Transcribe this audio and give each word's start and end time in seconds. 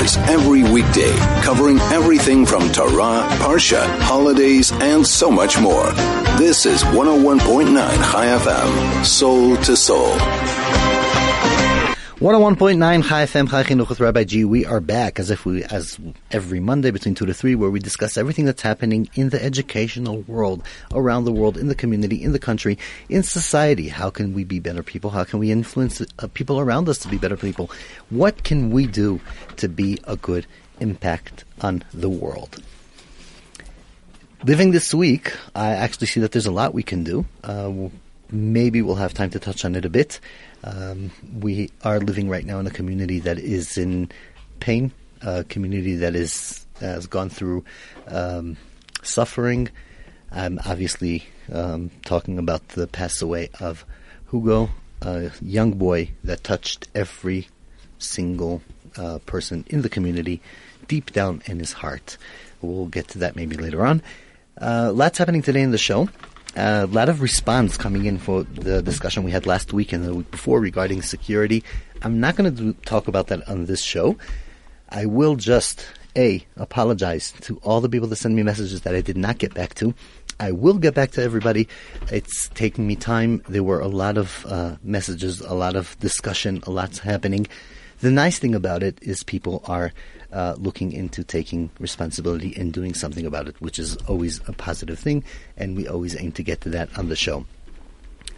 hours 0.00 0.16
every 0.28 0.62
weekday, 0.62 1.14
covering 1.42 1.78
everything 1.92 2.46
from 2.46 2.70
Torah, 2.72 3.26
Parsha, 3.38 3.86
holidays, 4.00 4.72
and 4.72 5.06
so 5.06 5.30
much 5.30 5.60
more. 5.60 5.92
This 6.38 6.66
is 6.66 6.82
101.9 6.84 7.74
Chai 7.74 8.26
FM, 8.26 9.04
soul 9.04 9.56
to 9.58 9.76
soul. 9.76 10.89
101.9 12.20 13.08
Chai 13.08 13.24
FM 13.24 13.48
Chai 13.48 13.62
Chinuch 13.62 13.88
with 13.88 13.98
Rabbi 13.98 14.24
G. 14.24 14.44
We 14.44 14.66
are 14.66 14.82
back 14.82 15.18
as 15.18 15.30
if 15.30 15.46
we, 15.46 15.64
as 15.64 15.98
every 16.30 16.60
Monday 16.60 16.90
between 16.90 17.14
2 17.14 17.24
to 17.24 17.32
3, 17.32 17.54
where 17.54 17.70
we 17.70 17.80
discuss 17.80 18.18
everything 18.18 18.44
that's 18.44 18.60
happening 18.60 19.08
in 19.14 19.30
the 19.30 19.42
educational 19.42 20.20
world, 20.28 20.62
around 20.92 21.24
the 21.24 21.32
world, 21.32 21.56
in 21.56 21.68
the 21.68 21.74
community, 21.74 22.22
in 22.22 22.32
the 22.32 22.38
country, 22.38 22.76
in 23.08 23.22
society. 23.22 23.88
How 23.88 24.10
can 24.10 24.34
we 24.34 24.44
be 24.44 24.60
better 24.60 24.82
people? 24.82 25.08
How 25.08 25.24
can 25.24 25.38
we 25.38 25.50
influence 25.50 26.02
uh, 26.18 26.28
people 26.34 26.60
around 26.60 26.90
us 26.90 26.98
to 26.98 27.08
be 27.08 27.16
better 27.16 27.38
people? 27.38 27.70
What 28.10 28.44
can 28.44 28.70
we 28.70 28.86
do 28.86 29.18
to 29.56 29.66
be 29.66 29.98
a 30.04 30.18
good 30.18 30.46
impact 30.78 31.44
on 31.62 31.84
the 31.94 32.10
world? 32.10 32.62
Living 34.44 34.72
this 34.72 34.92
week, 34.92 35.32
I 35.54 35.70
actually 35.70 36.08
see 36.08 36.20
that 36.20 36.32
there's 36.32 36.44
a 36.44 36.52
lot 36.52 36.74
we 36.74 36.82
can 36.82 37.02
do. 37.02 37.24
Uh, 37.42 37.88
maybe 38.30 38.82
we'll 38.82 38.96
have 38.96 39.14
time 39.14 39.30
to 39.30 39.38
touch 39.38 39.64
on 39.64 39.74
it 39.74 39.86
a 39.86 39.90
bit. 39.90 40.20
Um, 40.62 41.10
we 41.40 41.70
are 41.84 42.00
living 42.00 42.28
right 42.28 42.44
now 42.44 42.58
in 42.58 42.66
a 42.66 42.70
community 42.70 43.20
that 43.20 43.38
is 43.38 43.78
in 43.78 44.10
pain, 44.60 44.92
a 45.22 45.44
community 45.44 45.96
that 45.96 46.14
is 46.14 46.66
has 46.80 47.06
gone 47.06 47.30
through 47.30 47.64
um, 48.08 48.56
suffering. 49.02 49.68
I'm 50.32 50.58
obviously 50.64 51.24
um, 51.52 51.90
talking 52.04 52.38
about 52.38 52.68
the 52.68 52.86
pass 52.86 53.20
away 53.20 53.50
of 53.60 53.84
Hugo, 54.30 54.70
a 55.02 55.30
young 55.40 55.72
boy 55.72 56.10
that 56.24 56.44
touched 56.44 56.88
every 56.94 57.48
single 57.98 58.62
uh, 58.96 59.18
person 59.26 59.64
in 59.68 59.82
the 59.82 59.88
community 59.88 60.40
deep 60.88 61.12
down 61.12 61.42
in 61.46 61.58
his 61.58 61.72
heart. 61.72 62.16
We'll 62.62 62.86
get 62.86 63.08
to 63.08 63.18
that 63.18 63.36
maybe 63.36 63.56
later 63.56 63.84
on. 63.84 64.02
Uh, 64.60 64.92
lots 64.94 65.18
happening 65.18 65.42
today 65.42 65.62
in 65.62 65.70
the 65.70 65.78
show 65.78 66.08
a 66.56 66.86
lot 66.86 67.08
of 67.08 67.22
response 67.22 67.76
coming 67.76 68.04
in 68.06 68.18
for 68.18 68.42
the 68.42 68.82
discussion 68.82 69.22
we 69.22 69.30
had 69.30 69.46
last 69.46 69.72
week 69.72 69.92
and 69.92 70.04
the 70.04 70.14
week 70.14 70.30
before 70.30 70.60
regarding 70.60 71.02
security. 71.02 71.62
I'm 72.02 72.20
not 72.20 72.36
going 72.36 72.54
to 72.56 72.72
talk 72.84 73.08
about 73.08 73.28
that 73.28 73.48
on 73.48 73.66
this 73.66 73.82
show. 73.82 74.16
I 74.88 75.06
will 75.06 75.36
just 75.36 75.86
a 76.16 76.44
apologize 76.56 77.32
to 77.42 77.58
all 77.58 77.80
the 77.80 77.88
people 77.88 78.08
that 78.08 78.16
send 78.16 78.34
me 78.34 78.42
messages 78.42 78.80
that 78.82 78.94
I 78.94 79.00
did 79.00 79.16
not 79.16 79.38
get 79.38 79.54
back 79.54 79.74
to. 79.74 79.94
I 80.40 80.52
will 80.52 80.78
get 80.78 80.94
back 80.94 81.12
to 81.12 81.22
everybody. 81.22 81.68
It's 82.10 82.48
taking 82.48 82.86
me 82.86 82.96
time. 82.96 83.42
There 83.48 83.62
were 83.62 83.80
a 83.80 83.88
lot 83.88 84.16
of 84.16 84.44
uh, 84.48 84.76
messages, 84.82 85.40
a 85.40 85.54
lot 85.54 85.76
of 85.76 85.98
discussion, 86.00 86.62
a 86.66 86.70
lot's 86.70 86.98
happening. 86.98 87.46
The 88.00 88.10
nice 88.10 88.38
thing 88.38 88.54
about 88.54 88.82
it 88.82 88.98
is 89.02 89.22
people 89.22 89.62
are 89.66 89.92
uh, 90.32 90.54
looking 90.58 90.92
into 90.92 91.24
taking 91.24 91.70
responsibility 91.78 92.54
and 92.56 92.72
doing 92.72 92.94
something 92.94 93.26
about 93.26 93.48
it, 93.48 93.60
which 93.60 93.78
is 93.78 93.96
always 94.08 94.40
a 94.48 94.52
positive 94.52 94.98
thing, 94.98 95.24
and 95.56 95.76
we 95.76 95.88
always 95.88 96.18
aim 96.20 96.32
to 96.32 96.42
get 96.42 96.60
to 96.62 96.68
that 96.70 96.96
on 96.98 97.08
the 97.08 97.16
show. 97.16 97.46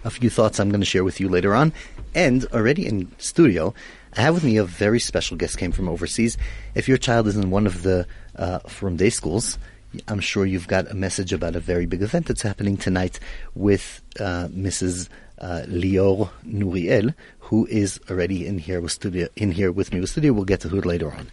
A 0.05 0.11
few 0.11 0.31
thoughts 0.31 0.59
I'm 0.59 0.70
going 0.70 0.81
to 0.81 0.87
share 0.87 1.05
with 1.05 1.20
you 1.20 1.29
later 1.29 1.55
on, 1.55 1.73
and 2.15 2.45
already 2.47 2.87
in 2.87 3.11
studio, 3.19 3.75
I 4.17 4.23
have 4.23 4.35
with 4.35 4.45
me 4.45 4.57
a 4.57 4.65
very 4.65 5.01
special 5.01 5.37
guest 5.37 5.59
came 5.59 5.73
from 5.73 5.89
overseas. 5.89 6.37
If 6.75 6.89
your 6.89 6.98
child 6.98 7.29
is 7.29 7.37
in 7.37 7.51
one 7.51 7.67
of 7.67 7.83
the 7.83 8.07
uh, 8.37 8.59
from 8.61 8.97
day 8.97 9.11
schools, 9.11 9.59
I'm 10.09 10.20
sure 10.20 10.47
you've 10.47 10.69
got 10.69 10.91
a 10.91 10.95
message 10.95 11.33
about 11.33 11.57
a 11.57 11.61
very 11.61 11.87
big 11.87 12.03
event 12.03 12.27
that's 12.27 12.43
happening 12.43 12.77
tonight 12.77 13.20
with 13.55 14.03
uh, 14.19 14.48
Mrs. 14.48 15.09
Uh, 15.39 15.63
Lior 15.67 16.31
Nuriel, 16.47 17.15
who 17.41 17.67
is 17.67 18.01
already 18.11 18.47
in 18.47 18.59
here 18.59 18.81
with 18.81 18.93
studio 18.93 19.29
in 19.37 19.51
here 19.51 19.73
with 19.73 19.93
me 19.93 20.01
with 20.01 20.11
studio. 20.11 20.33
We'll 20.33 20.45
get 20.45 20.61
to 20.61 20.69
her 20.70 20.81
later 20.81 21.13
on. 21.13 21.31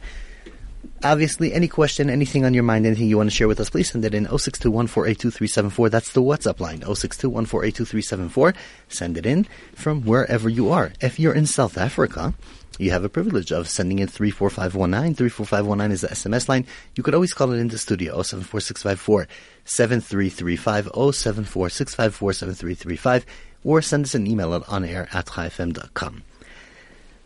Obviously, 1.03 1.53
any 1.53 1.69
question, 1.69 2.09
anything 2.09 2.43
on 2.43 2.53
your 2.53 2.63
mind, 2.63 2.85
anything 2.85 3.07
you 3.07 3.17
want 3.17 3.29
to 3.29 3.35
share 3.35 3.47
with 3.47 3.59
us, 3.59 3.69
please 3.69 3.89
send 3.89 4.03
it 4.03 4.13
in 4.13 4.25
0621482374. 4.27 5.89
That's 5.89 6.11
the 6.11 6.21
WhatsApp 6.21 6.59
line, 6.59 6.81
0621482374. 6.81 8.53
Send 8.89 9.17
it 9.17 9.25
in 9.25 9.47
from 9.75 10.03
wherever 10.03 10.49
you 10.49 10.69
are. 10.69 10.91
If 10.99 11.17
you're 11.17 11.33
in 11.33 11.45
South 11.45 11.77
Africa, 11.77 12.33
you 12.79 12.91
have 12.91 13.03
a 13.03 13.09
privilege 13.09 13.51
of 13.51 13.69
sending 13.69 13.99
in 13.99 14.07
34519. 14.07 15.15
34519 15.15 15.91
is 15.91 16.01
the 16.01 16.07
SMS 16.09 16.49
line. 16.49 16.65
You 16.95 17.03
could 17.03 17.13
always 17.13 17.33
call 17.33 17.51
it 17.51 17.59
into 17.59 17.77
studio, 17.77 18.21
074654 18.21 19.27
7335, 19.65 20.85
074654 20.85 22.33
7335, 22.33 23.25
or 23.63 23.81
send 23.81 24.05
us 24.05 24.15
an 24.15 24.27
email 24.27 24.53
at 24.53 24.63
onair 24.63 25.13
at. 25.13 25.29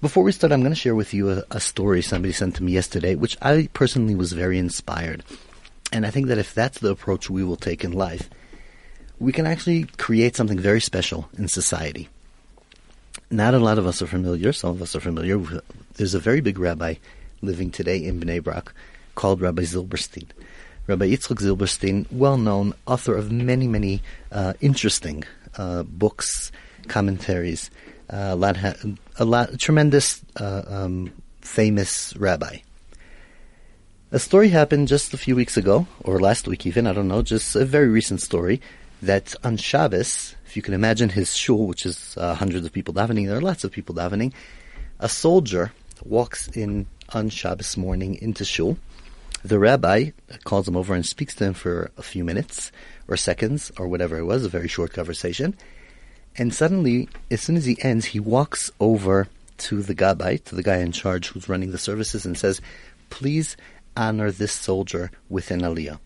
Before 0.04 0.26
we 0.26 0.34
start, 0.34 0.52
I'm 0.52 0.60
going 0.60 0.74
to 0.74 0.76
share 0.76 0.96
with 0.96 1.14
you 1.14 1.32
a, 1.32 1.44
a, 1.50 1.62
story 1.62 2.02
somebody 2.02 2.34
sent 2.34 2.58
to 2.58 2.64
me 2.64 2.74
yesterday, 2.74 3.16
which 3.16 3.38
I 3.42 3.70
personally 3.72 4.16
was 4.16 4.34
very 4.34 4.58
inspired. 4.58 5.24
And 5.94 6.06
I 6.06 6.10
think 6.10 6.28
that 6.28 6.38
if 6.38 6.54
that's 6.54 6.80
the 6.80 6.92
approach 6.92 7.30
we 7.30 7.42
will 7.42 7.56
take 7.56 7.86
in 7.86 7.94
life, 7.94 8.30
we 9.18 9.32
can 9.32 9.48
actually 9.48 9.86
create 9.98 10.36
something 10.36 10.60
very 10.60 10.82
special 10.82 11.30
in 11.38 11.48
society. 11.48 12.10
Not 13.32 13.54
a 13.54 13.60
lot 13.60 13.78
of 13.78 13.88
us 13.88 14.02
are 14.02 14.06
familiar, 14.06 14.52
some 14.52 14.72
of 14.72 14.82
us 14.82 14.94
are 14.94 15.00
familiar. 15.00 15.38
With 15.38 15.62
there's 15.94 16.16
a 16.16 16.20
very 16.20 16.42
big 16.42 16.60
rabbi 16.60 16.96
living 17.42 17.72
today 17.72 18.04
in 18.04 18.20
Bnei 18.20 18.44
Brak 18.44 18.74
called 19.16 19.40
Rabbi 19.40 19.62
Zilberstein. 19.62 20.28
Rabbi 20.86 21.12
Yitzchak 21.12 21.40
Zilberstein, 21.40 22.12
well 22.12 22.38
known, 22.38 22.74
author 22.86 23.16
of 23.16 23.32
many, 23.32 23.70
many 23.70 24.02
uh, 24.34 24.52
interesting 24.60 25.24
uh, 25.58 25.84
books, 25.84 26.52
commentaries, 26.90 27.72
a 28.10 28.36
lot, 28.36 28.58
a 29.18 29.26
lot, 29.26 29.60
tremendous, 29.60 30.22
uh, 30.40 30.64
um, 30.68 31.12
famous 31.42 32.16
rabbi. 32.18 32.58
A 34.12 34.20
story 34.20 34.50
happened 34.50 34.88
just 34.88 35.14
a 35.14 35.18
few 35.18 35.36
weeks 35.36 35.58
ago, 35.58 35.88
or 36.04 36.20
last 36.20 36.48
week 36.48 36.66
even, 36.66 36.86
I 36.86 36.94
don't 36.94 37.08
know, 37.08 37.24
just 37.24 37.56
a 37.56 37.66
very 37.66 37.90
recent 37.90 38.22
story, 38.22 38.62
that 39.02 39.36
on 39.44 39.58
Shabbos, 39.58 40.36
if 40.46 40.56
you 40.56 40.62
can 40.62 40.74
imagine 40.74 41.10
his 41.10 41.36
shul, 41.36 41.66
which 41.66 41.86
is 41.86 42.16
uh, 42.18 42.36
hundreds 42.36 42.66
of 42.66 42.72
people 42.72 42.94
davening, 42.94 43.28
there 43.28 43.38
are 43.38 43.42
lots 43.42 43.64
of 43.64 43.72
people 43.72 43.96
davening, 43.96 44.32
a 45.00 45.10
soldier 45.10 45.74
walks 46.06 46.48
in 46.50 46.86
on 47.10 47.30
Shabbos 47.30 47.76
morning 47.76 48.16
into 48.22 48.46
shul. 48.46 48.78
The 49.44 49.60
rabbi 49.60 50.12
calls 50.46 50.68
him 50.68 50.78
over 50.78 50.94
and 50.94 51.06
speaks 51.06 51.36
to 51.36 51.46
him 51.46 51.54
for 51.54 51.92
a 51.98 52.04
few 52.04 52.24
minutes 52.24 52.72
or 53.08 53.18
seconds 53.18 53.72
or 53.78 53.88
whatever 53.88 54.18
it 54.18 54.26
was, 54.26 54.46
a 54.46 54.50
very 54.50 54.68
short 54.68 54.94
conversation. 54.94 55.56
And 56.38 56.54
suddenly, 56.54 57.10
as 57.30 57.42
soon 57.42 57.58
as 57.58 57.66
he 57.66 57.78
ends, 57.82 58.06
he 58.06 58.20
walks 58.20 58.72
over 58.80 59.28
to 59.60 59.82
the 59.82 59.96
gabbai, 59.96 60.44
to 60.46 60.56
the 60.56 60.64
guy 60.64 60.78
in 60.78 60.92
charge 60.92 61.28
who's 61.28 61.48
running 61.48 61.72
the 61.72 61.78
services, 61.78 62.26
and 62.26 62.38
says, 62.38 62.60
"Please 63.10 63.56
honor 63.96 64.32
this 64.32 64.52
soldier 64.52 65.12
with 65.30 65.52
an 65.52 65.62
aliyah." 65.62 66.00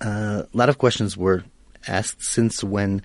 Uh, 0.00 0.42
a 0.52 0.56
lot 0.56 0.68
of 0.68 0.78
questions 0.78 1.16
were 1.16 1.44
asked 1.86 2.22
since 2.22 2.62
when. 2.62 3.02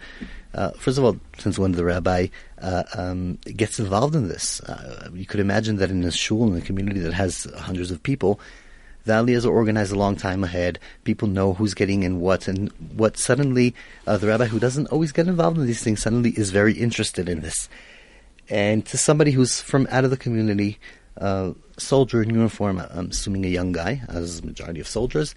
Uh, 0.53 0.71
first 0.71 0.97
of 0.97 1.03
all, 1.03 1.17
since 1.37 1.59
when 1.59 1.73
the 1.73 1.85
rabbi 1.85 2.27
uh, 2.61 2.83
um, 2.95 3.37
gets 3.55 3.79
involved 3.79 4.15
in 4.15 4.27
this, 4.27 4.59
uh, 4.61 5.09
you 5.13 5.25
could 5.25 5.39
imagine 5.39 5.75
that 5.77 5.91
in 5.91 6.03
a 6.03 6.11
shul 6.11 6.51
in 6.51 6.57
a 6.57 6.61
community 6.61 6.99
that 6.99 7.13
has 7.13 7.47
hundreds 7.57 7.91
of 7.91 8.01
people, 8.01 8.39
the 9.07 9.13
aliyahs 9.13 9.45
are 9.45 9.49
organized 9.51 9.91
a 9.91 9.97
long 9.97 10.15
time 10.15 10.43
ahead. 10.43 10.79
People 11.03 11.27
know 11.27 11.53
who's 11.53 11.73
getting 11.73 12.03
in 12.03 12.19
what, 12.19 12.47
and 12.47 12.71
what 12.95 13.17
suddenly 13.17 13.73
uh, 14.05 14.17
the 14.17 14.27
rabbi 14.27 14.45
who 14.45 14.59
doesn't 14.59 14.87
always 14.87 15.11
get 15.11 15.27
involved 15.27 15.57
in 15.57 15.65
these 15.65 15.81
things 15.81 16.01
suddenly 16.01 16.31
is 16.31 16.51
very 16.51 16.73
interested 16.73 17.27
in 17.27 17.41
this. 17.41 17.69
And 18.49 18.85
to 18.87 18.97
somebody 18.97 19.31
who's 19.31 19.61
from 19.61 19.87
out 19.89 20.03
of 20.03 20.11
the 20.11 20.17
community, 20.17 20.77
uh, 21.19 21.53
soldier 21.77 22.21
in 22.21 22.29
uniform, 22.29 22.79
I'm 22.79 23.09
assuming 23.09 23.45
a 23.45 23.49
young 23.49 23.71
guy, 23.71 24.01
as 24.09 24.43
majority 24.43 24.79
of 24.79 24.87
soldiers, 24.87 25.33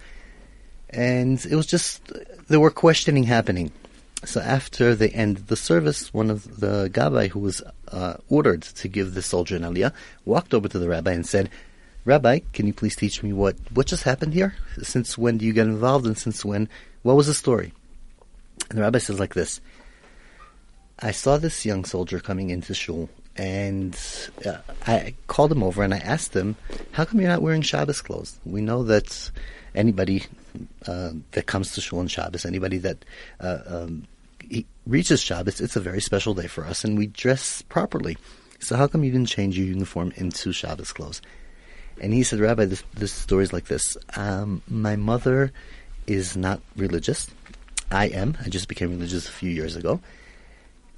and 0.90 1.44
it 1.46 1.54
was 1.54 1.66
just 1.66 2.12
there 2.48 2.60
were 2.60 2.70
questioning 2.70 3.24
happening. 3.24 3.72
So 4.24 4.40
after 4.40 4.94
they 4.94 5.08
ended 5.10 5.46
the 5.46 5.56
service, 5.56 6.12
one 6.12 6.28
of 6.28 6.60
the 6.60 6.90
gabbai 6.92 7.28
who 7.28 7.40
was 7.40 7.62
uh, 7.88 8.14
ordered 8.28 8.62
to 8.62 8.88
give 8.88 9.14
the 9.14 9.22
soldier 9.22 9.56
an 9.56 9.62
aliyah 9.62 9.94
walked 10.26 10.52
over 10.52 10.68
to 10.68 10.78
the 10.78 10.88
rabbi 10.88 11.12
and 11.12 11.26
said, 11.26 11.48
Rabbi, 12.04 12.40
can 12.52 12.66
you 12.66 12.72
please 12.72 12.96
teach 12.96 13.22
me 13.22 13.32
what, 13.32 13.56
what 13.74 13.86
just 13.86 14.04
happened 14.04 14.32
here? 14.32 14.54
Since 14.82 15.18
when 15.18 15.38
do 15.38 15.44
you 15.44 15.52
get 15.52 15.66
involved 15.66 16.06
and 16.06 16.16
since 16.16 16.44
when, 16.44 16.68
what 17.02 17.16
was 17.16 17.26
the 17.26 17.34
story? 17.34 17.72
And 18.70 18.78
the 18.78 18.82
rabbi 18.82 18.98
says 18.98 19.20
like 19.20 19.34
this, 19.34 19.60
I 20.98 21.10
saw 21.10 21.36
this 21.36 21.66
young 21.66 21.84
soldier 21.84 22.18
coming 22.20 22.50
into 22.50 22.72
shul 22.74 23.08
and 23.36 23.98
uh, 24.46 24.58
I 24.86 25.14
called 25.26 25.52
him 25.52 25.62
over 25.62 25.82
and 25.82 25.92
I 25.92 25.98
asked 25.98 26.34
him, 26.34 26.56
how 26.92 27.04
come 27.04 27.20
you're 27.20 27.30
not 27.30 27.42
wearing 27.42 27.62
Shabbos 27.62 28.00
clothes? 28.00 28.38
We 28.44 28.60
know 28.60 28.82
that 28.84 29.30
anybody 29.74 30.24
uh, 30.86 31.12
that 31.32 31.46
comes 31.46 31.72
to 31.72 31.80
shul 31.80 31.98
on 31.98 32.08
Shabbos, 32.08 32.46
anybody 32.46 32.78
that 32.78 33.04
uh, 33.40 33.58
um, 33.66 34.06
reaches 34.86 35.20
Shabbos, 35.20 35.60
it's 35.60 35.76
a 35.76 35.80
very 35.80 36.00
special 36.00 36.34
day 36.34 36.46
for 36.46 36.64
us 36.64 36.82
and 36.82 36.96
we 36.96 37.06
dress 37.06 37.62
properly. 37.62 38.16
So 38.58 38.76
how 38.76 38.86
come 38.86 39.04
you 39.04 39.10
didn't 39.10 39.28
change 39.28 39.58
your 39.58 39.66
uniform 39.66 40.12
into 40.16 40.52
Shabbos 40.52 40.92
clothes? 40.92 41.20
And 42.00 42.12
he 42.12 42.22
said, 42.22 42.40
Rabbi, 42.40 42.64
this, 42.64 42.82
this 42.94 43.12
story 43.12 43.44
is 43.44 43.52
like 43.52 43.66
this. 43.66 43.96
Um, 44.16 44.62
my 44.68 44.96
mother 44.96 45.52
is 46.06 46.36
not 46.36 46.60
religious. 46.76 47.28
I 47.90 48.06
am. 48.06 48.36
I 48.44 48.48
just 48.48 48.68
became 48.68 48.90
religious 48.90 49.28
a 49.28 49.32
few 49.32 49.50
years 49.50 49.76
ago. 49.76 50.00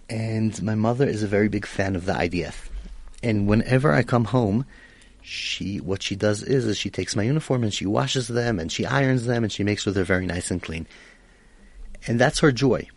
And 0.09 0.61
my 0.63 0.75
mother 0.75 1.07
is 1.07 1.23
a 1.23 1.29
very 1.29 1.49
big 1.49 1.67
fan 1.67 1.97
of 1.97 2.05
the 2.07 2.13
IDF. 2.13 2.69
And 3.23 3.49
whenever 3.49 3.93
I 3.93 4.03
come 4.03 4.25
home, 4.27 4.65
she 5.23 5.79
what 5.79 6.03
she 6.03 6.17
does 6.17 6.43
is, 6.43 6.67
is 6.67 6.77
she 6.77 6.91
takes 6.91 7.15
my 7.15 7.23
uniform 7.23 7.63
and 7.63 7.73
she 7.73 7.87
washes 7.87 8.29
them 8.29 8.59
and 8.59 8.71
she 8.71 8.85
irons 8.85 9.25
them 9.25 9.45
and 9.45 9.53
she 9.53 9.63
makes 9.63 9.83
sure 9.83 9.93
they're 9.93 10.05
very 10.05 10.27
nice 10.27 10.51
and 10.51 10.63
clean. 10.63 10.87
And 12.07 12.21
that's 12.21 12.41
her 12.41 12.53
joy. 12.53 12.89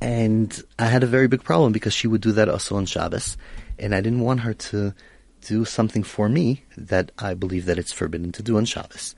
And 0.00 0.62
I 0.78 0.86
had 0.86 1.02
a 1.02 1.06
very 1.06 1.28
big 1.28 1.42
problem 1.42 1.72
because 1.72 1.94
she 1.94 2.06
would 2.06 2.20
do 2.20 2.32
that 2.32 2.48
also 2.48 2.76
on 2.76 2.86
Shabbos, 2.86 3.36
and 3.78 3.94
I 3.94 4.00
didn't 4.00 4.20
want 4.20 4.40
her 4.40 4.54
to 4.54 4.94
do 5.46 5.64
something 5.64 6.02
for 6.02 6.28
me 6.28 6.64
that 6.76 7.12
I 7.18 7.34
believe 7.34 7.66
that 7.66 7.78
it's 7.78 7.92
forbidden 7.92 8.32
to 8.32 8.42
do 8.42 8.56
on 8.56 8.64
Shabbos. 8.64 9.14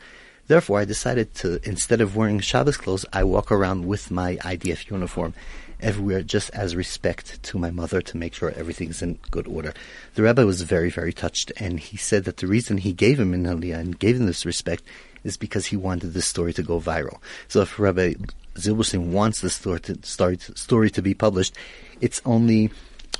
Therefore, 0.48 0.80
I 0.80 0.84
decided 0.84 1.34
to, 1.36 1.60
instead 1.66 2.00
of 2.00 2.16
wearing 2.16 2.40
Shabbos 2.40 2.76
clothes, 2.76 3.06
I 3.12 3.24
walk 3.24 3.52
around 3.52 3.86
with 3.86 4.10
my 4.10 4.36
IDF 4.36 4.90
uniform 4.90 5.34
everywhere 5.80 6.22
just 6.22 6.50
as 6.50 6.76
respect 6.76 7.42
to 7.42 7.58
my 7.58 7.70
mother 7.70 8.00
to 8.00 8.16
make 8.16 8.34
sure 8.34 8.50
everything's 8.50 9.02
in 9.02 9.18
good 9.30 9.46
order. 9.46 9.72
The 10.14 10.22
rabbi 10.22 10.44
was 10.44 10.62
very, 10.62 10.90
very 10.90 11.12
touched, 11.12 11.52
and 11.56 11.78
he 11.80 11.96
said 11.96 12.24
that 12.24 12.38
the 12.38 12.46
reason 12.46 12.78
he 12.78 12.92
gave 12.92 13.18
him 13.18 13.34
in 13.34 13.44
Aliyah 13.44 13.78
and 13.78 13.98
gave 13.98 14.16
him 14.16 14.26
this 14.26 14.46
respect 14.46 14.82
is 15.24 15.36
because 15.36 15.66
he 15.66 15.76
wanted 15.76 16.12
this 16.12 16.26
story 16.26 16.52
to 16.52 16.62
go 16.62 16.80
viral. 16.80 17.18
So 17.48 17.62
if 17.62 17.78
Rabbi 17.78 18.14
Zilberstein 18.54 19.12
wants 19.12 19.40
this 19.40 19.54
story 19.54 19.80
to, 19.80 19.98
story, 20.02 20.38
story 20.38 20.90
to 20.90 21.02
be 21.02 21.14
published, 21.14 21.54
it's 22.00 22.20
only 22.24 22.70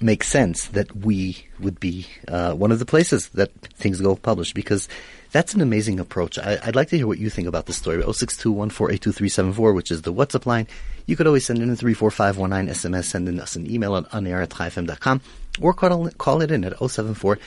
makes 0.03 0.29
sense 0.29 0.69
that 0.69 0.95
we 0.97 1.47
would 1.61 1.81
be 1.81 2.07
uh, 2.29 2.55
one 2.55 2.73
of 2.73 2.79
the 2.79 2.87
places 2.87 3.29
that 3.31 3.53
things 3.53 4.01
go 4.01 4.17
published 4.17 4.55
because 4.55 4.89
that's 5.33 5.55
an 5.55 5.61
amazing 5.63 5.99
approach. 5.99 6.39
I, 6.39 6.59
would 6.67 6.77
like 6.77 6.89
to 6.91 6.97
hear 6.99 7.07
what 7.07 7.19
you 7.19 7.31
think 7.31 7.49
about 7.49 7.67
this 7.67 7.77
story. 7.79 8.03
06214827374, 8.03 9.75
which 9.75 9.91
is 9.91 10.03
the 10.03 10.13
WhatsApp 10.13 10.45
line. 10.47 10.67
You 11.07 11.17
could 11.17 11.27
always 11.27 11.47
send 11.47 11.61
in 11.61 11.71
a 11.71 11.77
34519 11.77 12.75
SMS, 12.75 13.05
send 13.05 13.29
in 13.29 13.41
us 13.41 13.57
an 13.57 13.69
email 13.71 13.97
at 13.97 14.05
onair 14.11 14.43
at 14.43 14.51
chaifm.com, 14.51 15.21
or 15.61 15.73
call, 15.73 16.11
call 16.11 16.43
it 16.43 16.51
in 16.51 16.65
at 16.65 16.79
074 16.79 17.39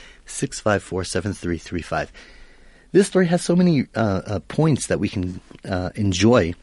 This 2.92 3.07
story 3.07 3.28
has 3.28 3.44
so 3.44 3.56
many 3.56 3.86
uh, 3.96 4.22
uh, 4.25 4.40
points 4.48 4.88
that 4.88 5.00
we 5.00 5.07
can 5.07 5.40
uh, 5.63 5.92
enjoy, 5.96 6.54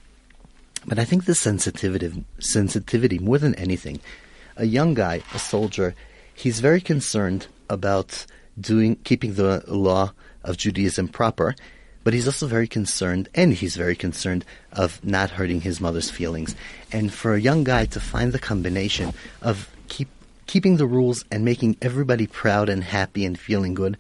but 0.87 0.99
I 0.99 1.05
think 1.05 1.25
the 1.25 1.35
sensitivity, 1.35 2.25
sensitivity 2.41 3.19
more 3.21 3.39
than 3.39 3.55
anything, 3.55 4.01
a 4.57 4.67
young 4.67 4.95
guy, 4.95 5.23
a 5.35 5.39
soldier, 5.39 5.95
he's 6.35 6.61
very 6.61 6.81
concerned 6.81 7.47
about 7.69 8.27
doing 8.61 8.97
keeping 8.97 9.35
the 9.35 9.65
law 9.67 10.13
of 10.45 10.57
Judaism 10.57 11.09
proper, 11.09 11.55
but 12.05 12.15
he's 12.15 12.27
also 12.27 12.47
very 12.47 12.67
concerned, 12.67 13.29
and 13.35 13.55
he's 13.55 13.77
very 13.77 13.95
concerned 13.95 14.45
of 14.73 15.03
not 15.05 15.31
hurting 15.31 15.61
his 15.61 15.81
mother's 15.81 16.11
feelings. 16.11 16.55
And 16.91 17.13
for 17.13 17.35
a 17.35 17.41
young 17.41 17.65
guy 17.65 17.87
to 17.87 18.01
find 18.01 18.33
the 18.33 18.39
combination 18.39 19.15
of 19.41 19.71
keep 19.89 20.09
keeping 20.47 20.77
the 20.77 20.87
rules 20.87 21.25
and 21.31 21.45
making 21.45 21.77
everybody 21.81 22.27
proud 22.27 22.69
and 22.69 22.83
happy 22.83 23.25
and 23.25 23.39
feeling 23.39 23.75
good, 23.75 23.97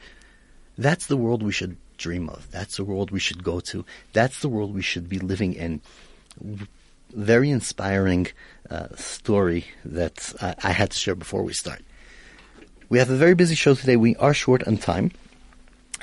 that's 0.76 1.06
the 1.06 1.16
world 1.16 1.42
we 1.42 1.52
should 1.52 1.76
dream 1.96 2.28
of. 2.28 2.50
That's 2.50 2.76
the 2.76 2.84
world 2.84 3.10
we 3.10 3.20
should 3.20 3.44
go 3.44 3.60
to. 3.60 3.84
That's 4.12 4.40
the 4.40 4.48
world 4.48 4.74
we 4.74 4.82
should 4.82 5.08
be 5.08 5.20
living 5.20 5.54
in. 5.54 5.80
Very 7.12 7.50
inspiring 7.50 8.28
uh, 8.70 8.88
story 8.96 9.66
that 9.84 10.32
I, 10.40 10.54
I 10.64 10.72
had 10.72 10.90
to 10.90 10.96
share 10.96 11.14
before 11.14 11.42
we 11.42 11.52
start. 11.52 11.82
We 12.88 12.98
have 12.98 13.10
a 13.10 13.16
very 13.16 13.34
busy 13.34 13.54
show 13.54 13.74
today. 13.74 13.96
We 13.96 14.16
are 14.16 14.34
short 14.34 14.66
on 14.66 14.76
time. 14.78 15.12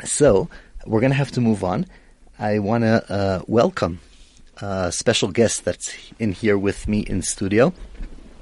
So 0.05 0.49
we're 0.85 1.01
going 1.01 1.11
to 1.11 1.17
have 1.17 1.31
to 1.31 1.41
move 1.41 1.63
on. 1.63 1.85
I 2.37 2.59
want 2.59 2.83
to 2.83 3.11
uh, 3.11 3.41
welcome 3.47 3.99
a 4.61 4.91
special 4.91 5.29
guest 5.29 5.65
that's 5.65 5.95
in 6.19 6.31
here 6.31 6.57
with 6.57 6.87
me 6.87 6.99
in 6.99 7.21
studio, 7.21 7.73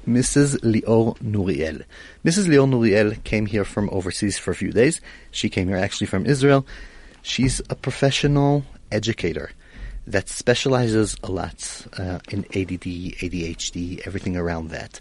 Mrs. 0.06 0.58
Lior 0.60 1.16
Nuriel. 1.18 1.84
Mrs. 2.24 2.46
Lior 2.46 2.68
Nuriel 2.68 3.22
came 3.24 3.46
here 3.46 3.64
from 3.64 3.88
overseas 3.90 4.38
for 4.38 4.50
a 4.50 4.54
few 4.54 4.72
days. 4.72 5.00
She 5.30 5.48
came 5.48 5.68
here 5.68 5.76
actually 5.76 6.06
from 6.06 6.26
Israel. 6.26 6.66
She's 7.22 7.60
a 7.70 7.74
professional 7.74 8.64
educator 8.90 9.50
that 10.12 10.28
specializes 10.28 11.16
a 11.22 11.30
lot 11.30 11.86
uh, 11.98 12.18
in 12.30 12.40
ADD, 12.46 12.86
ADHD, 13.20 14.06
everything 14.06 14.36
around 14.36 14.70
that. 14.70 15.00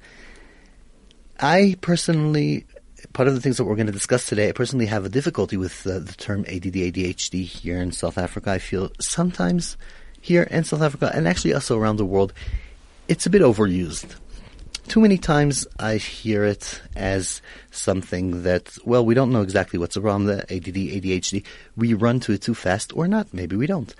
I 1.39 1.77
personally 1.81 2.65
part 3.13 3.27
of 3.27 3.35
the 3.35 3.41
things 3.41 3.57
that 3.57 3.65
we're 3.65 3.75
going 3.75 3.87
to 3.87 3.93
discuss 3.93 4.25
today, 4.25 4.49
I 4.49 4.51
personally 4.51 4.87
have 4.87 5.05
a 5.05 5.09
difficulty 5.09 5.57
with 5.57 5.85
uh, 5.85 5.99
the 5.99 6.13
term 6.13 6.41
ADD, 6.41 6.73
ADHD 6.73 7.43
here 7.43 7.79
in 7.79 7.91
South 7.91 8.17
Africa. 8.17 8.51
I 8.51 8.59
feel 8.59 8.91
sometimes 8.99 9.77
here 10.19 10.43
in 10.43 10.63
South 10.63 10.81
Africa, 10.81 11.11
and 11.13 11.27
actually 11.27 11.53
also 11.53 11.77
around 11.77 11.97
the 11.97 12.05
world, 12.05 12.33
it's 13.07 13.25
a 13.25 13.29
bit 13.29 13.41
overused. 13.41 14.15
Too 14.87 14.99
many 14.99 15.17
times 15.17 15.67
I 15.79 15.97
hear 15.97 16.43
it 16.45 16.81
as 16.95 17.41
something 17.71 18.43
that, 18.43 18.77
well, 18.85 19.05
we 19.05 19.13
don't 19.13 19.31
know 19.31 19.41
exactly 19.41 19.77
what's 19.77 19.97
with 19.97 20.25
the 20.25 20.41
ADD, 20.43 20.75
ADHD. 20.75 21.43
We 21.75 21.93
run 21.93 22.19
to 22.21 22.33
it 22.33 22.41
too 22.41 22.55
fast 22.55 22.95
or 22.95 23.07
not. 23.07 23.33
Maybe 23.33 23.55
we 23.55 23.67
don't. 23.67 23.93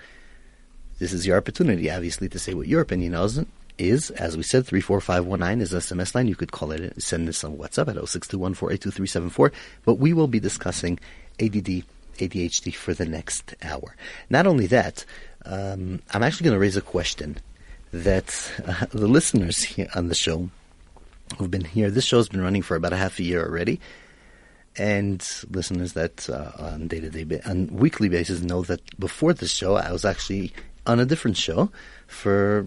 This 0.98 1.12
is 1.12 1.26
your 1.26 1.36
opportunity, 1.36 1.90
obviously, 1.90 2.28
to 2.30 2.38
say 2.38 2.54
what 2.54 2.66
your 2.66 2.80
opinion 2.80 3.14
is, 3.14 3.44
is, 3.78 4.10
as 4.10 4.36
we 4.36 4.42
said, 4.42 4.66
34519 4.66 5.60
is 5.60 5.72
SMS 5.72 6.14
line. 6.14 6.26
You 6.26 6.34
could 6.34 6.52
call 6.52 6.72
it, 6.72 7.00
send 7.00 7.28
this 7.28 7.44
on 7.44 7.56
WhatsApp 7.56 7.88
at 7.88 7.96
0621482374. 7.96 9.52
But 9.84 9.94
we 9.94 10.12
will 10.12 10.26
be 10.26 10.40
discussing 10.40 10.98
ADD, 11.40 11.84
ADHD 12.18 12.74
for 12.74 12.94
the 12.94 13.06
next 13.06 13.54
hour. 13.62 13.94
Not 14.28 14.46
only 14.46 14.66
that, 14.66 15.04
um, 15.44 16.02
I'm 16.12 16.22
actually 16.22 16.44
going 16.44 16.56
to 16.56 16.60
raise 16.60 16.76
a 16.76 16.82
question 16.82 17.38
that 17.92 18.52
uh, 18.66 18.86
the 18.90 19.08
listeners 19.08 19.62
here 19.62 19.88
on 19.94 20.08
the 20.08 20.14
show 20.14 20.50
who've 21.38 21.50
been 21.50 21.64
here, 21.64 21.90
this 21.90 22.04
show's 22.04 22.28
been 22.28 22.40
running 22.40 22.62
for 22.62 22.76
about 22.76 22.92
a 22.92 22.96
half 22.96 23.18
a 23.18 23.22
year 23.22 23.44
already. 23.44 23.80
And 24.76 25.26
listeners 25.50 25.94
that 25.94 26.28
uh, 26.30 26.52
on 26.58 26.86
day 26.86 27.00
to 27.00 27.10
day, 27.10 27.40
on 27.44 27.66
weekly 27.68 28.08
basis 28.08 28.42
know 28.42 28.62
that 28.62 28.80
before 28.98 29.32
this 29.32 29.52
show, 29.52 29.74
I 29.74 29.90
was 29.90 30.04
actually 30.04 30.52
on 30.88 30.98
a 30.98 31.06
different 31.06 31.36
show 31.36 31.70
for 32.06 32.66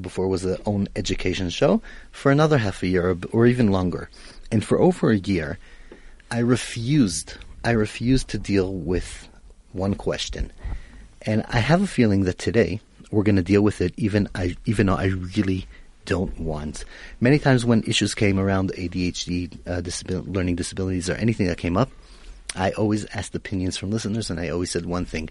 before 0.00 0.28
was 0.28 0.44
a 0.44 0.58
own 0.64 0.88
education 0.96 1.50
show, 1.50 1.82
for 2.10 2.32
another 2.32 2.58
half 2.58 2.82
a 2.82 2.86
year 2.86 3.16
or 3.32 3.46
even 3.46 3.70
longer. 3.70 4.08
And 4.50 4.64
for 4.64 4.80
over 4.80 5.10
a 5.10 5.18
year, 5.18 5.58
I 6.30 6.38
refused, 6.38 7.34
I 7.64 7.72
refused 7.72 8.28
to 8.28 8.38
deal 8.38 8.72
with 8.72 9.28
one 9.72 9.94
question. 9.94 10.50
And 11.22 11.44
I 11.48 11.58
have 11.58 11.82
a 11.82 11.86
feeling 11.86 12.24
that 12.24 12.38
today 12.38 12.80
we're 13.10 13.22
going 13.22 13.36
to 13.36 13.42
deal 13.42 13.62
with 13.62 13.80
it 13.80 13.92
even 13.96 14.28
I, 14.34 14.56
even 14.64 14.86
though 14.86 14.96
I 14.96 15.06
really 15.36 15.66
don't 16.04 16.38
want. 16.40 16.84
Many 17.20 17.38
times 17.38 17.64
when 17.64 17.82
issues 17.84 18.14
came 18.14 18.38
around 18.38 18.72
ADHD, 18.72 19.58
uh, 19.66 20.22
learning 20.30 20.56
disabilities, 20.56 21.08
or 21.08 21.14
anything 21.14 21.46
that 21.46 21.58
came 21.58 21.76
up, 21.76 21.90
I 22.56 22.72
always 22.72 23.04
asked 23.14 23.34
opinions 23.34 23.76
from 23.76 23.90
listeners, 23.90 24.30
and 24.30 24.40
I 24.40 24.48
always 24.48 24.70
said 24.70 24.84
one 24.84 25.04
thing: 25.04 25.28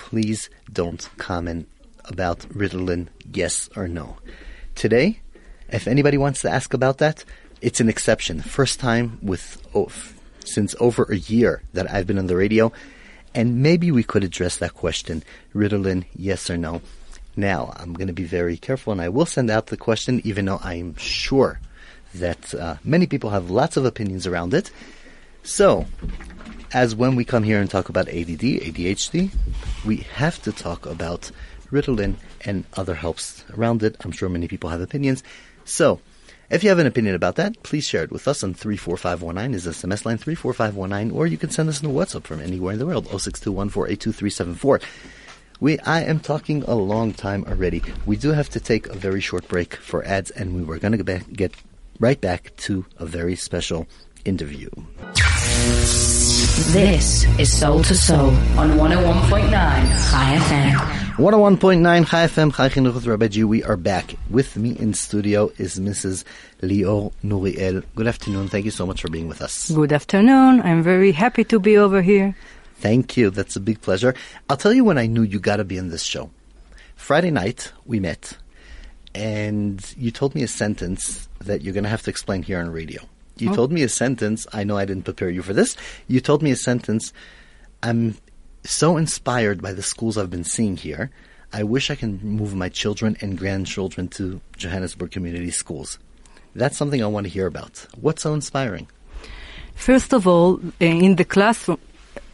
please 0.00 0.48
don't 0.72 1.10
comment 1.18 1.68
about 2.06 2.38
Ritalin, 2.48 3.08
yes 3.30 3.68
or 3.76 3.86
no. 3.86 4.16
Today, 4.74 5.20
if 5.68 5.86
anybody 5.86 6.16
wants 6.16 6.40
to 6.40 6.50
ask 6.50 6.72
about 6.72 6.98
that, 6.98 7.22
it's 7.60 7.80
an 7.80 7.90
exception. 7.90 8.40
First 8.40 8.80
time 8.80 9.18
with 9.20 9.62
oh, 9.74 9.92
since 10.42 10.74
over 10.80 11.04
a 11.04 11.18
year 11.18 11.62
that 11.74 11.90
I've 11.92 12.06
been 12.06 12.18
on 12.18 12.28
the 12.28 12.34
radio, 12.34 12.72
and 13.34 13.62
maybe 13.62 13.92
we 13.92 14.02
could 14.02 14.24
address 14.24 14.56
that 14.56 14.72
question: 14.72 15.22
Ritalin, 15.54 16.06
yes 16.16 16.48
or 16.48 16.56
no. 16.56 16.80
Now, 17.36 17.74
I'm 17.76 17.92
going 17.92 18.08
to 18.08 18.14
be 18.14 18.24
very 18.24 18.56
careful, 18.56 18.92
and 18.94 19.02
I 19.02 19.10
will 19.10 19.26
send 19.26 19.50
out 19.50 19.66
the 19.66 19.76
question, 19.76 20.22
even 20.24 20.46
though 20.46 20.60
I'm 20.64 20.96
sure 20.96 21.60
that 22.14 22.54
uh, 22.54 22.76
many 22.82 23.06
people 23.06 23.30
have 23.30 23.50
lots 23.50 23.76
of 23.76 23.84
opinions 23.84 24.26
around 24.26 24.54
it. 24.54 24.70
So, 25.42 25.84
as 26.72 26.94
when 26.94 27.16
we 27.16 27.24
come 27.24 27.42
here 27.42 27.60
and 27.60 27.70
talk 27.70 27.88
about 27.88 28.08
ADD, 28.08 28.40
ADHD, 28.40 29.30
we 29.84 29.96
have 30.14 30.40
to 30.42 30.52
talk 30.52 30.86
about 30.86 31.30
Ritalin, 31.70 32.16
and 32.44 32.64
other 32.74 32.94
helps 32.94 33.44
around 33.56 33.82
it. 33.82 33.96
I'm 34.00 34.12
sure 34.12 34.28
many 34.28 34.48
people 34.48 34.70
have 34.70 34.80
opinions. 34.80 35.22
So, 35.64 36.00
if 36.50 36.64
you 36.64 36.68
have 36.68 36.80
an 36.80 36.86
opinion 36.86 37.14
about 37.14 37.36
that, 37.36 37.62
please 37.62 37.86
share 37.86 38.02
it 38.02 38.10
with 38.10 38.26
us 38.26 38.42
on 38.42 38.54
34519 38.54 39.54
is 39.54 39.64
the 39.64 39.70
SMS 39.70 40.04
line 40.04 40.18
34519, 40.18 41.16
or 41.16 41.26
you 41.26 41.38
can 41.38 41.50
send 41.50 41.68
us 41.68 41.80
a 41.80 41.84
WhatsApp 41.84 42.24
from 42.24 42.40
anywhere 42.40 42.72
in 42.72 42.78
the 42.80 42.86
world, 42.86 43.06
0621482374. 43.06 44.82
We, 45.60 45.78
I 45.80 46.02
am 46.02 46.18
talking 46.18 46.64
a 46.64 46.74
long 46.74 47.12
time 47.12 47.44
already. 47.46 47.82
We 48.04 48.16
do 48.16 48.30
have 48.32 48.48
to 48.50 48.60
take 48.60 48.88
a 48.88 48.96
very 48.96 49.20
short 49.20 49.46
break 49.46 49.76
for 49.76 50.04
ads, 50.04 50.30
and 50.30 50.56
we 50.56 50.62
were 50.62 50.78
going 50.78 50.98
to 50.98 51.20
get 51.32 51.54
right 52.00 52.20
back 52.20 52.52
to 52.56 52.84
a 52.96 53.06
very 53.06 53.36
special 53.36 53.86
interview. 54.24 54.70
This 56.68 57.24
is 57.40 57.58
Soul 57.58 57.82
to 57.82 57.94
Soul 57.96 58.28
on 58.56 58.72
101.9 58.78 59.50
Chai 59.50 60.36
FM. 60.36 60.74
101.9 61.16 62.06
Chai 62.06 62.26
FM, 62.26 62.54
Chai 62.54 62.68
Chinuch 62.68 62.94
with 62.94 63.06
Rabbi 63.06 63.28
G. 63.28 63.42
We 63.44 63.64
are 63.64 63.78
back. 63.78 64.14
With 64.28 64.56
me 64.56 64.76
in 64.78 64.94
studio 64.94 65.50
is 65.56 65.80
Mrs. 65.80 66.22
Lior 66.60 67.12
Nuriel. 67.24 67.82
Good 67.96 68.06
afternoon. 68.06 68.48
Thank 68.48 68.66
you 68.66 68.70
so 68.70 68.86
much 68.86 69.00
for 69.00 69.08
being 69.08 69.26
with 69.26 69.40
us. 69.42 69.70
Good 69.70 69.92
afternoon. 69.92 70.60
I'm 70.60 70.82
very 70.82 71.10
happy 71.12 71.44
to 71.44 71.58
be 71.58 71.76
over 71.76 72.02
here. 72.02 72.36
Thank 72.76 73.16
you. 73.16 73.30
That's 73.30 73.56
a 73.56 73.60
big 73.60 73.80
pleasure. 73.80 74.14
I'll 74.48 74.58
tell 74.58 74.74
you 74.74 74.84
when 74.84 74.98
I 74.98 75.06
knew 75.06 75.22
you 75.22 75.40
got 75.40 75.56
to 75.56 75.64
be 75.64 75.78
in 75.78 75.88
this 75.88 76.04
show. 76.04 76.30
Friday 76.94 77.30
night, 77.30 77.72
we 77.86 77.98
met, 77.98 78.36
and 79.14 79.82
you 79.96 80.10
told 80.12 80.36
me 80.36 80.42
a 80.42 80.48
sentence 80.48 81.26
that 81.40 81.62
you're 81.62 81.74
going 81.74 81.84
to 81.84 81.90
have 81.90 82.02
to 82.02 82.10
explain 82.10 82.42
here 82.42 82.60
on 82.60 82.70
radio. 82.70 83.02
You 83.40 83.50
oh. 83.50 83.54
told 83.54 83.72
me 83.72 83.82
a 83.82 83.88
sentence. 83.88 84.46
I 84.52 84.64
know 84.64 84.76
I 84.76 84.84
didn't 84.84 85.04
prepare 85.04 85.30
you 85.30 85.42
for 85.42 85.52
this. 85.52 85.76
You 86.08 86.20
told 86.20 86.42
me 86.42 86.50
a 86.50 86.56
sentence 86.56 87.12
I'm 87.82 88.16
so 88.64 88.96
inspired 88.96 89.62
by 89.62 89.72
the 89.72 89.82
schools 89.82 90.18
I've 90.18 90.30
been 90.30 90.44
seeing 90.44 90.76
here. 90.76 91.10
I 91.52 91.64
wish 91.64 91.90
I 91.90 91.94
can 91.94 92.20
move 92.22 92.54
my 92.54 92.68
children 92.68 93.16
and 93.20 93.36
grandchildren 93.36 94.08
to 94.08 94.40
Johannesburg 94.56 95.10
Community 95.10 95.50
Schools. 95.50 95.98
That's 96.54 96.76
something 96.76 97.02
I 97.02 97.06
want 97.06 97.24
to 97.24 97.32
hear 97.32 97.46
about. 97.46 97.86
What's 98.00 98.22
so 98.22 98.34
inspiring? 98.34 98.88
First 99.74 100.12
of 100.12 100.26
all, 100.26 100.60
uh, 100.80 100.84
in 100.84 101.16
the 101.16 101.24
classroom, 101.24 101.78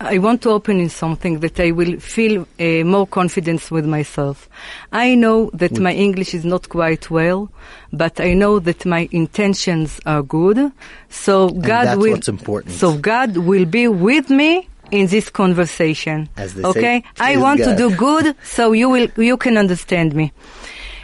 I 0.01 0.19
want 0.19 0.43
to 0.43 0.51
open 0.51 0.79
in 0.79 0.91
something 0.91 1.41
that 1.41 1.59
I 1.59 1.71
will 1.71 1.99
feel 1.99 2.47
uh, 2.61 2.85
more 2.85 3.07
confidence 3.07 3.71
with 3.71 3.87
myself. 3.87 4.49
I 4.93 5.15
know 5.15 5.51
that 5.55 5.79
my 5.79 5.93
English 5.93 6.35
is 6.35 6.45
not 6.45 6.69
quite 6.69 7.11
well, 7.11 7.51
but 7.93 8.21
I 8.21 8.35
know 8.35 8.59
that 8.59 8.85
my 8.85 9.09
intentions 9.11 9.99
are 10.05 10.23
good. 10.23 10.71
So 11.09 11.49
God 11.49 11.99
will. 11.99 12.21
So 12.69 12.99
God 12.99 13.39
will 13.39 13.65
be 13.65 13.89
with 13.89 14.29
me 14.29 14.69
in 14.91 15.07
this 15.07 15.31
conversation. 15.31 16.29
As 16.37 16.55
they 16.55 16.63
say, 16.63 16.69
okay, 16.69 17.05
I 17.19 17.39
want 17.39 17.61
God. 17.61 17.71
to 17.71 17.77
do 17.77 17.97
good, 17.97 18.37
so 18.45 18.73
you 18.73 18.89
will 18.91 19.09
you 19.17 19.37
can 19.37 19.57
understand 19.57 20.15
me. 20.15 20.33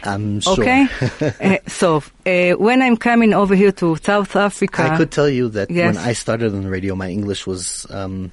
I'm 0.03 0.41
sure. 0.41 0.53
Okay. 0.53 0.87
uh, 1.41 1.57
so 1.67 2.03
uh, 2.25 2.51
when 2.57 2.81
I'm 2.81 2.97
coming 2.97 3.33
over 3.33 3.55
here 3.55 3.71
to 3.73 3.95
South 3.97 4.35
Africa, 4.35 4.83
I 4.83 4.97
could 4.97 5.11
tell 5.11 5.29
you 5.29 5.49
that 5.49 5.71
Yes. 5.71 5.95
when 5.95 6.03
I 6.05 6.13
started 6.13 6.53
on 6.53 6.63
the 6.63 6.69
radio, 6.69 6.93
my 6.95 7.09
English 7.09 7.47
was 7.47 7.87
um, 7.89 8.31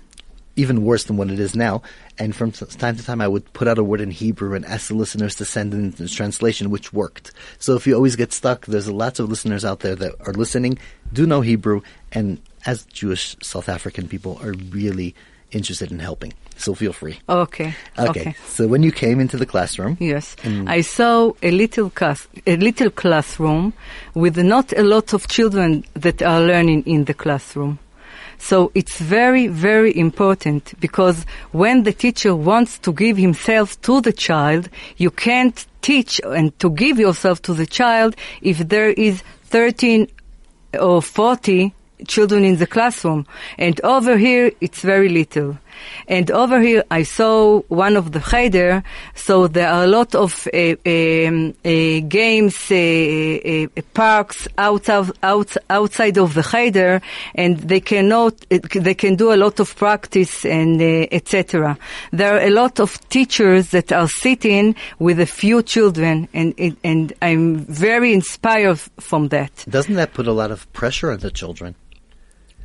even 0.57 0.85
worse 0.85 1.05
than 1.05 1.17
what 1.17 1.31
it 1.31 1.39
is 1.39 1.55
now. 1.55 1.83
And 2.19 2.35
from 2.35 2.53
time 2.53 2.97
to 2.97 3.05
time, 3.05 3.21
I 3.21 3.29
would 3.29 3.53
put 3.53 3.69
out 3.69 3.79
a 3.79 3.85
word 3.85 4.01
in 4.01 4.11
Hebrew 4.11 4.55
and 4.55 4.65
ask 4.65 4.89
the 4.89 4.95
listeners 4.95 5.35
to 5.37 5.45
send 5.45 5.73
in 5.73 5.93
the 5.93 6.09
translation, 6.09 6.71
which 6.71 6.93
worked. 6.93 7.33
So 7.59 7.77
if 7.77 7.87
you 7.87 7.95
always 7.95 8.17
get 8.17 8.33
stuck, 8.33 8.67
there's 8.67 8.89
lots 8.91 9.21
of 9.21 9.29
listeners 9.29 9.65
out 9.65 9.81
there 9.81 9.95
that 9.97 10.15
are 10.27 10.33
listening, 10.33 10.79
do 11.13 11.27
know 11.27 11.41
Hebrew, 11.41 11.83
and 12.13 12.41
as 12.67 12.85
Jewish 12.87 13.37
South 13.43 13.69
African 13.69 14.09
people 14.09 14.39
are 14.43 14.53
really 14.71 15.15
interested 15.53 15.91
in 15.91 15.99
helping. 15.99 16.33
So 16.57 16.75
feel 16.75 16.93
free. 16.93 17.19
Okay. 17.29 17.75
Okay. 17.99 18.35
So 18.47 18.69
when 18.69 18.83
you 18.83 18.93
came 18.93 19.19
into 19.19 19.39
the 19.39 19.47
classroom, 19.47 19.97
Yes, 19.99 20.37
I 20.45 20.83
saw 20.83 21.33
a 21.43 21.51
little 21.51 21.89
class, 21.89 22.29
a 22.47 22.57
little 22.57 22.91
classroom 22.91 23.73
with 24.15 24.37
not 24.37 24.77
a 24.77 24.83
lot 24.83 25.15
of 25.15 25.27
children 25.27 25.85
that 25.95 26.23
are 26.23 26.41
learning 26.41 26.83
in 26.85 27.05
the 27.05 27.15
classroom. 27.15 27.79
So 28.41 28.73
it's 28.75 28.99
very, 28.99 29.47
very 29.47 29.97
important 29.97 30.73
because 30.81 31.25
when 31.53 31.85
the 31.85 31.93
teacher 31.93 32.35
wants 32.35 32.79
to 32.81 32.93
give 32.93 33.17
himself 33.17 33.81
to 33.83 34.01
the 34.01 34.13
child, 34.13 34.71
you 34.97 35.11
can't 35.11 35.65
teach 35.83 36.21
and 36.25 36.59
to 36.59 36.71
give 36.71 36.99
yourself 36.99 37.43
to 37.43 37.55
the 37.55 37.67
child 37.67 38.17
if 38.41 38.59
there 38.59 38.91
is 38.91 39.23
13 39.45 40.09
or 40.81 41.03
40 41.03 41.75
children 42.09 42.45
in 42.45 42.57
the 42.57 42.67
classroom. 42.67 43.27
And 43.59 43.79
over 43.83 44.17
here, 44.17 44.53
it's 44.61 44.81
very 44.81 45.11
little. 45.11 45.59
And 46.09 46.31
over 46.31 46.61
here, 46.61 46.85
I 46.91 47.03
saw 47.03 47.61
one 47.69 47.97
of 47.97 48.13
the 48.13 48.21
cheder, 48.21 48.83
so 49.15 49.47
there 49.47 49.69
are 49.69 49.85
a 49.85 49.87
lot 49.87 50.15
of 50.15 50.49
uh, 50.53 50.75
um, 50.87 51.55
uh, 51.65 52.01
games, 52.09 52.71
uh, 52.71 53.69
uh, 53.77 53.83
parks 53.95 54.49
outside, 54.59 55.13
out, 55.23 55.57
outside 55.69 56.19
of 56.19 56.35
the 56.35 56.43
cheder, 56.43 57.01
and 57.35 57.59
they 57.59 57.81
cannot, 57.81 58.35
uh, 58.51 58.59
they 58.75 58.95
can 58.95 59.17
do 59.17 59.33
a 59.33 59.37
lot 59.37 59.61
of 59.61 59.75
practice 59.77 60.45
and 60.45 60.81
uh, 60.81 61.07
etc. 61.13 61.79
There 62.13 62.35
are 62.35 62.41
a 62.41 62.51
lot 62.51 62.81
of 62.81 62.99
teachers 63.09 63.71
that 63.71 63.93
are 63.93 64.09
sitting 64.09 64.75
with 64.99 65.21
a 65.21 65.27
few 65.27 65.63
children, 65.63 66.29
and 66.33 66.55
and 66.85 67.13
I'm 67.23 67.59
very 67.59 68.13
inspired 68.13 68.81
from 68.99 69.29
that. 69.29 69.65
doesn't 69.69 69.95
that 69.95 70.13
put 70.15 70.27
a 70.27 70.33
lot 70.33 70.51
of 70.51 70.71
pressure 70.73 71.11
on 71.11 71.19
the 71.19 71.31
children? 71.31 71.75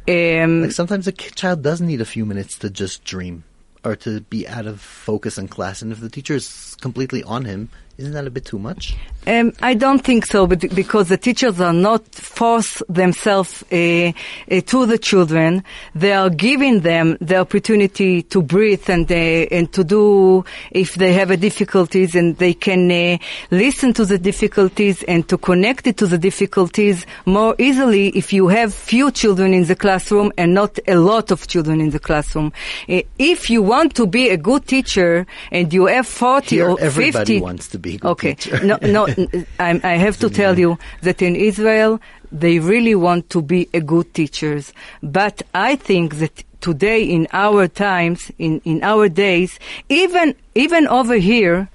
Um, 0.07 0.61
Like 0.61 0.71
sometimes 0.71 1.07
a 1.07 1.11
child 1.11 1.63
does 1.63 1.81
need 1.81 2.01
a 2.01 2.05
few 2.05 2.25
minutes 2.25 2.59
to 2.59 2.69
just 2.69 3.03
dream 3.03 3.43
or 3.83 3.95
to 3.97 4.21
be 4.21 4.47
out 4.47 4.65
of 4.65 4.81
focus 4.81 5.37
in 5.37 5.47
class, 5.47 5.81
and 5.81 5.91
if 5.91 5.99
the 5.99 6.09
teacher 6.09 6.35
is 6.35 6.75
completely 6.81 7.23
on 7.23 7.45
him, 7.45 7.69
isn't 7.97 8.13
that 8.13 8.27
a 8.27 8.29
bit 8.29 8.45
too 8.45 8.59
much? 8.59 8.95
Um, 9.27 9.53
I 9.61 9.73
don't 9.73 10.03
think 10.03 10.27
so, 10.27 10.45
but 10.45 10.59
because 10.75 11.09
the 11.09 11.17
teachers 11.17 11.59
are 11.59 11.73
not 11.73 12.05
force 12.13 12.83
themselves 12.87 13.63
uh, 13.71 13.75
uh, 13.75 14.61
to 14.61 14.85
the 14.85 14.99
children, 14.99 15.63
they 15.95 16.13
are 16.13 16.29
giving 16.29 16.81
them 16.81 17.17
the 17.21 17.37
opportunity 17.37 18.21
to 18.21 18.43
breathe 18.43 18.87
and 18.87 19.11
uh, 19.11 19.15
and 19.15 19.71
to 19.73 19.83
do 19.83 20.45
if 20.69 20.93
they 20.95 21.13
have 21.13 21.31
a 21.31 21.37
difficulties, 21.37 22.13
and 22.13 22.37
they 22.37 22.53
can 22.53 22.91
uh, 22.91 23.17
listen 23.49 23.93
to 23.93 24.05
the 24.05 24.19
difficulties 24.19 25.01
and 25.03 25.27
to 25.27 25.39
connect 25.39 25.87
it 25.87 25.97
to 25.97 26.05
the 26.05 26.19
difficulties 26.19 27.05
more 27.25 27.55
easily 27.57 28.09
if 28.09 28.31
you 28.31 28.47
have 28.49 28.75
few 28.75 29.09
children 29.09 29.53
in 29.53 29.65
the 29.65 29.75
classroom 29.75 30.31
and 30.37 30.53
not 30.53 30.77
a 30.87 30.95
lot 30.95 31.31
of 31.31 31.47
children 31.47 31.81
in 31.81 31.89
the 31.89 31.99
classroom. 31.99 32.53
Uh, 32.87 33.01
if 33.17 33.49
you 33.49 33.63
want 33.63 33.95
to 33.95 34.05
be 34.05 34.29
a 34.29 34.37
good 34.37 34.67
teacher 34.67 35.25
and 35.51 35.73
you 35.73 35.87
have 35.87 36.05
forty 36.05 36.57
Here, 36.57 36.69
or 36.69 36.79
everybody 36.79 37.35
fifty, 37.35 37.41
wants 37.41 37.69
to 37.69 37.79
be 37.85 37.99
okay. 38.03 38.35
no, 38.63 38.77
no, 38.81 39.07
I, 39.59 39.79
I 39.83 39.95
have 40.05 40.17
to 40.17 40.29
tell 40.29 40.57
you 40.57 40.77
that 41.01 41.21
in 41.21 41.35
Israel, 41.35 42.01
they 42.31 42.59
really 42.59 42.95
want 42.95 43.29
to 43.29 43.41
be 43.41 43.69
a 43.73 43.79
good 43.79 44.13
teachers. 44.13 44.73
But 45.03 45.43
I 45.53 45.75
think 45.75 46.15
that 46.15 46.43
today, 46.61 47.03
in 47.03 47.27
our 47.31 47.67
times, 47.67 48.31
in, 48.39 48.59
in 48.65 48.83
our 48.83 49.07
days, 49.07 49.59
even, 49.87 50.35
even 50.55 50.87
over 50.87 51.15
here, 51.15 51.69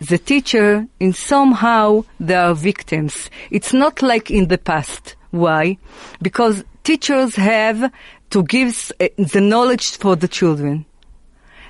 the 0.00 0.18
teacher, 0.18 0.86
in 1.00 1.12
somehow, 1.14 2.04
they 2.20 2.34
are 2.34 2.54
victims. 2.54 3.30
It's 3.50 3.72
not 3.72 4.02
like 4.02 4.30
in 4.30 4.48
the 4.48 4.58
past. 4.58 5.16
Why? 5.30 5.78
Because 6.20 6.62
teachers 6.82 7.36
have 7.36 7.90
to 8.30 8.42
give 8.42 8.92
uh, 9.00 9.08
the 9.16 9.40
knowledge 9.40 9.96
for 9.96 10.14
the 10.14 10.28
children. 10.28 10.84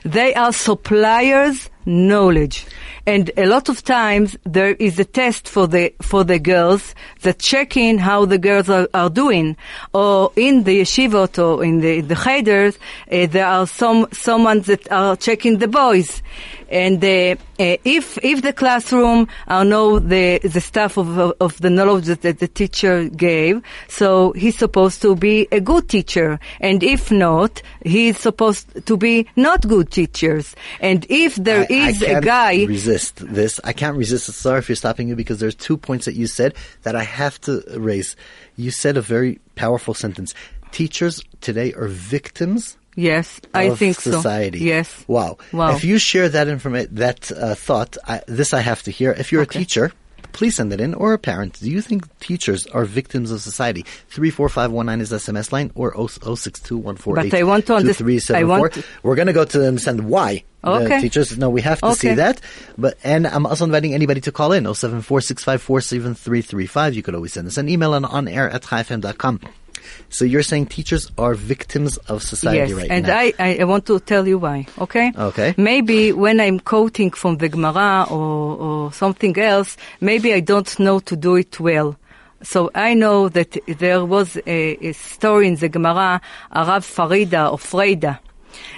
They 0.04 0.34
are 0.34 0.52
suppliers 0.52 1.70
knowledge. 1.86 2.66
And 3.06 3.30
a 3.36 3.46
lot 3.46 3.68
of 3.68 3.82
times 3.82 4.36
there 4.44 4.74
is 4.74 4.98
a 4.98 5.04
test 5.04 5.48
for 5.48 5.66
the, 5.66 5.92
for 6.00 6.24
the 6.24 6.38
girls 6.38 6.94
that 7.22 7.38
check 7.38 7.76
in 7.76 7.98
how 7.98 8.24
the 8.24 8.38
girls 8.38 8.68
are, 8.70 8.88
are 8.94 9.10
doing. 9.10 9.56
Or 9.92 10.32
in 10.36 10.64
the 10.64 10.80
yeshivot 10.80 11.38
or 11.38 11.64
in 11.64 11.80
the, 11.80 12.00
the 12.00 12.14
cheders, 12.14 12.78
uh, 13.10 13.26
there 13.26 13.46
are 13.46 13.66
some, 13.66 14.08
someone 14.12 14.60
that 14.62 14.90
are 14.90 15.16
checking 15.16 15.58
the 15.58 15.68
boys. 15.68 16.22
And 16.70 17.04
uh, 17.04 17.36
uh, 17.60 17.76
if 17.84 18.18
if 18.24 18.42
the 18.42 18.52
classroom 18.52 19.28
I 19.46 19.62
know 19.64 19.98
the 19.98 20.40
the 20.42 20.60
stuff 20.60 20.96
of 20.96 21.18
of 21.18 21.60
the 21.60 21.70
knowledge 21.70 22.06
that, 22.06 22.22
that 22.22 22.38
the 22.38 22.48
teacher 22.48 23.08
gave, 23.10 23.62
so 23.86 24.32
he's 24.32 24.58
supposed 24.58 25.02
to 25.02 25.14
be 25.14 25.46
a 25.52 25.60
good 25.60 25.88
teacher. 25.88 26.40
And 26.60 26.82
if 26.82 27.12
not, 27.12 27.62
he's 27.84 28.18
supposed 28.18 28.86
to 28.86 28.96
be 28.96 29.28
not 29.36 29.68
good 29.68 29.90
teachers. 29.90 30.56
And 30.80 31.06
if 31.08 31.36
there 31.36 31.66
is 31.74 32.02
a 32.02 32.06
can't 32.06 32.24
guy, 32.24 32.64
resist 32.64 33.16
this. 33.16 33.60
I 33.64 33.72
can't 33.72 33.96
resist. 33.96 34.26
Sorry 34.32 34.62
for 34.62 34.74
stopping 34.74 35.08
you 35.08 35.16
because 35.16 35.40
there's 35.40 35.54
two 35.54 35.76
points 35.76 36.04
that 36.06 36.14
you 36.14 36.26
said 36.26 36.54
that 36.82 36.94
I 36.96 37.02
have 37.04 37.40
to 37.42 37.62
raise. 37.76 38.16
You 38.56 38.70
said 38.70 38.96
a 38.96 39.02
very 39.02 39.40
powerful 39.56 39.94
sentence. 39.94 40.34
Teachers 40.72 41.22
today 41.40 41.72
are 41.74 41.86
victims 41.88 42.76
yes, 42.96 43.40
I 43.52 43.70
think 43.70 44.00
society. 44.00 44.58
so. 44.60 44.64
Yes. 44.64 45.04
Wow. 45.08 45.38
Wow. 45.52 45.74
If 45.76 45.84
you 45.84 45.98
share 45.98 46.28
that 46.28 46.48
information, 46.48 46.94
that 46.96 47.30
uh, 47.32 47.54
thought, 47.54 47.96
I, 48.06 48.22
this 48.26 48.52
I 48.54 48.60
have 48.60 48.82
to 48.84 48.90
hear. 48.90 49.12
If 49.12 49.30
you're 49.32 49.42
Okay. 49.42 49.58
a 49.58 49.62
teacher, 49.62 49.92
please 50.32 50.56
send 50.56 50.72
it 50.72 50.80
in, 50.80 50.94
or 50.94 51.12
a 51.12 51.18
parent. 51.18 51.60
Do 51.60 51.70
you 51.70 51.80
think 51.80 52.06
teachers 52.18 52.66
are 52.68 52.84
victims 52.84 53.30
of 53.30 53.40
society? 53.40 53.84
Three 54.08 54.30
four 54.30 54.48
five 54.48 54.72
one 54.72 54.86
nine 54.86 55.00
is 55.00 55.12
SMS 55.12 55.52
line, 55.52 55.70
or 55.76 55.92
oh 55.96 56.06
six 56.34 56.58
two 56.60 56.76
one 56.76 56.96
four 56.96 57.18
eight. 57.20 57.30
But 57.30 57.38
I 57.38 57.42
want 57.44 57.66
to 57.66 57.74
underst- 57.74 58.34
I 58.34 58.42
want 58.44 58.72
to- 58.74 58.84
We're 59.04 59.14
going 59.16 59.28
to 59.28 59.32
go 59.32 59.44
to 59.44 59.58
them 59.58 59.74
and 59.74 59.80
send 59.80 60.08
why. 60.08 60.42
The 60.64 60.70
Okay. 60.84 61.00
teachers, 61.00 61.36
no, 61.36 61.50
we 61.50 61.60
have 61.60 61.80
to 61.80 61.94
see 61.94 62.14
that. 62.14 62.40
But 62.78 62.96
and 63.04 63.26
I'm 63.26 63.44
also 63.46 63.64
inviting 63.64 63.92
anybody 63.94 64.20
to 64.22 64.32
call 64.32 64.52
in 64.52 64.64
07465473335. 64.64 66.94
You 66.94 67.02
could 67.02 67.14
always 67.14 67.32
send 67.34 67.46
us 67.48 67.58
an 67.58 67.68
email 67.68 67.92
on 67.94 68.04
on 68.04 68.28
air 68.28 68.48
at 68.50 68.62
chaifm.com. 68.62 69.40
So 70.08 70.24
you're 70.24 70.42
saying 70.42 70.66
teachers 70.66 71.10
are 71.18 71.34
victims 71.34 71.98
of 72.08 72.22
society 72.22 72.70
yes, 72.72 72.80
right 72.80 72.90
and 72.90 73.06
now? 73.06 73.18
I, 73.18 73.32
I 73.38 73.58
I 73.60 73.64
want 73.64 73.84
to 73.86 74.00
tell 74.00 74.26
you 74.26 74.38
why. 74.38 74.66
Okay. 74.80 75.12
Okay. 75.16 75.54
Maybe 75.58 76.12
when 76.12 76.40
I'm 76.40 76.58
quoting 76.60 77.10
from 77.10 77.36
the 77.36 77.48
Gemara 77.50 78.06
or, 78.10 78.56
or 78.66 78.92
something 78.92 79.38
else, 79.38 79.76
maybe 80.00 80.32
I 80.32 80.40
don't 80.40 80.78
know 80.78 81.00
to 81.00 81.16
do 81.16 81.36
it 81.36 81.60
well. 81.60 81.96
So 82.42 82.70
I 82.74 82.94
know 82.94 83.28
that 83.30 83.56
there 83.78 84.04
was 84.04 84.36
a, 84.46 84.76
a 84.88 84.92
story 84.92 85.48
in 85.48 85.56
the 85.56 85.68
Gemara, 85.68 86.20
Arav 86.54 86.84
Farida 86.84 87.50
or 87.52 87.58
Freida, 87.58 88.18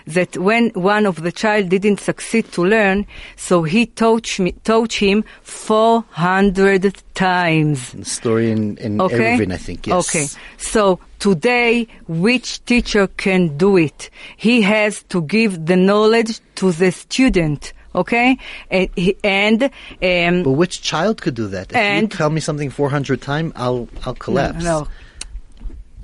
that 0.06 0.36
when 0.36 0.70
one 0.70 1.06
of 1.06 1.22
the 1.22 1.32
child 1.32 1.68
didn't 1.68 2.00
succeed 2.00 2.50
to 2.52 2.64
learn, 2.64 3.06
so 3.36 3.62
he 3.62 3.86
taught, 3.86 4.38
me, 4.38 4.52
taught 4.64 4.92
him 4.92 5.24
400 5.42 7.02
times. 7.14 7.94
story 8.08 8.50
in, 8.50 8.76
in 8.78 9.00
Okay. 9.00 9.34
I 9.50 9.56
think. 9.56 9.86
Yes. 9.86 10.08
Okay. 10.08 10.26
So 10.58 10.98
today, 11.18 11.86
which 12.08 12.64
teacher 12.64 13.06
can 13.16 13.56
do 13.56 13.76
it? 13.76 14.10
He 14.36 14.62
has 14.62 15.02
to 15.04 15.22
give 15.22 15.66
the 15.66 15.76
knowledge 15.76 16.40
to 16.56 16.72
the 16.72 16.92
student. 16.92 17.72
Okay. 17.94 18.36
And, 18.70 18.88
and 19.24 19.62
um, 19.64 20.42
But 20.42 20.52
which 20.52 20.82
child 20.82 21.22
could 21.22 21.34
do 21.34 21.46
that? 21.48 21.70
If 21.70 21.76
And- 21.76 22.02
you 22.12 22.18
tell 22.18 22.30
me 22.30 22.40
something 22.40 22.70
400 22.70 23.20
times, 23.22 23.52
I'll 23.56 23.88
I'll 24.04 24.14
collapse. 24.14 24.62
no. 24.62 24.86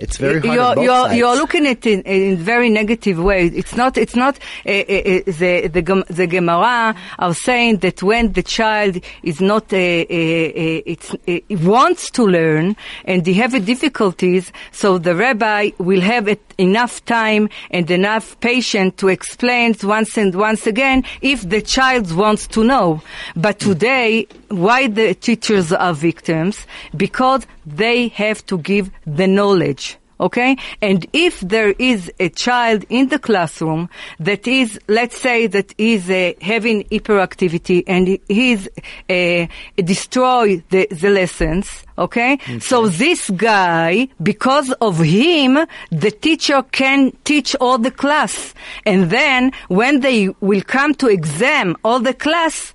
It's 0.02 0.16
very 0.16 0.40
hard. 0.40 0.78
You're, 0.78 0.85
you're, 0.85 1.12
you're 1.12 1.37
looking 1.37 1.64
at 1.64 1.87
it 1.87 1.87
in, 1.87 2.32
in 2.32 2.37
very 2.37 2.68
negative 2.71 3.18
way. 3.21 3.47
It's 3.47 3.76
not. 3.76 3.97
It's 3.97 4.16
not. 4.16 4.37
Uh, 4.66 4.71
uh, 4.71 4.85
the 5.26 5.71
the 5.73 6.04
the 6.11 6.26
Gemara 6.26 6.97
are 7.21 7.35
saying 7.35 7.76
that 7.78 8.02
when 8.02 8.32
the 8.32 8.42
child 8.42 8.99
is 9.23 9.40
not, 9.40 9.73
uh, 9.73 9.76
it's 9.76 11.14
wants 11.50 12.11
to 12.11 12.26
learn 12.26 12.75
and 13.04 13.25
they 13.25 13.35
have 13.35 13.64
difficulties, 13.64 14.52
so 14.73 14.99
the 14.99 15.14
rabbi 15.14 15.71
will 15.78 16.00
have 16.00 16.37
enough 16.59 17.04
time 17.04 17.49
and 17.71 17.88
enough 17.88 18.38
patience 18.40 18.94
to 18.97 19.06
explain 19.06 19.76
once 19.85 20.18
and 20.18 20.35
once 20.35 20.66
again 20.66 21.04
if 21.21 21.49
the 21.49 21.62
child 21.62 22.11
wants 22.12 22.49
to 22.49 22.64
know. 22.64 23.02
But 23.37 23.61
today, 23.61 24.26
why 24.52 24.87
the 24.88 25.14
teachers 25.14 25.73
are 25.73 25.94
victims? 25.94 26.66
Because 26.97 27.47
they 27.66 28.09
have 28.09 28.44
to 28.47 28.59
give 28.59 28.90
the 29.06 29.26
knowledge. 29.26 29.97
Okay? 30.21 30.56
And 30.80 31.04
if 31.12 31.40
there 31.40 31.75
is 31.80 32.12
a 32.21 32.28
child 32.28 32.85
in 32.88 33.09
the 33.09 33.18
classroom 33.18 33.88
that 34.21 34.47
is, 34.47 34.78
let's 34.87 35.18
say 35.18 35.49
that 35.49 35.75
is 35.78 36.09
uh, 36.09 36.35
having 36.40 36.85
hyperactivity 36.85 37.82
and 37.88 38.06
he- 38.06 38.21
he's 38.28 38.68
uh, 39.11 39.47
destroy 39.82 40.62
the, 40.71 40.87
the 40.92 41.11
lessons, 41.11 41.82
okay? 41.99 42.38
So 42.61 42.87
this 42.87 43.30
guy, 43.30 44.09
because 44.23 44.71
of 44.80 45.00
him, 45.00 45.59
the 45.90 46.12
teacher 46.12 46.62
can 46.71 47.11
teach 47.25 47.56
all 47.56 47.78
the 47.78 47.90
class. 47.90 48.54
And 48.87 49.11
then 49.11 49.50
when 49.66 50.00
they 50.00 50.28
will 50.40 50.62
come 50.62 50.94
to 50.97 51.09
exam 51.09 51.75
all 51.82 51.99
the 51.99 52.14
class, 52.14 52.75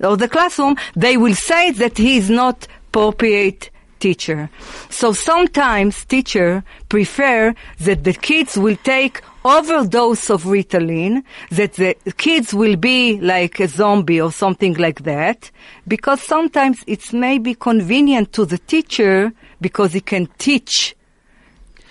or 0.00 0.16
the 0.16 0.28
classroom, 0.28 0.76
they 0.96 1.16
will 1.16 1.34
say 1.34 1.70
that 1.72 1.98
he 1.98 2.16
is 2.16 2.30
not 2.30 2.66
appropriate 2.88 3.70
teacher. 4.00 4.48
So 4.90 5.12
sometimes 5.12 6.04
teacher 6.04 6.62
prefer 6.88 7.54
that 7.80 8.04
the 8.04 8.12
kids 8.12 8.56
will 8.56 8.76
take 8.76 9.20
overdose 9.44 10.30
of 10.30 10.44
Ritalin, 10.44 11.22
that 11.50 11.74
the 11.74 11.94
kids 12.16 12.54
will 12.54 12.76
be 12.76 13.20
like 13.20 13.58
a 13.60 13.66
zombie 13.68 14.20
or 14.20 14.30
something 14.30 14.74
like 14.74 15.02
that, 15.02 15.50
because 15.86 16.22
sometimes 16.22 16.82
it's 16.86 17.12
maybe 17.12 17.54
convenient 17.54 18.32
to 18.34 18.44
the 18.44 18.58
teacher 18.58 19.32
because 19.60 19.92
he 19.92 20.00
can 20.00 20.26
teach. 20.38 20.94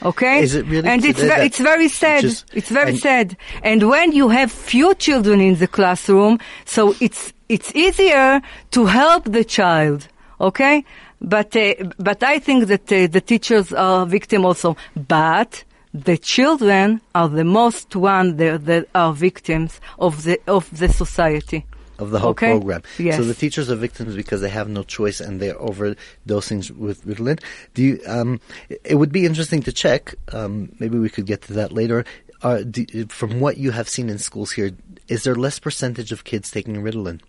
Okay? 0.04 0.42
Is 0.44 0.56
it 0.56 0.66
really 0.68 0.88
And 0.88 1.04
it's, 1.04 1.20
ve- 1.20 1.46
it's 1.46 1.60
very 1.60 1.88
sad. 1.90 2.22
just- 2.22 2.46
it's 2.54 2.70
very 2.70 2.92
and- 2.92 3.00
sad. 3.00 3.38
And 3.64 3.90
when 3.90 4.12
you 4.12 4.30
have 4.30 4.52
few 4.52 4.94
children 4.96 5.42
in 5.42 5.56
the 5.56 5.68
classroom, 5.68 6.40
so 6.66 6.96
it's 7.02 7.34
it's 7.50 7.74
easier 7.76 8.42
to 8.72 8.86
help 8.86 9.26
the 9.26 9.44
child. 9.44 10.08
Okay, 10.40 10.86
but 11.20 11.56
uh, 11.56 11.74
but 11.98 12.22
I 12.24 12.40
think 12.40 12.68
that 12.68 12.92
uh, 12.92 13.08
the 13.08 13.22
teachers 13.22 13.74
are 13.74 14.06
victim 14.06 14.46
also. 14.46 14.78
But 14.96 15.64
the 15.94 16.18
children 16.18 17.02
are 17.16 17.28
the 17.30 17.44
most 17.44 17.96
one 17.96 18.38
that, 18.38 18.66
that 18.66 18.88
are 18.94 19.14
victims 19.14 19.82
of 19.98 20.24
the 20.24 20.40
of 20.48 20.70
the 20.78 20.90
society. 20.90 21.66
of 22.00 22.12
the 22.12 22.20
whole 22.20 22.32
Okay? 22.32 22.52
program. 22.52 22.84
Yes. 23.00 23.18
So 23.18 23.24
the 23.24 23.34
teachers 23.34 23.72
are 23.72 23.76
victims 23.76 24.16
because 24.16 24.42
they 24.42 24.50
have 24.50 24.70
no 24.70 24.84
choice 24.84 25.20
and 25.20 25.40
they're 25.40 25.56
overdosing 25.56 26.70
with 26.78 27.04
Ritalin. 27.06 27.42
Do 27.74 27.82
you, 27.84 28.00
um, 28.06 28.40
it 28.84 28.96
would 28.96 29.12
be 29.12 29.26
interesting 29.26 29.64
to 29.64 29.72
check. 29.72 30.14
Um, 30.32 30.72
maybe 30.80 31.00
we 31.00 31.10
could 31.10 31.26
get 31.26 31.42
to 31.44 31.54
that 31.54 31.72
later. 31.72 32.06
Uh, 32.44 32.62
do, 32.62 32.86
from 33.08 33.40
what 33.40 33.58
you 33.58 33.72
have 33.72 33.90
seen 33.90 34.10
in 34.10 34.20
schools 34.20 34.52
here, 34.52 34.72
is 35.08 35.24
there 35.24 35.34
less 35.34 35.58
percentage 35.58 36.12
of 36.12 36.24
kids 36.24 36.52
taking 36.52 36.76
Ritalin? 36.76 37.20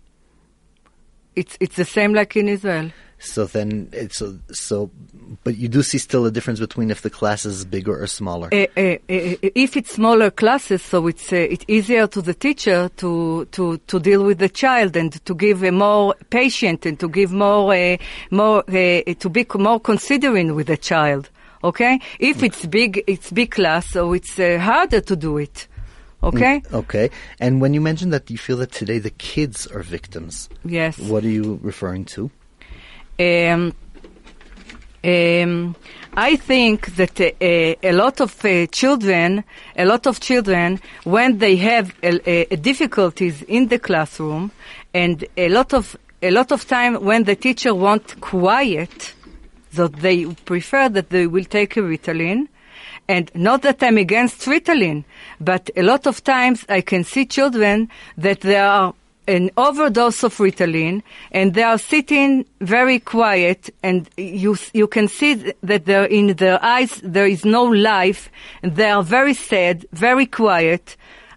It's 1.35 1.57
it's 1.59 1.75
the 1.75 1.85
same 1.85 2.13
like 2.13 2.35
in 2.35 2.47
Israel. 2.47 2.91
So 3.19 3.45
then, 3.45 3.89
it's 3.91 4.17
so, 4.17 4.39
so, 4.49 4.89
but 5.43 5.57
you 5.57 5.67
do 5.67 5.83
see 5.83 5.97
still 5.97 6.25
a 6.25 6.31
difference 6.31 6.61
between 6.61 6.89
if 6.89 7.01
the 7.01 7.09
class 7.09 7.45
is 7.45 7.65
bigger 7.65 8.01
or 8.01 8.07
smaller. 8.07 8.47
Uh, 8.53 8.65
uh, 8.77 8.81
uh, 8.81 8.97
if 9.09 9.75
it's 9.75 9.93
smaller 9.93 10.31
classes, 10.31 10.81
so 10.81 11.05
it's 11.07 11.33
it's 11.33 11.65
easier 11.67 12.07
to 12.07 12.21
the 12.21 12.33
teacher 12.33 12.89
to 12.95 13.45
to 13.51 13.77
to 13.77 13.99
deal 13.99 14.23
with 14.23 14.37
the 14.39 14.47
child 14.47 14.95
and 14.95 15.13
to 15.25 15.35
give 15.35 15.63
a 15.63 15.71
more 15.71 16.15
patient 16.29 16.85
and 16.85 16.97
to 17.01 17.09
give 17.09 17.33
more 17.33 17.73
uh, 17.73 17.97
more 18.31 18.63
uh, 18.69 19.01
to 19.19 19.29
be 19.29 19.45
more 19.55 19.81
considering 19.81 20.55
with 20.55 20.67
the 20.67 20.77
child. 20.77 21.29
Okay, 21.61 21.99
if 22.19 22.41
it's 22.41 22.65
big, 22.65 23.03
it's 23.05 23.31
big 23.31 23.51
class, 23.51 23.89
so 23.89 24.13
it's 24.13 24.39
uh, 24.39 24.57
harder 24.59 25.01
to 25.01 25.15
do 25.17 25.37
it. 25.37 25.67
Okay. 26.21 26.61
Okay. 26.73 27.09
And 27.39 27.61
when 27.61 27.73
you 27.73 27.81
mentioned 27.81 28.11
that 28.13 28.29
you 28.29 28.37
feel 28.37 28.57
that 28.57 28.71
today 28.71 28.99
the 28.99 29.09
kids 29.09 29.67
are 29.67 29.81
victims, 29.83 30.49
Yes. 30.65 30.99
what 30.99 31.23
are 31.23 31.29
you 31.29 31.59
referring 31.63 32.05
to? 32.05 32.29
Um, 33.19 33.73
um, 35.03 35.75
I 36.13 36.35
think 36.35 36.95
that 36.97 37.19
uh, 37.21 37.31
a, 37.41 37.91
lot 37.93 38.19
of 38.19 38.43
uh, 38.43 38.65
children, 38.67 39.43
a 39.77 39.85
lot 39.85 40.07
of 40.07 40.19
children, 40.19 40.81
when 41.05 41.37
they 41.37 41.55
have 41.57 41.93
a, 42.03 42.53
a 42.53 42.55
difficulties 42.57 43.41
in 43.43 43.67
the 43.69 43.79
classroom, 43.79 44.51
and 44.93 45.23
a 45.37 45.49
lot 45.49 45.73
of 45.73 45.95
a 46.21 46.31
lot 46.31 46.51
of 46.51 46.67
time 46.67 46.95
when 46.95 47.23
the 47.23 47.35
teacher 47.35 47.73
want 47.73 48.19
quiet, 48.19 49.13
so 49.71 49.87
they 49.87 50.25
prefer 50.25 50.89
that 50.89 51.09
they 51.11 51.27
will 51.27 51.45
take 51.45 51.77
a 51.77 51.81
Ritalin. 51.81 52.49
And 53.09 53.31
not 53.33 53.63
that 53.63 53.81
I'm 53.81 53.97
against 53.97 54.41
Ritalin, 54.41 55.03
but 55.41 55.71
a 55.75 55.81
lot 55.81 56.05
of 56.05 56.23
times 56.23 56.63
I 56.69 56.81
can 56.81 57.03
see 57.03 57.25
children 57.25 57.89
that 58.19 58.41
they 58.41 58.55
are 58.55 58.93
an 59.27 59.49
overdose 59.57 60.23
of 60.23 60.37
Ritalin 60.37 61.01
and 61.31 61.55
they 61.55 61.63
are 61.63 61.79
sitting 61.79 62.45
very 62.61 62.99
quiet 62.99 63.71
and 63.81 64.07
you, 64.15 64.55
you 64.73 64.85
can 64.85 65.07
see 65.07 65.53
that 65.63 65.85
they're 65.85 66.05
in 66.05 66.35
their 66.35 66.63
eyes 66.63 67.01
there 67.03 67.25
is 67.25 67.45
no 67.45 67.63
life 67.63 68.29
and 68.61 68.75
they 68.75 68.89
are 68.89 69.03
very 69.03 69.33
sad, 69.33 69.87
very 69.91 70.27
quiet. 70.27 70.95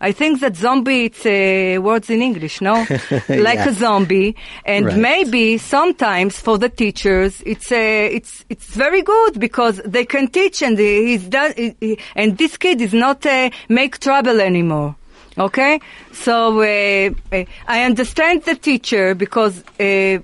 I 0.09 0.12
think 0.12 0.41
that 0.41 0.57
zombie, 0.57 1.05
it's 1.07 1.25
uh, 1.25 1.81
words 1.81 2.11
in 2.11 2.21
English, 2.23 2.61
no? 2.61 2.75
like 3.49 3.61
Yeah. 3.65 3.69
a 3.69 3.73
zombie. 3.73 4.35
And 4.67 4.87
Right. 4.87 4.97
maybe 4.97 5.59
sometimes 5.59 6.33
for 6.41 6.59
the 6.59 6.69
teachers, 6.69 7.33
it's 7.47 7.71
uh, 7.73 8.17
it's 8.17 8.45
it's 8.53 8.69
very 8.85 9.03
good 9.03 9.38
because 9.38 9.77
they 9.95 10.05
can 10.05 10.27
teach 10.29 10.61
and 10.67 10.77
he's 10.79 11.25
done, 11.29 11.53
he- 11.57 11.99
and 12.17 12.37
this 12.37 12.57
kid 12.59 12.81
is 12.81 12.93
not 12.93 13.25
uh, 13.27 13.51
make 13.69 13.99
trouble 14.01 14.41
anymore. 14.41 14.97
Okay, 15.38 15.81
so 16.12 16.61
uh, 16.61 17.11
uh, 17.33 17.45
I 17.67 17.85
understand 17.85 18.43
the 18.45 18.57
teacher 18.69 19.15
because. 19.15 19.55
Uh, 19.81 20.19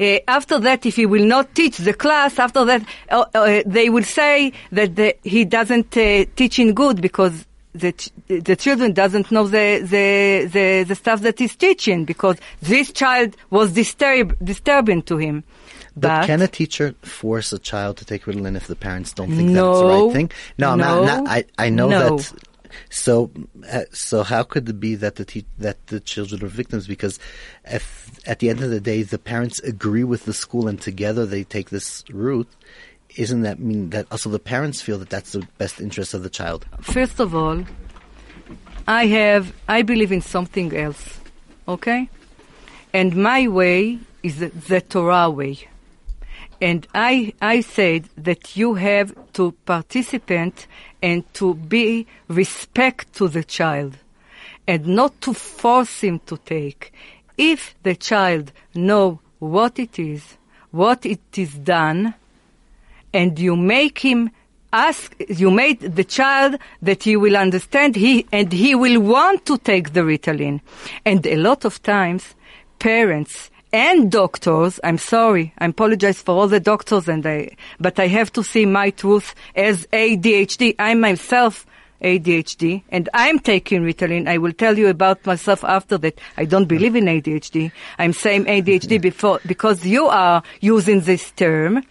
uh, 0.00 0.16
after 0.26 0.58
that, 0.58 0.86
if 0.86 0.96
he 0.96 1.04
will 1.04 1.26
not 1.26 1.54
teach 1.54 1.76
the 1.76 1.92
class, 1.92 2.38
after 2.38 2.64
that, 2.64 2.82
uh, 3.10 3.26
uh, 3.34 3.62
they 3.66 3.90
will 3.90 4.02
say 4.02 4.50
that 4.72 4.96
the, 4.96 5.14
he 5.24 5.44
doesn't 5.44 5.94
uh, 5.94 6.24
teach 6.36 6.58
in 6.58 6.72
good 6.72 7.02
because 7.02 7.44
the 7.74 7.92
ch- 7.92 8.10
the 8.28 8.56
children 8.56 8.92
doesn't 8.92 9.30
know 9.30 9.46
the, 9.46 9.80
the 9.82 10.48
the 10.50 10.84
the 10.84 10.94
stuff 10.94 11.20
that 11.22 11.38
he's 11.38 11.54
teaching 11.56 12.04
because 12.04 12.36
this 12.60 12.92
child 12.92 13.36
was 13.50 13.72
disturb 13.72 14.36
disturbing 14.42 15.02
to 15.02 15.16
him. 15.18 15.44
But, 15.96 16.26
can 16.26 16.40
a 16.42 16.48
teacher 16.48 16.94
force 17.02 17.52
a 17.52 17.58
child 17.58 17.96
to 17.98 18.04
take 18.04 18.24
Ritalin 18.24 18.56
if 18.56 18.68
the 18.68 18.76
parents 18.76 19.12
don't 19.12 19.30
think 19.32 19.50
No. 19.50 19.66
that's 19.66 19.80
the 19.80 19.86
right 19.86 20.12
thing? 20.12 20.30
No, 20.56 20.70
I'm 20.70 20.78
not, 20.78 20.94
No. 21.04 21.04
not- 21.22 21.28
I, 21.28 21.44
I 21.58 21.70
know 21.70 21.88
No. 21.88 22.16
that. 22.18 22.32
So, 22.90 23.30
uh, 23.72 23.80
so 23.92 24.22
how 24.22 24.42
could 24.44 24.68
it 24.68 24.78
be 24.78 24.94
that 24.94 25.16
the 25.16 25.24
te- 25.24 25.46
that 25.58 25.84
the 25.88 25.98
children 26.00 26.44
are 26.44 26.48
victims? 26.48 26.86
Because 26.86 27.18
if 27.64 28.10
at 28.26 28.38
the 28.38 28.48
end 28.50 28.60
of 28.62 28.70
the 28.70 28.80
day 28.80 29.02
the 29.02 29.18
parents 29.18 29.58
agree 29.60 30.04
with 30.04 30.24
the 30.26 30.32
school 30.34 30.68
and 30.68 30.80
together 30.80 31.26
they 31.26 31.42
take 31.44 31.70
this 31.70 32.04
route, 32.10 32.48
isn't 33.18 33.42
that 33.42 33.58
mean 33.58 33.90
that 33.90 34.06
oh, 34.06 34.12
also 34.12 34.30
the 34.30 34.38
parents 34.38 34.80
feel 34.80 34.98
that 34.98 35.10
that's 35.10 35.32
the 35.32 35.46
best 35.58 35.80
interest 35.80 36.14
of 36.14 36.22
the 36.22 36.30
child? 36.30 36.64
First 36.80 37.20
of 37.20 37.34
all, 37.34 37.64
I 38.86 39.06
have 39.06 39.52
I 39.68 39.82
believe 39.82 40.12
in 40.12 40.22
something 40.22 40.74
else, 40.74 41.20
okay, 41.66 42.08
and 42.94 43.16
my 43.16 43.48
way 43.48 43.98
is 44.22 44.38
the, 44.38 44.48
the 44.48 44.80
Torah 44.80 45.28
way. 45.30 45.68
And 46.60 46.86
I, 46.92 47.34
I 47.40 47.60
said 47.60 48.08
that 48.16 48.56
you 48.56 48.74
have 48.74 49.14
to 49.34 49.52
participate 49.64 50.66
and 51.00 51.22
to 51.34 51.54
be 51.54 52.06
respect 52.26 53.12
to 53.14 53.28
the 53.28 53.44
child 53.44 53.96
and 54.66 54.86
not 54.86 55.20
to 55.20 55.32
force 55.34 56.00
him 56.00 56.20
to 56.26 56.36
take. 56.38 56.92
If 57.36 57.76
the 57.84 57.94
child 57.94 58.50
know 58.74 59.20
what 59.38 59.78
it 59.78 60.00
is, 60.00 60.36
what 60.72 61.06
it 61.06 61.20
is 61.36 61.54
done, 61.54 62.14
and 63.12 63.38
you 63.38 63.56
make 63.56 63.98
him 63.98 64.30
ask, 64.72 65.14
you 65.28 65.50
made 65.50 65.80
the 65.80 66.04
child 66.04 66.56
that 66.82 67.02
he 67.02 67.16
will 67.16 67.36
understand 67.36 67.96
he, 67.96 68.26
and 68.32 68.52
he 68.52 68.74
will 68.74 69.00
want 69.00 69.46
to 69.46 69.58
take 69.58 69.92
the 69.92 70.00
Ritalin. 70.00 70.60
And 71.04 71.26
a 71.26 71.36
lot 71.36 71.64
of 71.64 71.82
times, 71.82 72.34
parents 72.78 73.50
and 73.72 74.10
doctors, 74.10 74.80
I'm 74.82 74.98
sorry, 74.98 75.52
I 75.58 75.66
apologize 75.66 76.20
for 76.22 76.34
all 76.34 76.48
the 76.48 76.60
doctors 76.60 77.08
and 77.08 77.26
I, 77.26 77.56
but 77.78 77.98
I 77.98 78.06
have 78.06 78.32
to 78.34 78.42
see 78.42 78.66
my 78.66 78.90
truth 78.90 79.34
as 79.54 79.86
ADHD. 79.92 80.74
I 80.78 80.94
myself 80.94 81.66
ADHD 82.02 82.82
and 82.90 83.08
I'm 83.14 83.38
taking 83.38 83.82
Ritalin. 83.82 84.28
I 84.28 84.38
will 84.38 84.52
tell 84.52 84.78
you 84.78 84.88
about 84.88 85.24
myself 85.26 85.64
after 85.64 85.98
that. 85.98 86.20
I 86.36 86.44
don't 86.44 86.66
believe 86.66 86.94
in 86.96 87.04
ADHD. 87.06 87.72
I'm 87.98 88.12
saying 88.12 88.44
ADHD 88.46 89.00
before, 89.00 89.40
because 89.46 89.84
you 89.84 90.06
are 90.06 90.42
using 90.60 91.00
this 91.00 91.30
term, 91.32 91.82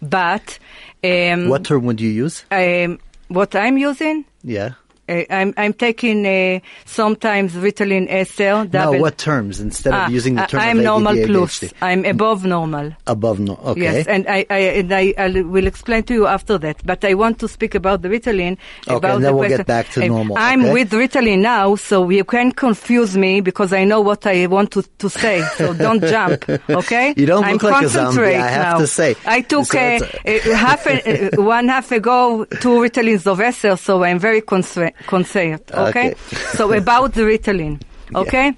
but, 0.00 0.58
um, 1.04 1.48
What 1.48 1.64
term 1.64 1.84
would 1.86 2.00
you 2.00 2.10
use? 2.10 2.44
um, 2.50 2.98
what 3.28 3.54
I'm 3.54 3.76
using, 3.78 4.24
Yeah. 4.44 4.70
Uh, 5.08 5.22
I'm 5.30 5.54
I'm 5.56 5.72
taking 5.72 6.26
uh, 6.26 6.60
sometimes 6.84 7.52
Ritalin 7.54 8.06
SL. 8.26 8.70
Now, 8.72 8.92
what 8.98 9.18
terms 9.18 9.60
instead 9.60 9.92
of 9.94 10.00
Ah, 10.00 10.08
using 10.08 10.34
the 10.34 10.46
term 10.46 10.60
I'm 10.60 10.82
normal 10.82 11.18
ADD, 11.18 11.26
plus. 11.28 11.64
I'm 11.80 12.04
above 12.04 12.44
normal. 12.44 12.92
above 13.06 13.38
normal. 13.40 13.70
Okay. 13.70 13.82
Yes, 13.82 14.06
and 14.06 14.26
I, 14.28 14.44
I 14.50 14.58
and 14.58 14.92
I, 14.92 15.14
I 15.16 15.28
will 15.42 15.66
explain 15.66 16.02
to 16.04 16.14
you 16.14 16.26
after 16.26 16.58
that. 16.58 16.84
But 16.84 17.04
I 17.04 17.14
want 17.14 17.38
to 17.40 17.48
speak 17.48 17.74
about 17.74 18.02
the 18.02 18.08
Ritalin. 18.08 18.58
Okay, 18.86 18.96
about 18.96 19.16
and 19.16 19.24
the 19.24 19.28
then 19.28 19.34
we'll 19.34 19.42
question. 19.44 19.56
get 19.58 19.66
back 19.66 19.88
to 19.90 20.06
normal, 20.08 20.36
I'm 20.38 20.62
okay? 20.64 20.72
with 20.72 20.90
Ritalin 20.90 21.40
now, 21.40 21.74
so 21.76 22.08
you 22.10 22.24
can 22.24 22.52
confuse 22.52 23.16
me 23.16 23.40
because 23.40 23.72
I 23.72 23.84
know 23.84 24.00
what 24.00 24.26
I 24.26 24.46
want 24.46 24.72
to, 24.72 24.82
to 24.82 25.08
say. 25.08 25.42
So 25.56 25.72
don't 25.86 26.02
jump, 26.02 26.48
okay? 26.68 27.14
You 27.16 27.26
don't 27.26 27.44
I'm 27.44 27.54
look 27.54 27.62
like 27.64 27.84
a 27.84 27.88
zombie, 27.88 28.22
I 28.34 28.48
have 28.48 28.74
now. 28.74 28.78
to 28.78 28.86
say. 28.86 29.14
I 29.26 29.40
took 29.42 29.66
So 29.66 29.78
uh, 29.78 29.98
uh, 30.26 30.54
half 30.54 30.86
a, 30.86 31.30
one 31.36 31.68
half 31.68 31.92
ago 31.92 32.44
two 32.60 32.68
Ritalins 32.80 33.26
of 33.26 33.40
Esser, 33.40 33.76
so 33.76 34.02
I'm 34.04 34.18
very 34.18 34.40
concerned. 34.40 34.92
Concerned 35.06 35.62
ah, 35.72 35.88
okay? 35.88 36.12
Okay. 36.12 36.36
so 36.56 36.72
about 36.72 37.14
the 37.14 37.22
Ritalin, 37.22 37.80
okay? 38.14 38.56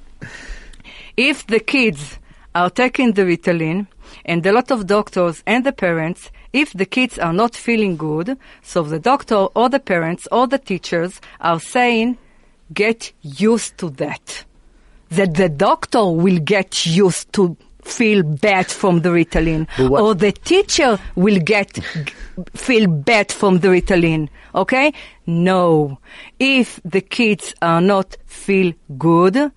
if 1.16 1.46
the 1.46 1.60
kids 1.60 2.18
are 2.54 2.70
taking 2.70 3.12
the 3.12 3.22
Ritalin, 3.22 3.86
and 4.24 4.44
a 4.46 4.52
lot 4.52 4.70
of 4.70 4.86
doctors 4.86 5.42
and 5.46 5.64
the 5.64 5.72
parents, 5.72 6.30
if 6.52 6.72
the 6.72 6.86
kids 6.86 7.18
are 7.18 7.32
not 7.32 7.54
feeling 7.54 7.96
good, 7.96 8.36
so 8.62 8.82
the 8.82 8.98
doctor 8.98 9.36
or 9.54 9.68
the 9.68 9.80
parents 9.80 10.26
or 10.32 10.46
the 10.46 10.58
teachers 10.58 11.20
are 11.40 11.60
saying, 11.60 12.18
get 12.72 13.12
used 13.22 13.78
to 13.78 13.90
that. 13.90 14.44
That 15.10 15.34
the 15.34 15.48
doctor 15.48 16.04
will 16.04 16.38
get 16.38 16.86
used 16.86 17.32
to 17.34 17.56
feel 17.88 18.22
bad 18.22 18.70
from 18.70 19.00
the 19.00 19.08
Ritalin, 19.08 19.66
or 19.90 20.14
the 20.14 20.32
teacher 20.32 20.98
will 21.14 21.40
get 21.40 21.78
feel 22.54 22.86
bad 22.86 23.32
from 23.32 23.58
the 23.58 23.68
Ritalin. 23.68 24.28
Okay? 24.54 24.92
No. 25.26 25.98
If 26.38 26.80
the 26.84 27.00
kids 27.00 27.54
are 27.60 27.80
not 27.80 28.16
feel 28.26 28.72
good, 28.96 29.52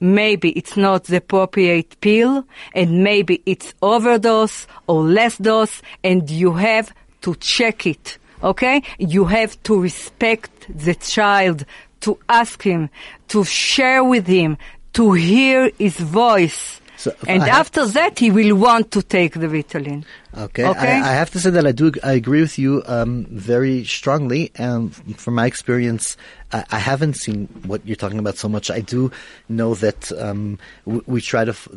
maybe 0.00 0.50
it's 0.50 0.76
not 0.76 1.04
the 1.04 1.16
appropriate 1.16 2.00
pill, 2.00 2.44
and 2.74 3.04
maybe 3.04 3.42
it's 3.46 3.74
overdose 3.82 4.66
or 4.86 5.02
less 5.02 5.38
dose, 5.38 5.82
and 6.02 6.28
you 6.28 6.52
have 6.54 6.92
to 7.22 7.34
check 7.36 7.86
it. 7.86 8.18
Okay? 8.42 8.82
You 8.98 9.26
have 9.26 9.62
to 9.64 9.80
respect 9.80 10.66
the 10.68 10.94
child, 10.94 11.64
to 12.00 12.18
ask 12.28 12.62
him, 12.62 12.90
to 13.28 13.44
share 13.44 14.02
with 14.02 14.26
him, 14.26 14.58
to 14.94 15.12
hear 15.12 15.70
his 15.78 15.96
voice. 15.96 16.80
So 17.02 17.12
and 17.26 17.42
after 17.42 17.84
that, 17.84 18.20
he 18.20 18.30
will 18.30 18.54
want 18.54 18.92
to 18.92 19.02
take 19.02 19.34
the 19.34 19.48
Ritalin. 19.48 20.04
Okay. 20.38 20.64
Okay. 20.64 20.92
I, 20.92 21.10
I 21.10 21.12
have 21.14 21.30
to 21.30 21.40
say 21.40 21.50
that 21.50 21.66
I 21.66 21.72
do. 21.72 21.90
I 22.04 22.12
agree 22.12 22.40
with 22.40 22.60
you 22.60 22.84
um, 22.86 23.24
very 23.24 23.84
strongly. 23.84 24.52
And 24.54 24.94
from 25.18 25.34
my 25.34 25.46
experience, 25.46 26.16
I, 26.52 26.64
I 26.70 26.78
haven't 26.78 27.14
seen 27.14 27.48
what 27.66 27.84
you're 27.84 27.96
talking 27.96 28.20
about 28.20 28.38
so 28.38 28.48
much. 28.48 28.70
I 28.70 28.82
do 28.82 29.10
know 29.48 29.74
that 29.74 30.12
um, 30.12 30.60
we, 30.84 31.00
we 31.06 31.20
try 31.20 31.44
to. 31.44 31.50
F- 31.50 31.68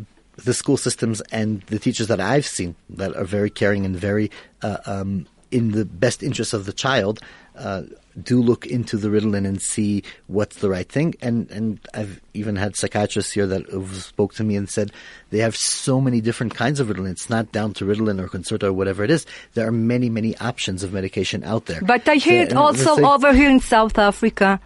the 0.43 0.53
school 0.53 0.75
systems 0.75 1.21
and 1.31 1.61
the 1.67 1.79
teachers 1.79 2.07
that 2.07 2.19
I've 2.19 2.45
seen 2.45 2.75
that 2.89 3.15
are 3.15 3.23
very 3.23 3.49
caring 3.49 3.85
and 3.85 3.95
very 3.95 4.29
uh, 4.63 4.79
um, 4.85 5.27
in 5.49 5.71
the 5.71 5.85
best 5.85 6.21
interest 6.21 6.53
of 6.53 6.65
the 6.65 6.73
child 6.73 7.21
uh, 7.55 7.83
do 8.21 8.41
look 8.41 8.65
into 8.65 8.97
the 8.97 9.09
Ritalin 9.09 9.45
and 9.45 9.61
see 9.61 10.03
what's 10.27 10.57
the 10.57 10.69
right 10.69 10.87
thing. 10.89 11.15
And 11.21 11.49
and 11.51 11.79
I've 11.93 12.21
even 12.33 12.55
had 12.55 12.75
psychiatrists 12.75 13.31
here 13.33 13.45
that 13.47 13.63
spoke 13.93 14.33
to 14.35 14.43
me 14.43 14.55
and 14.55 14.69
said 14.69 14.91
they 15.31 15.39
have 15.39 15.55
so 15.55 15.99
many 15.99 16.21
different 16.21 16.55
kinds 16.55 16.79
of 16.79 16.87
Ritalin. 16.87 17.11
It's 17.11 17.29
not 17.29 17.51
down 17.51 17.73
to 17.75 17.85
Ritalin 17.85 18.19
or 18.21 18.27
Concerta 18.27 18.63
or 18.63 18.73
whatever 18.73 19.03
it 19.03 19.11
is. 19.11 19.25
There 19.53 19.67
are 19.67 19.71
many 19.71 20.09
many 20.09 20.37
options 20.37 20.83
of 20.83 20.93
medication 20.93 21.43
out 21.43 21.65
there. 21.65 21.81
But 21.81 22.07
I 22.07 22.15
hear 22.15 22.43
it 22.43 22.53
also 22.53 22.95
thing- 22.95 23.05
over 23.05 23.33
here 23.33 23.49
in 23.49 23.59
South 23.59 23.97
Africa. 23.97 24.59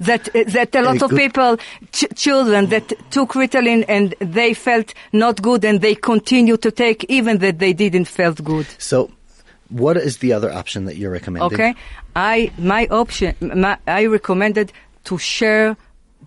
That, 0.00 0.24
that 0.48 0.74
a 0.74 0.82
lot 0.82 1.00
Uh, 1.00 1.04
of 1.04 1.10
people, 1.12 1.58
ch- 1.92 2.06
children 2.16 2.70
that 2.70 2.92
took 3.12 3.34
Ritalin 3.34 3.84
and 3.86 4.16
they 4.18 4.52
felt 4.52 4.94
not 5.12 5.40
good 5.40 5.64
and 5.64 5.80
they 5.80 5.94
continue 5.94 6.56
to 6.56 6.72
take 6.72 7.04
even 7.08 7.38
that 7.38 7.60
they 7.60 7.72
didn't 7.72 8.06
felt 8.06 8.42
good. 8.42 8.66
So, 8.78 9.12
what 9.72 9.96
is 9.96 10.18
the 10.18 10.32
other 10.32 10.52
option 10.52 10.84
that 10.84 10.96
you're 10.96 11.10
recommending? 11.10 11.52
Okay, 11.60 11.74
I 12.14 12.52
my 12.58 12.86
option 12.86 13.34
my, 13.40 13.78
I 13.86 14.06
recommended 14.06 14.72
to 15.04 15.18
share 15.18 15.76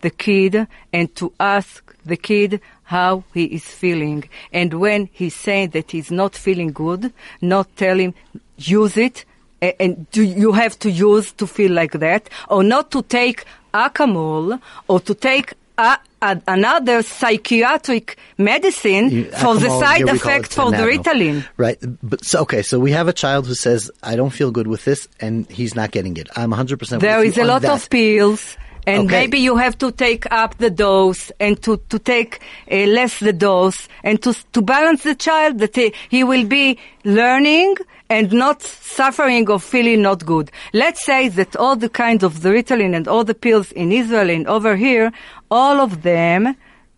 the 0.01 0.09
kid 0.09 0.67
and 0.91 1.15
to 1.15 1.31
ask 1.39 1.95
the 2.05 2.17
kid 2.17 2.61
how 2.83 3.23
he 3.33 3.45
is 3.45 3.63
feeling, 3.63 4.27
and 4.51 4.73
when 4.73 5.09
he's 5.11 5.35
saying 5.35 5.69
that 5.69 5.91
he's 5.91 6.11
not 6.11 6.35
feeling 6.35 6.71
good, 6.71 7.11
not 7.41 7.75
tell 7.77 7.97
him 7.97 8.13
use 8.57 8.97
it. 8.97 9.25
And 9.61 10.09
do 10.11 10.21
you 10.21 10.51
have 10.51 10.77
to 10.79 10.91
use 10.91 11.31
to 11.33 11.47
feel 11.47 11.71
like 11.71 11.93
that, 11.93 12.29
or 12.49 12.63
not 12.63 12.91
to 12.91 13.01
take 13.01 13.45
Acamol, 13.73 14.61
or 14.87 14.99
to 14.99 15.15
take 15.15 15.53
a, 15.77 15.97
a, 16.31 16.41
another 16.47 16.97
psychiatric 17.03 18.17
medicine 18.37 19.05
You- 19.11 19.25
for 19.43 19.53
the 19.55 19.69
side 19.81 19.97
here 19.97 20.13
we 20.13 20.19
call 20.19 20.31
effect 20.31 20.53
for 20.53 20.69
the 20.71 20.85
Ritalin. 20.91 21.37
Right. 21.57 21.77
But 22.11 22.19
so 22.25 22.35
okay, 22.45 22.61
so 22.69 22.79
we 22.79 22.91
have 22.99 23.07
a 23.07 23.13
child 23.23 23.43
who 23.47 23.55
says, 23.67 23.81
"I 24.11 24.13
don't 24.19 24.31
feel 24.39 24.51
good 24.57 24.67
with 24.73 24.83
this," 24.89 25.07
and 25.19 25.33
he's 25.57 25.73
not 25.75 25.89
getting 25.91 26.15
it. 26.17 26.27
I'm 26.35 26.51
100 26.51 26.79
percent. 26.79 27.01
There 27.01 27.23
is 27.23 27.37
a 27.37 27.45
lot 27.53 27.63
of 27.65 27.89
pills, 27.89 28.57
and 28.87 29.01
Okay. 29.05 29.19
maybe 29.19 29.39
you 29.47 29.55
have 29.65 29.75
to 29.83 29.91
take 30.05 30.23
up 30.41 30.51
the 30.57 30.69
dose 30.69 31.31
and 31.39 31.53
to, 31.65 31.71
to 31.91 31.97
take 32.13 32.31
uh, 32.71 32.75
less 32.97 33.13
the 33.19 33.33
dose 33.33 33.79
and 34.03 34.21
to 34.23 34.33
to 34.53 34.59
balance 34.61 35.01
the 35.03 35.15
child 35.27 35.53
that 35.59 35.75
he, 35.75 35.87
he 36.15 36.21
will 36.23 36.45
be 36.45 36.65
learning 37.03 37.75
and 38.15 38.31
not 38.31 38.61
suffering 38.61 39.49
or 39.49 39.59
feeling 39.59 39.99
not 40.09 40.19
good. 40.33 40.47
Let's 40.73 41.03
say 41.11 41.21
that 41.39 41.55
all 41.55 41.75
the 41.85 41.89
kinds 42.03 42.23
of 42.23 42.33
the 42.43 42.49
Ritalin 42.49 42.95
and 42.95 43.07
all 43.07 43.23
the 43.23 43.33
pills 43.33 43.71
in 43.81 43.91
Israel 43.91 44.29
and 44.29 44.45
over 44.47 44.75
here, 44.75 45.11
all 45.51 45.79
of 45.79 46.01
them, 46.01 46.55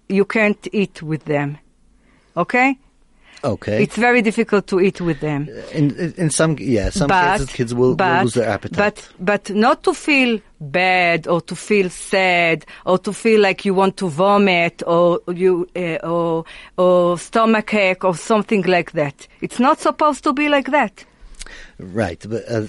you 0.10 0.26
can't 0.26 0.68
eat 0.72 1.02
with 1.02 1.26
them. 1.26 1.58
Okay? 2.36 2.78
Okay. 3.44 3.84
It's 3.84 3.96
very 3.96 4.22
difficult 4.24 4.66
to 4.68 4.80
eat 4.80 5.00
with 5.00 5.20
them. 5.20 5.48
in, 5.72 6.14
in 6.18 6.30
some 6.32 6.58
yeah 6.60 6.90
some 6.90 7.08
but, 7.08 7.34
cases 7.38 7.54
kids 7.54 7.74
will, 7.74 7.90
will 7.90 7.96
but- 7.96 8.24
lose 8.24 8.34
their 8.34 8.50
appetite. 8.50 8.78
But 8.78 9.10
but 9.20 9.56
not 9.56 9.84
to 9.84 9.94
feel 9.94 10.42
bad 10.60 11.28
or 11.28 11.42
to 11.42 11.56
feel 11.56 11.90
sad 11.90 12.66
or 12.86 12.98
to 12.98 13.14
feel 13.14 13.40
like 13.40 13.64
you 13.64 13.76
want 13.76 13.98
to 13.98 14.10
vomit 14.10 14.82
or 14.88 15.22
you 15.32 15.68
uh, 15.76 15.98
or 16.04 16.46
or 16.78 17.20
stomach 17.20 17.74
ache 17.76 18.04
or 18.04 18.16
something 18.16 18.64
like 18.64 18.94
that. 18.94 19.28
It's 19.42 19.60
not 19.60 19.80
supposed 19.80 20.24
to 20.24 20.34
be 20.34 20.50
like 20.50 20.72
that. 20.72 21.06
right. 21.80 22.24
But 22.28 22.44
uh, 22.50 22.66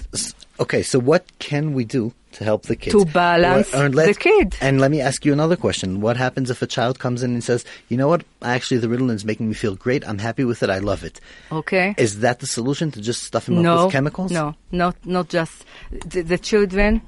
okay. 0.59 0.83
So 0.83 0.99
what 0.99 1.25
can 1.39 1.73
we 1.73 1.83
do 1.83 2.13
to 2.33 2.43
help 2.43 2.63
the 2.63 2.75
kids 2.75 2.95
To 2.95 3.05
balance 3.05 3.73
Or- 3.73 3.85
or 3.85 3.89
the 3.89 4.13
kid. 4.13 4.55
And 4.61 4.79
let 4.79 4.91
me 4.91 5.01
ask 5.01 5.25
you 5.25 5.33
another 5.33 5.55
question: 5.55 6.01
What 6.01 6.17
happens 6.17 6.49
if 6.49 6.61
a 6.61 6.67
child 6.67 6.99
comes 6.99 7.23
in 7.23 7.31
and 7.31 7.43
says, 7.43 7.65
"You 7.89 7.97
know 7.97 8.07
what? 8.07 8.23
Actually, 8.41 8.77
the 8.77 8.87
Ritalin 8.87 9.15
is 9.15 9.25
making 9.25 9.47
me 9.47 9.53
feel 9.53 9.75
great. 9.75 10.07
I'm 10.07 10.19
happy 10.19 10.43
with 10.43 10.63
it. 10.63 10.69
I 10.69 10.79
love 10.79 11.03
it." 11.03 11.19
Okay. 11.51 11.95
Is 11.97 12.19
that 12.19 12.39
the 12.39 12.47
solution 12.47 12.91
to 12.91 13.01
just 13.01 13.23
stuff 13.23 13.47
him 13.47 13.61
no, 13.61 13.75
up 13.75 13.85
with 13.85 13.93
chemicals? 13.93 14.31
No, 14.31 14.55
not 14.71 14.95
not 15.05 15.29
just 15.29 15.65
the, 15.91 16.21
the 16.21 16.37
children. 16.37 17.01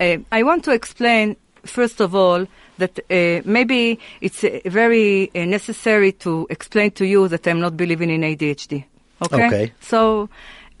Uh, 0.00 0.18
I 0.32 0.42
want 0.42 0.64
to 0.64 0.72
explain 0.72 1.36
first 1.64 2.00
of 2.00 2.14
all 2.14 2.46
that 2.78 2.98
uh, 3.10 3.42
maybe 3.44 3.98
it's 4.20 4.44
uh, 4.44 4.60
very 4.66 5.30
uh, 5.34 5.44
necessary 5.44 6.12
to 6.12 6.46
explain 6.48 6.92
to 6.92 7.04
you 7.04 7.28
that 7.28 7.46
I'm 7.46 7.60
not 7.60 7.76
believing 7.76 8.10
in 8.10 8.22
ADHD. 8.22 8.84
Okay. 9.22 9.46
Okay. 9.46 9.72
So. 9.80 10.28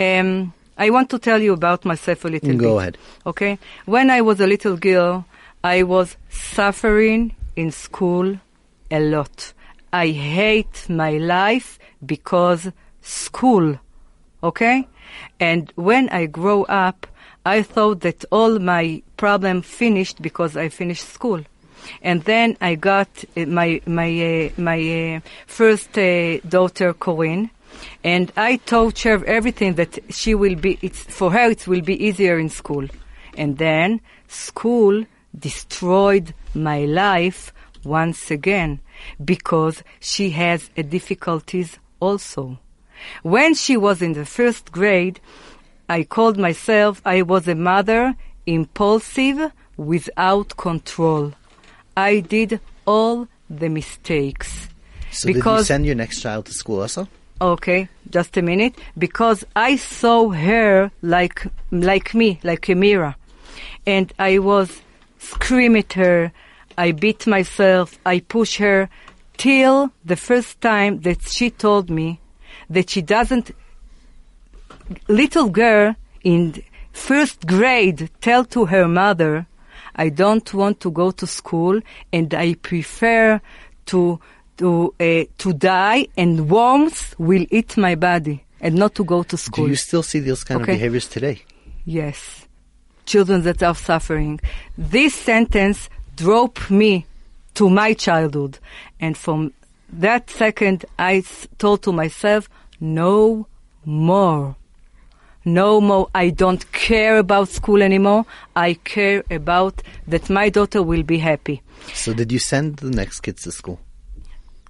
Um, 0.00 0.52
I 0.78 0.90
want 0.90 1.10
to 1.10 1.18
tell 1.18 1.42
you 1.42 1.52
about 1.52 1.84
myself 1.84 2.24
a 2.24 2.28
little 2.28 2.48
bit. 2.50 2.58
Go 2.58 2.78
ahead. 2.78 2.98
Okay. 3.26 3.58
When 3.84 4.10
I 4.10 4.20
was 4.20 4.40
a 4.40 4.46
little 4.46 4.76
girl, 4.76 5.26
I 5.64 5.82
was 5.82 6.16
suffering 6.30 7.34
in 7.56 7.72
school 7.72 8.38
a 8.90 9.00
lot. 9.00 9.52
I 9.92 10.08
hate 10.08 10.88
my 10.88 11.18
life 11.18 11.78
because 12.04 12.70
school. 13.02 13.78
Okay? 14.42 14.86
And 15.40 15.72
when 15.74 16.08
I 16.10 16.26
grow 16.26 16.62
up, 16.64 17.06
I 17.44 17.62
thought 17.62 18.00
that 18.00 18.24
all 18.30 18.58
my 18.58 19.02
problem 19.16 19.62
finished 19.62 20.22
because 20.22 20.56
I 20.56 20.68
finished 20.68 21.08
school. 21.08 21.42
And 22.02 22.22
then 22.24 22.56
I 22.60 22.74
got 22.74 23.08
uh, 23.36 23.46
my 23.46 23.80
my 23.86 24.10
uh, 24.10 24.60
my 24.60 24.80
uh, 25.16 25.20
first 25.46 25.96
uh, 25.96 26.38
daughter 26.40 26.92
Corinne, 26.92 27.50
and 28.04 28.32
I 28.36 28.56
taught 28.56 29.00
her 29.00 29.24
everything 29.24 29.74
that 29.74 29.98
she 30.10 30.34
will 30.34 30.54
be. 30.54 30.78
It's 30.82 31.02
for 31.02 31.32
her. 31.32 31.50
It 31.50 31.66
will 31.66 31.82
be 31.82 32.02
easier 32.04 32.38
in 32.38 32.50
school, 32.50 32.86
and 33.36 33.58
then 33.58 34.00
school 34.28 35.04
destroyed 35.38 36.34
my 36.54 36.84
life 36.84 37.52
once 37.84 38.30
again 38.30 38.80
because 39.24 39.82
she 40.00 40.30
has 40.30 40.70
a 40.76 40.82
difficulties 40.82 41.78
also. 42.00 42.58
When 43.22 43.54
she 43.54 43.76
was 43.76 44.02
in 44.02 44.14
the 44.14 44.26
first 44.26 44.72
grade, 44.72 45.20
I 45.88 46.02
called 46.02 46.36
myself 46.36 47.00
I 47.04 47.22
was 47.22 47.46
a 47.48 47.54
mother 47.54 48.16
impulsive 48.46 49.52
without 49.76 50.56
control. 50.56 51.32
I 51.96 52.20
did 52.20 52.60
all 52.86 53.28
the 53.50 53.68
mistakes 53.68 54.68
So 55.10 55.26
did 55.26 55.36
you 55.36 55.42
because 55.42 55.66
send 55.66 55.86
your 55.86 55.94
next 55.94 56.20
child 56.20 56.46
to 56.46 56.52
school 56.52 56.80
also? 56.80 57.08
Okay, 57.40 57.88
just 58.10 58.36
a 58.36 58.42
minute. 58.42 58.76
Because 58.96 59.44
I 59.54 59.76
saw 59.76 60.30
her 60.30 60.90
like 61.02 61.46
like 61.70 62.12
me, 62.12 62.40
like 62.42 62.68
a 62.68 62.74
mirror, 62.74 63.14
and 63.86 64.12
I 64.18 64.38
was 64.40 64.82
scream 65.18 65.76
at 65.76 65.92
her. 65.92 66.32
I 66.76 66.92
beat 66.92 67.26
myself. 67.28 67.98
I 68.04 68.20
push 68.20 68.58
her 68.58 68.88
till 69.36 69.92
the 70.04 70.16
first 70.16 70.60
time 70.60 71.00
that 71.02 71.28
she 71.28 71.50
told 71.50 71.90
me 71.90 72.20
that 72.68 72.90
she 72.90 73.02
doesn't. 73.02 73.52
Little 75.06 75.48
girl 75.48 75.94
in 76.24 76.60
first 76.92 77.46
grade 77.46 78.10
tell 78.20 78.44
to 78.46 78.66
her 78.66 78.88
mother, 78.88 79.46
"I 79.94 80.08
don't 80.08 80.52
want 80.54 80.80
to 80.80 80.90
go 80.90 81.12
to 81.12 81.26
school, 81.26 81.80
and 82.12 82.34
I 82.34 82.54
prefer 82.54 83.40
to." 83.86 84.18
To 84.58 84.94
uh, 85.00 85.24
to 85.38 85.52
die 85.52 86.08
and 86.16 86.48
warmth 86.50 87.14
will 87.18 87.46
eat 87.50 87.76
my 87.76 87.94
body 87.94 88.44
and 88.60 88.74
not 88.74 88.94
to 88.96 89.04
go 89.04 89.22
to 89.24 89.36
school. 89.36 89.64
Do 89.64 89.70
you 89.70 89.76
still 89.76 90.02
see 90.02 90.20
those 90.20 90.44
kind 90.44 90.60
Okay. 90.62 90.72
of 90.72 90.78
behaviors 90.78 91.08
today? 91.08 91.42
Yes. 91.84 92.46
Children 93.06 93.42
that 93.42 93.62
are 93.62 93.74
suffering. 93.74 94.40
This 94.76 95.14
sentence 95.14 95.88
drove 96.16 96.70
me 96.70 97.06
to 97.54 97.70
my 97.70 97.94
childhood. 97.94 98.58
And 99.00 99.16
from 99.16 99.52
that 99.92 100.28
second, 100.28 100.84
I 100.98 101.18
s- 101.18 101.48
told 101.58 101.82
to 101.84 101.92
myself, 101.92 102.50
no 102.80 103.46
more. 103.84 104.54
No 105.44 105.80
more. 105.80 106.08
I 106.14 106.28
don't 106.30 106.70
care 106.72 107.16
about 107.18 107.48
school 107.48 107.80
anymore. 107.82 108.26
I 108.54 108.74
care 108.74 109.22
about 109.30 109.82
that 110.06 110.28
my 110.28 110.50
daughter 110.50 110.82
will 110.82 111.02
be 111.04 111.18
happy. 111.18 111.62
So 111.94 112.12
did 112.12 112.30
you 112.32 112.38
send 112.38 112.76
the 112.78 112.90
next 112.90 113.20
kids 113.20 113.42
to 113.44 113.52
school? 113.52 113.80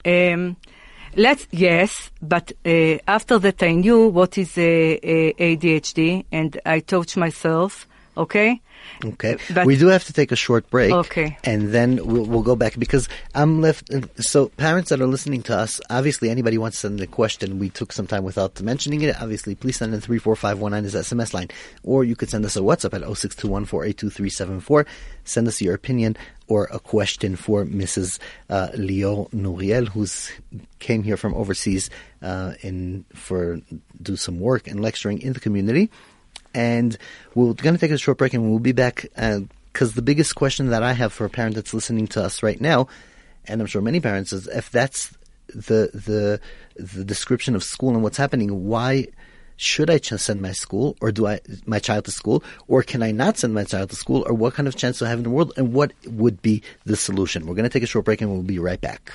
Um, 0.04 0.56
let's 1.16 1.46
yes, 1.50 2.10
but 2.22 2.52
uh, 2.64 2.98
after 3.06 3.38
that 3.38 3.62
I 3.62 3.72
knew 3.72 4.08
what 4.08 4.38
is 4.38 4.56
uh, 4.56 4.62
uh, 4.62 5.32
ADHD, 5.38 6.24
and 6.32 6.60
I 6.64 6.80
taught 6.80 7.16
myself. 7.16 7.86
Okay, 8.16 8.60
Okay. 9.04 9.36
But- 9.52 9.66
we 9.66 9.76
do 9.76 9.86
have 9.88 10.04
to 10.04 10.12
take 10.12 10.32
a 10.32 10.36
short 10.36 10.68
break. 10.70 10.92
Okay. 10.92 11.38
And 11.44 11.72
then 11.72 12.04
we'll, 12.04 12.24
we'll 12.24 12.42
go 12.42 12.56
back 12.56 12.78
because 12.78 13.08
I'm 13.34 13.60
left. 13.60 13.90
So 14.22 14.48
parents 14.50 14.90
that 14.90 15.00
are 15.00 15.06
listening 15.06 15.42
to 15.44 15.56
us, 15.56 15.80
obviously 15.90 16.30
anybody 16.30 16.58
wants 16.58 16.78
to 16.78 16.88
send 16.88 17.00
a 17.00 17.06
question. 17.06 17.58
We 17.58 17.70
took 17.70 17.92
some 17.92 18.06
time 18.06 18.24
without 18.24 18.60
mentioning 18.60 19.02
it. 19.02 19.20
Obviously, 19.20 19.54
please 19.54 19.76
send 19.76 19.94
in 19.94 20.00
34519 20.00 20.84
is 20.84 20.94
SMS 20.94 21.32
line. 21.32 21.48
Or 21.82 22.04
you 22.04 22.16
could 22.16 22.30
send 22.30 22.44
us 22.44 22.56
a 22.56 22.60
WhatsApp 22.60 22.94
at 22.94 23.02
0621482374. 23.02 24.86
Send 25.24 25.48
us 25.48 25.60
your 25.60 25.74
opinion 25.74 26.16
or 26.48 26.68
a 26.72 26.78
question 26.80 27.36
for 27.36 27.64
Mrs. 27.64 28.18
Uh, 28.50 28.68
Lior 28.74 29.30
Nuriel, 29.30 29.88
who's 29.88 30.30
came 30.78 31.02
here 31.02 31.16
from 31.16 31.34
overseas 31.34 31.90
uh, 32.22 32.54
in 32.62 33.04
for 33.14 33.60
do 34.02 34.16
some 34.16 34.40
work 34.40 34.66
and 34.66 34.80
lecturing 34.80 35.20
in 35.22 35.32
the 35.34 35.40
community 35.40 35.90
and 36.54 36.96
we're 37.34 37.52
going 37.54 37.74
to 37.74 37.80
take 37.80 37.90
a 37.90 37.98
short 37.98 38.18
break 38.18 38.34
and 38.34 38.48
we'll 38.48 38.58
be 38.58 38.72
back 38.72 39.06
because 39.72 39.94
the 39.94 40.02
biggest 40.02 40.34
question 40.34 40.70
that 40.70 40.82
I 40.82 40.92
have 40.92 41.12
for 41.12 41.24
a 41.24 41.30
parent 41.30 41.54
that's 41.54 41.74
listening 41.74 42.06
to 42.08 42.22
us 42.22 42.42
right 42.42 42.60
now, 42.60 42.88
and 43.46 43.60
I'm 43.60 43.66
sure 43.66 43.82
many 43.82 44.00
parents, 44.00 44.32
is 44.32 44.48
if 44.48 44.70
that's 44.70 45.16
the 45.48 45.90
the 45.94 46.40
the 46.76 47.04
description 47.04 47.54
of 47.54 47.62
school 47.62 47.90
and 47.90 48.02
what's 48.02 48.16
happening, 48.16 48.66
why 48.66 49.06
should 49.58 49.90
I 49.90 49.98
send 49.98 50.40
my 50.40 50.52
school 50.52 50.96
or 51.00 51.12
do 51.12 51.26
I 51.26 51.40
my 51.66 51.80
child 51.80 52.06
to 52.06 52.10
school 52.10 52.42
or 52.68 52.82
can 52.82 53.02
I 53.02 53.10
not 53.10 53.36
send 53.36 53.52
my 53.52 53.64
child 53.64 53.90
to 53.90 53.96
school 53.96 54.24
or 54.26 54.32
what 54.32 54.54
kind 54.54 54.66
of 54.68 54.76
chance 54.76 55.00
do 55.00 55.04
I 55.04 55.08
have 55.10 55.18
in 55.18 55.24
the 55.24 55.30
world 55.30 55.52
and 55.56 55.74
what 55.74 55.92
would 56.06 56.40
be 56.40 56.62
the 56.86 56.96
solution? 56.96 57.46
We're 57.46 57.56
going 57.56 57.64
to 57.64 57.68
take 57.68 57.82
a 57.82 57.86
short 57.86 58.04
break 58.06 58.22
and 58.22 58.30
we'll 58.30 58.42
be 58.42 58.58
right 58.58 58.80
back. 58.80 59.12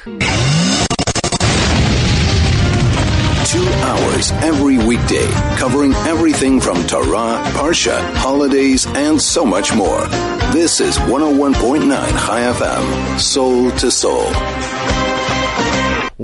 Two 3.53 3.67
hours 3.85 4.31
every 4.43 4.77
weekday, 4.79 5.27
covering 5.57 5.93
everything 5.93 6.59
from 6.59 6.85
Torah, 6.87 7.41
Parsha, 7.53 8.01
holidays, 8.15 8.85
and 8.87 9.21
so 9.21 9.45
much 9.45 9.73
more. 9.73 10.05
This 10.51 10.81
is 10.81 10.97
101.9 10.97 11.87
Chai 11.89 12.41
FM, 12.41 13.19
soul 13.19 13.71
to 13.71 13.91
soul. 13.91 15.02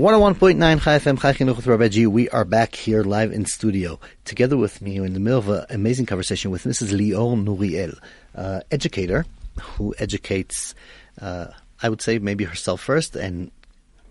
101.9 0.00 0.80
Chai 0.80 0.98
FM 0.98 1.20
Chai 1.20 1.34
Chinuch 1.34 1.56
with 1.56 1.66
Rabbi 1.66 1.88
G. 1.88 2.06
We 2.06 2.26
are 2.30 2.46
back 2.46 2.74
here 2.74 3.02
live 3.02 3.32
in 3.32 3.44
studio 3.44 4.00
together 4.24 4.56
with 4.56 4.80
me 4.80 4.96
in 4.96 5.12
the 5.12 5.20
middle 5.20 5.40
of 5.40 5.50
an 5.50 5.66
amazing 5.68 6.06
conversation 6.06 6.50
with 6.50 6.64
Mrs. 6.64 6.98
Lior 6.98 7.36
Nuriel, 7.44 7.98
uh, 8.34 8.62
educator 8.70 9.26
who 9.60 9.94
educates, 9.98 10.74
uh, 11.20 11.48
I 11.82 11.90
would 11.90 12.00
say 12.00 12.18
maybe 12.18 12.44
herself 12.44 12.80
first 12.80 13.14
and 13.14 13.50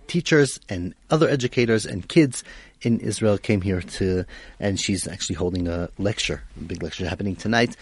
teachers 0.06 0.60
and 0.69 0.93
other 1.10 1.28
educators 1.28 1.88
and 1.88 2.08
kids 2.08 2.43
in 2.84 2.99
Israel 2.99 3.39
came 3.39 3.62
here 3.62 3.82
to, 3.82 4.25
and 4.60 4.80
she's 4.80 5.08
actually 5.08 5.38
holding 5.38 5.67
a 5.67 5.89
lecture, 5.97 6.43
a 6.56 6.63
big 6.65 6.84
lecture 6.84 7.10
happening 7.10 7.36
tonight, 7.36 7.75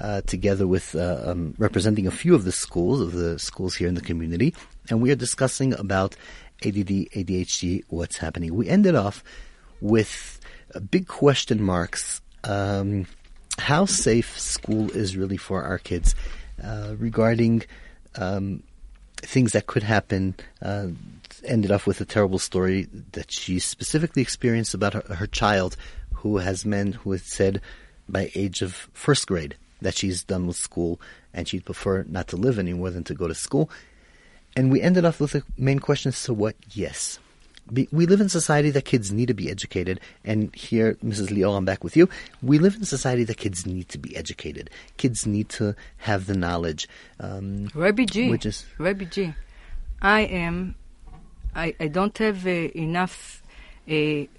uh, 0.00 0.20
together 0.22 0.66
with 0.66 0.96
uh, 0.96 1.22
um, 1.26 1.54
representing 1.58 2.08
a 2.08 2.10
few 2.10 2.34
of 2.34 2.42
the 2.42 2.52
schools, 2.52 3.00
of 3.00 3.12
the 3.12 3.38
schools 3.38 3.76
here 3.76 3.86
in 3.86 3.94
the 3.94 4.00
community, 4.00 4.52
and 4.90 5.00
we 5.00 5.12
are 5.12 5.16
discussing 5.16 5.74
about 5.74 6.16
ADD, 6.66 7.10
ADHD, 7.12 7.84
what's 7.88 8.18
happening. 8.18 8.54
We 8.54 8.68
ended 8.68 8.94
off 8.94 9.22
with 9.80 10.40
big 10.80 11.06
question 11.06 11.62
marks. 11.62 12.20
Um, 12.44 13.06
how 13.58 13.84
safe 13.84 14.38
school 14.38 14.90
is 14.90 15.16
really 15.16 15.36
for 15.36 15.62
our 15.62 15.78
kids 15.78 16.14
uh, 16.62 16.94
regarding 16.98 17.62
um, 18.16 18.62
things 19.16 19.52
that 19.52 19.66
could 19.66 19.82
happen. 19.82 20.34
Uh, 20.60 20.88
ended 21.44 21.70
up 21.70 21.86
with 21.86 22.00
a 22.00 22.04
terrible 22.04 22.38
story 22.38 22.88
that 23.12 23.30
she 23.30 23.58
specifically 23.58 24.22
experienced 24.22 24.74
about 24.74 24.94
her, 24.94 25.14
her 25.14 25.26
child, 25.26 25.76
who 26.14 26.38
has 26.38 26.64
men 26.64 26.92
who 26.92 27.12
had 27.12 27.20
said 27.22 27.60
by 28.08 28.30
age 28.34 28.62
of 28.62 28.88
first 28.92 29.26
grade 29.26 29.56
that 29.80 29.96
she's 29.96 30.22
done 30.22 30.46
with 30.46 30.56
school 30.56 31.00
and 31.34 31.48
she'd 31.48 31.64
prefer 31.64 32.04
not 32.04 32.28
to 32.28 32.36
live 32.36 32.58
anymore 32.58 32.90
than 32.90 33.04
to 33.04 33.14
go 33.14 33.26
to 33.26 33.34
school. 33.34 33.70
And 34.56 34.70
we 34.70 34.80
ended 34.82 35.04
off 35.04 35.20
with 35.20 35.32
the 35.32 35.42
main 35.56 35.78
question: 35.78 36.12
So 36.12 36.32
what? 36.32 36.56
Yes. 36.70 37.18
We 37.70 38.06
live 38.06 38.20
in 38.20 38.28
society 38.28 38.70
that 38.70 38.84
kids 38.84 39.12
need 39.12 39.28
to 39.28 39.34
be 39.34 39.48
educated, 39.48 40.00
and 40.24 40.54
here, 40.54 40.94
Mrs. 41.02 41.28
Lior, 41.28 41.56
I'm 41.56 41.64
back 41.64 41.84
with 41.84 41.96
you. 41.96 42.08
We 42.42 42.58
live 42.58 42.74
in 42.74 42.84
society 42.84 43.22
that 43.24 43.36
kids 43.36 43.64
need 43.64 43.88
to 43.90 43.98
be 43.98 44.14
educated. 44.16 44.68
Kids 44.96 45.26
need 45.26 45.48
to 45.50 45.74
have 45.98 46.26
the 46.26 46.34
knowledge. 46.36 46.88
Um, 47.20 47.70
Rabbi 47.72 48.04
G. 48.04 48.30
Which 48.30 48.46
is- 48.46 48.66
Rabbi 48.78 49.04
G. 49.04 49.32
I 50.02 50.22
am. 50.22 50.74
I, 51.54 51.74
I 51.78 51.86
don't 51.86 52.16
have 52.18 52.46
uh, 52.46 52.50
enough 52.50 53.41
uh, 53.88 53.94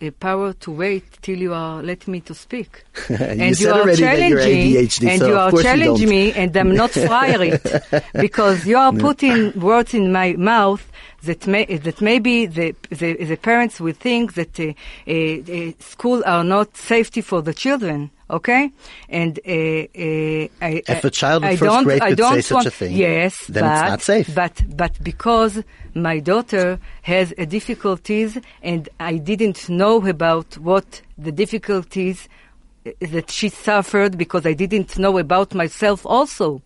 uh, 0.05 0.11
power 0.19 0.53
to 0.53 0.71
wait 0.71 1.03
till 1.21 1.37
you 1.37 1.53
are 1.53 1.83
let 1.83 2.07
me 2.07 2.21
to 2.21 2.33
speak. 2.33 2.83
You 3.09 3.15
and 3.15 3.59
you 3.59 3.69
are 3.69 3.81
already 3.81 4.01
that 4.01 4.29
you're 4.29 4.39
challenging, 4.39 4.73
ADHD, 4.73 5.09
and 5.09 5.19
so 5.19 5.27
you 5.27 5.37
are 5.37 5.51
challenging 5.51 6.09
me, 6.09 6.31
and 6.33 6.55
I'm 6.55 6.75
not 6.75 6.91
fire 7.11 7.43
it 7.43 8.03
because 8.13 8.65
you 8.65 8.77
are 8.77 8.93
putting 8.93 9.59
words 9.59 9.93
in 9.93 10.11
my 10.11 10.33
mouth 10.33 10.89
that 11.23 11.47
may, 11.47 11.65
that 11.65 12.01
maybe 12.01 12.45
the, 12.45 12.75
the 12.89 13.23
the 13.25 13.35
parents 13.37 13.79
will 13.79 13.93
think 13.93 14.33
that 14.33 14.59
uh, 14.59 14.73
uh, 15.07 15.11
uh, 15.11 15.71
school 15.79 16.23
are 16.25 16.43
not 16.43 16.75
safety 16.77 17.21
for 17.21 17.41
the 17.41 17.53
children. 17.53 18.11
Okay, 18.29 18.71
and 19.09 19.39
uh, 19.45 19.51
uh, 19.51 20.47
I, 20.61 20.81
If 20.87 21.03
a 21.03 21.11
child 21.11 21.43
in 21.43 21.49
I 21.49 21.55
first 21.55 21.71
don't, 21.71 21.83
grade 21.83 22.01
could 22.01 22.19
say 22.19 22.41
such 22.41 22.55
want, 22.55 22.67
a 22.67 22.71
thing, 22.71 22.95
yes, 22.95 23.45
then 23.47 23.63
but, 23.63 23.73
it's 23.73 23.89
not 23.89 24.01
safe. 24.01 24.35
But 24.35 24.63
but 24.75 25.03
because 25.03 25.63
my 25.93 26.19
daughter 26.19 26.79
has 27.03 27.33
a 27.37 27.45
difficulties 27.45 28.37
and 28.61 28.89
I 28.99 29.17
didn't 29.17 29.69
know 29.69 30.05
about 30.07 30.57
what 30.57 31.01
the 31.17 31.31
difficulties 31.31 32.27
that 32.99 33.31
she 33.31 33.49
suffered 33.49 34.17
because 34.17 34.45
I 34.45 34.53
didn't 34.53 34.97
know 34.97 35.17
about 35.17 35.53
myself 35.53 36.05
also. 36.05 36.61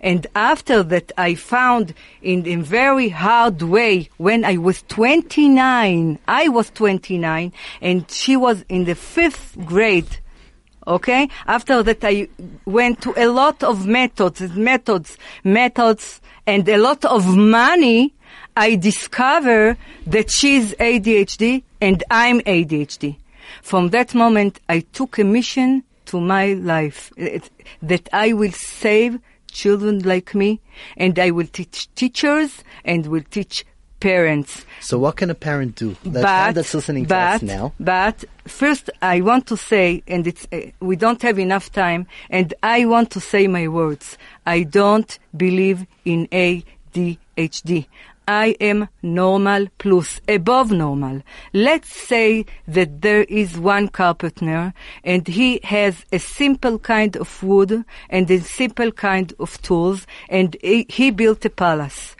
And 0.00 0.26
after 0.34 0.82
that 0.84 1.12
I 1.16 1.34
found 1.34 1.94
in 2.22 2.46
a 2.46 2.56
very 2.56 3.10
hard 3.10 3.62
way 3.62 4.08
when 4.16 4.44
I 4.44 4.56
was 4.56 4.82
29, 4.88 6.18
I 6.26 6.48
was 6.48 6.70
29 6.70 7.52
and 7.80 8.10
she 8.10 8.36
was 8.36 8.64
in 8.68 8.84
the 8.84 8.94
fifth 8.94 9.56
grade 9.64 10.18
Okay. 10.86 11.28
After 11.46 11.82
that, 11.82 12.02
I 12.04 12.28
went 12.64 13.02
to 13.02 13.14
a 13.16 13.28
lot 13.28 13.62
of 13.62 13.86
methods, 13.86 14.40
methods, 14.40 15.18
methods, 15.44 16.20
and 16.46 16.68
a 16.68 16.78
lot 16.78 17.04
of 17.04 17.36
money. 17.36 18.14
I 18.56 18.74
discover 18.74 19.76
that 20.06 20.30
she's 20.30 20.74
ADHD 20.74 21.62
and 21.80 22.02
I'm 22.10 22.40
ADHD. 22.40 23.16
From 23.62 23.90
that 23.90 24.14
moment, 24.14 24.60
I 24.68 24.80
took 24.80 25.18
a 25.18 25.24
mission 25.24 25.84
to 26.06 26.20
my 26.20 26.54
life 26.54 27.12
it- 27.16 27.50
that 27.82 28.08
I 28.12 28.32
will 28.32 28.52
save 28.52 29.20
children 29.50 30.00
like 30.00 30.34
me 30.34 30.60
and 30.96 31.18
I 31.18 31.30
will 31.30 31.46
teach 31.46 31.92
teachers 31.94 32.62
and 32.84 33.06
will 33.06 33.24
teach 33.30 33.64
parents 34.00 34.64
So 34.80 34.98
what 34.98 35.16
can 35.16 35.30
a 35.30 35.34
parent 35.34 35.76
do? 35.76 35.94
That 36.04 36.22
but, 36.22 36.52
that's 36.54 36.74
listening 36.74 37.06
to 37.06 37.16
us 37.16 37.42
now. 37.42 37.74
But 37.78 38.24
first, 38.46 38.90
I 39.02 39.20
want 39.20 39.46
to 39.48 39.56
say, 39.56 40.02
and 40.08 40.26
it's 40.26 40.48
uh, 40.50 40.70
we 40.80 40.96
don't 40.96 41.20
have 41.22 41.38
enough 41.38 41.70
time, 41.70 42.06
and 42.30 42.52
I 42.62 42.86
want 42.86 43.10
to 43.12 43.20
say 43.20 43.46
my 43.46 43.68
words. 43.68 44.16
I 44.46 44.62
don't 44.62 45.18
believe 45.36 45.86
in 46.04 46.26
ADHD. 46.28 47.86
I 48.30 48.54
am 48.60 48.88
normal 49.02 49.66
plus 49.78 50.20
above 50.28 50.70
normal. 50.70 51.22
Let's 51.52 51.92
say 51.92 52.46
that 52.68 53.02
there 53.02 53.24
is 53.24 53.58
one 53.58 53.88
carpenter 53.88 54.72
and 55.02 55.26
he 55.26 55.58
has 55.64 56.04
a 56.12 56.20
simple 56.20 56.78
kind 56.78 57.16
of 57.16 57.42
wood 57.42 57.84
and 58.08 58.30
a 58.30 58.38
simple 58.38 58.92
kind 58.92 59.34
of 59.40 59.60
tools 59.62 60.06
and 60.28 60.56
he 60.62 61.10
built 61.10 61.44
a 61.44 61.50
palace. 61.50 62.14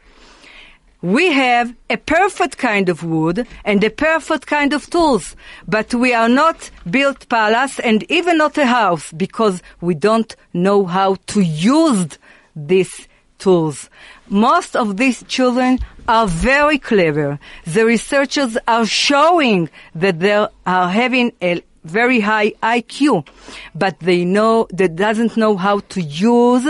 We 1.00 1.30
have 1.30 1.72
a 1.88 1.96
perfect 1.96 2.58
kind 2.58 2.88
of 2.88 3.04
wood 3.04 3.46
and 3.64 3.84
a 3.84 3.90
perfect 3.90 4.48
kind 4.48 4.72
of 4.72 4.90
tools, 4.90 5.36
but 5.68 5.94
we 5.94 6.12
are 6.12 6.28
not 6.28 6.70
built 6.90 7.28
palace 7.28 7.78
and 7.78 8.02
even 8.10 8.38
not 8.38 8.58
a 8.58 8.66
house 8.66 9.12
because 9.12 9.62
we 9.80 9.94
don't 9.94 10.34
know 10.52 10.86
how 10.86 11.14
to 11.28 11.40
use 11.40 12.18
these 12.56 13.06
tools. 13.40 13.88
Most 14.28 14.76
of 14.76 14.96
these 14.96 15.24
children 15.24 15.80
are 16.10 16.26
very 16.26 16.76
clever. 16.76 17.38
The 17.66 17.86
researchers 17.86 18.58
are 18.66 18.84
showing 18.84 19.70
that 19.94 20.18
they 20.18 20.32
are 20.66 20.88
having 20.88 21.32
a 21.40 21.62
very 21.84 22.18
high 22.18 22.50
IQ, 22.64 23.28
but 23.76 23.96
they 24.00 24.24
know, 24.24 24.66
they 24.72 24.88
doesn't 24.88 25.36
know 25.36 25.56
how 25.56 25.78
to 25.94 26.02
use 26.02 26.66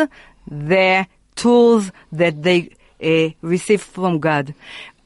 the 0.46 1.06
tools 1.36 1.90
that 2.12 2.42
they 2.42 2.68
uh, 3.02 3.30
receive 3.40 3.80
from 3.80 4.18
God. 4.18 4.54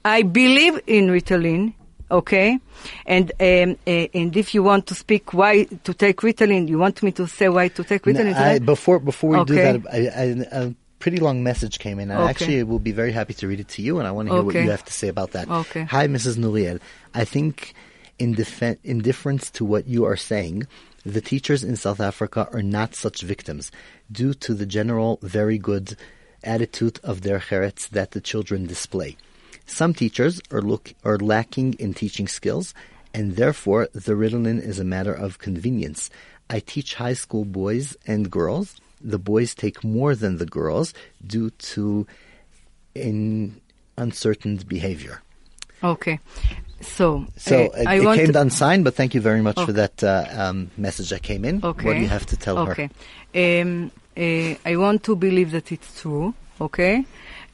I 0.05 0.23
believe 0.23 0.81
in 0.89 1.07
Ritalin, 1.07 1.73
okay? 2.11 2.59
And 3.07 3.31
um, 3.41 3.79
uh, 3.87 3.91
and 4.19 4.37
if 4.37 4.53
you 4.53 4.65
want 4.65 4.87
to 4.89 4.95
speak 4.97 5.33
why 5.33 5.63
to 5.85 5.95
take 5.95 6.17
Ritalin, 6.19 6.69
you 6.69 6.79
want 6.79 7.03
me 7.05 7.13
to 7.13 7.29
say 7.29 7.49
why 7.49 7.69
to 7.69 7.85
take 7.85 8.03
Ritalin? 8.03 8.35
No, 8.35 8.41
I, 8.41 8.59
before 8.59 8.99
before 8.99 9.31
we 9.31 9.45
do 9.45 9.55
Okay. 9.55 9.79
that, 9.79 9.81
I, 9.91 9.99
I, 10.09 10.65
a 10.65 10.75
pretty 11.05 11.19
long 11.19 11.43
message 11.43 11.79
came 11.87 11.99
in, 12.03 12.11
and 12.11 12.19
Okay. 12.21 12.31
actually, 12.31 12.59
I 12.61 12.63
will 12.63 12.79
be 12.91 12.97
very 13.03 13.13
happy 13.13 13.35
to 13.41 13.45
read 13.47 13.61
it 13.61 13.69
to 13.77 13.83
you, 13.87 13.99
and 13.99 14.07
I 14.09 14.13
want 14.17 14.29
to 14.29 14.33
hear 14.35 14.43
what 14.43 14.55
you 14.55 14.71
have 14.71 14.87
to 14.87 14.93
say 15.01 15.09
about 15.09 15.33
that. 15.33 15.47
Okay. 15.63 15.83
Hi, 15.95 16.05
Mrs. 16.09 16.37
Nuriel. 16.43 16.79
I 17.13 17.25
think, 17.35 17.75
in 18.19 18.35
defen- 18.35 18.79
in 18.93 18.99
difference 19.11 19.51
to 19.57 19.63
what 19.73 19.85
you 19.87 20.07
are 20.11 20.17
saying, 20.17 20.57
the 21.05 21.21
teachers 21.21 21.63
in 21.63 21.77
South 21.77 22.01
Africa 22.01 22.49
are 22.55 22.63
not 22.79 22.95
such 22.95 23.19
victims, 23.21 23.65
due 24.11 24.33
to 24.45 24.55
the 24.55 24.65
general 24.79 25.19
very 25.21 25.59
good 25.59 25.87
attitude 26.43 26.97
of 27.11 27.21
their 27.21 27.41
herets 27.51 27.83
that 27.97 28.13
the 28.13 28.23
children 28.31 28.61
display. 28.75 29.11
Some 29.67 29.93
teachers 29.93 30.41
are 30.55 30.63
look 30.73 30.95
are 31.05 31.19
lacking 31.35 31.75
in 31.85 31.93
teaching 31.93 32.29
skills, 32.39 32.67
and 33.13 33.37
therefore 33.37 33.83
the 33.93 34.17
Ritalin 34.23 34.59
is 34.71 34.79
a 34.79 34.85
matter 34.97 35.13
of 35.25 35.39
convenience. 35.49 36.01
I 36.49 36.61
teach 36.61 36.95
high 37.05 37.19
school 37.25 37.45
boys 37.45 37.87
and 38.07 38.31
girls. 38.31 38.69
The 39.05 39.19
boys 39.19 39.55
take 39.55 39.85
more 39.85 40.15
than 40.15 40.39
the 40.39 40.47
girls 40.47 40.95
due 41.25 41.51
to 41.51 42.07
in 42.95 43.61
uncertain 43.97 44.57
behavior. 44.57 45.23
Okay. 45.83 46.19
So, 46.81 47.27
So 47.37 47.67
uh, 47.67 47.81
it, 47.81 47.87
I 47.87 47.95
it 47.97 48.17
came 48.17 48.33
to- 48.33 48.41
unsigned, 48.41 48.85
but 48.85 48.95
thank 48.95 49.15
you 49.15 49.21
very 49.21 49.41
much 49.43 49.59
for 49.61 49.73
that 49.73 50.03
uh, 50.03 50.27
um, 50.33 50.71
message 50.77 51.11
that 51.11 51.23
came 51.23 51.45
in. 51.45 51.65
Okay. 51.65 51.87
What 51.87 51.95
do 51.95 52.01
you 52.01 52.09
have 52.09 52.27
to 52.27 52.37
tell 52.37 52.59
okay. 52.71 52.91
her? 53.35 53.63
Um, 53.63 53.91
uh, 54.17 54.55
I 54.65 54.77
want 54.77 55.03
to 55.05 55.17
believe 55.17 55.51
that 55.53 55.73
it's 55.73 56.01
true. 56.01 56.35
Okay. 56.61 57.05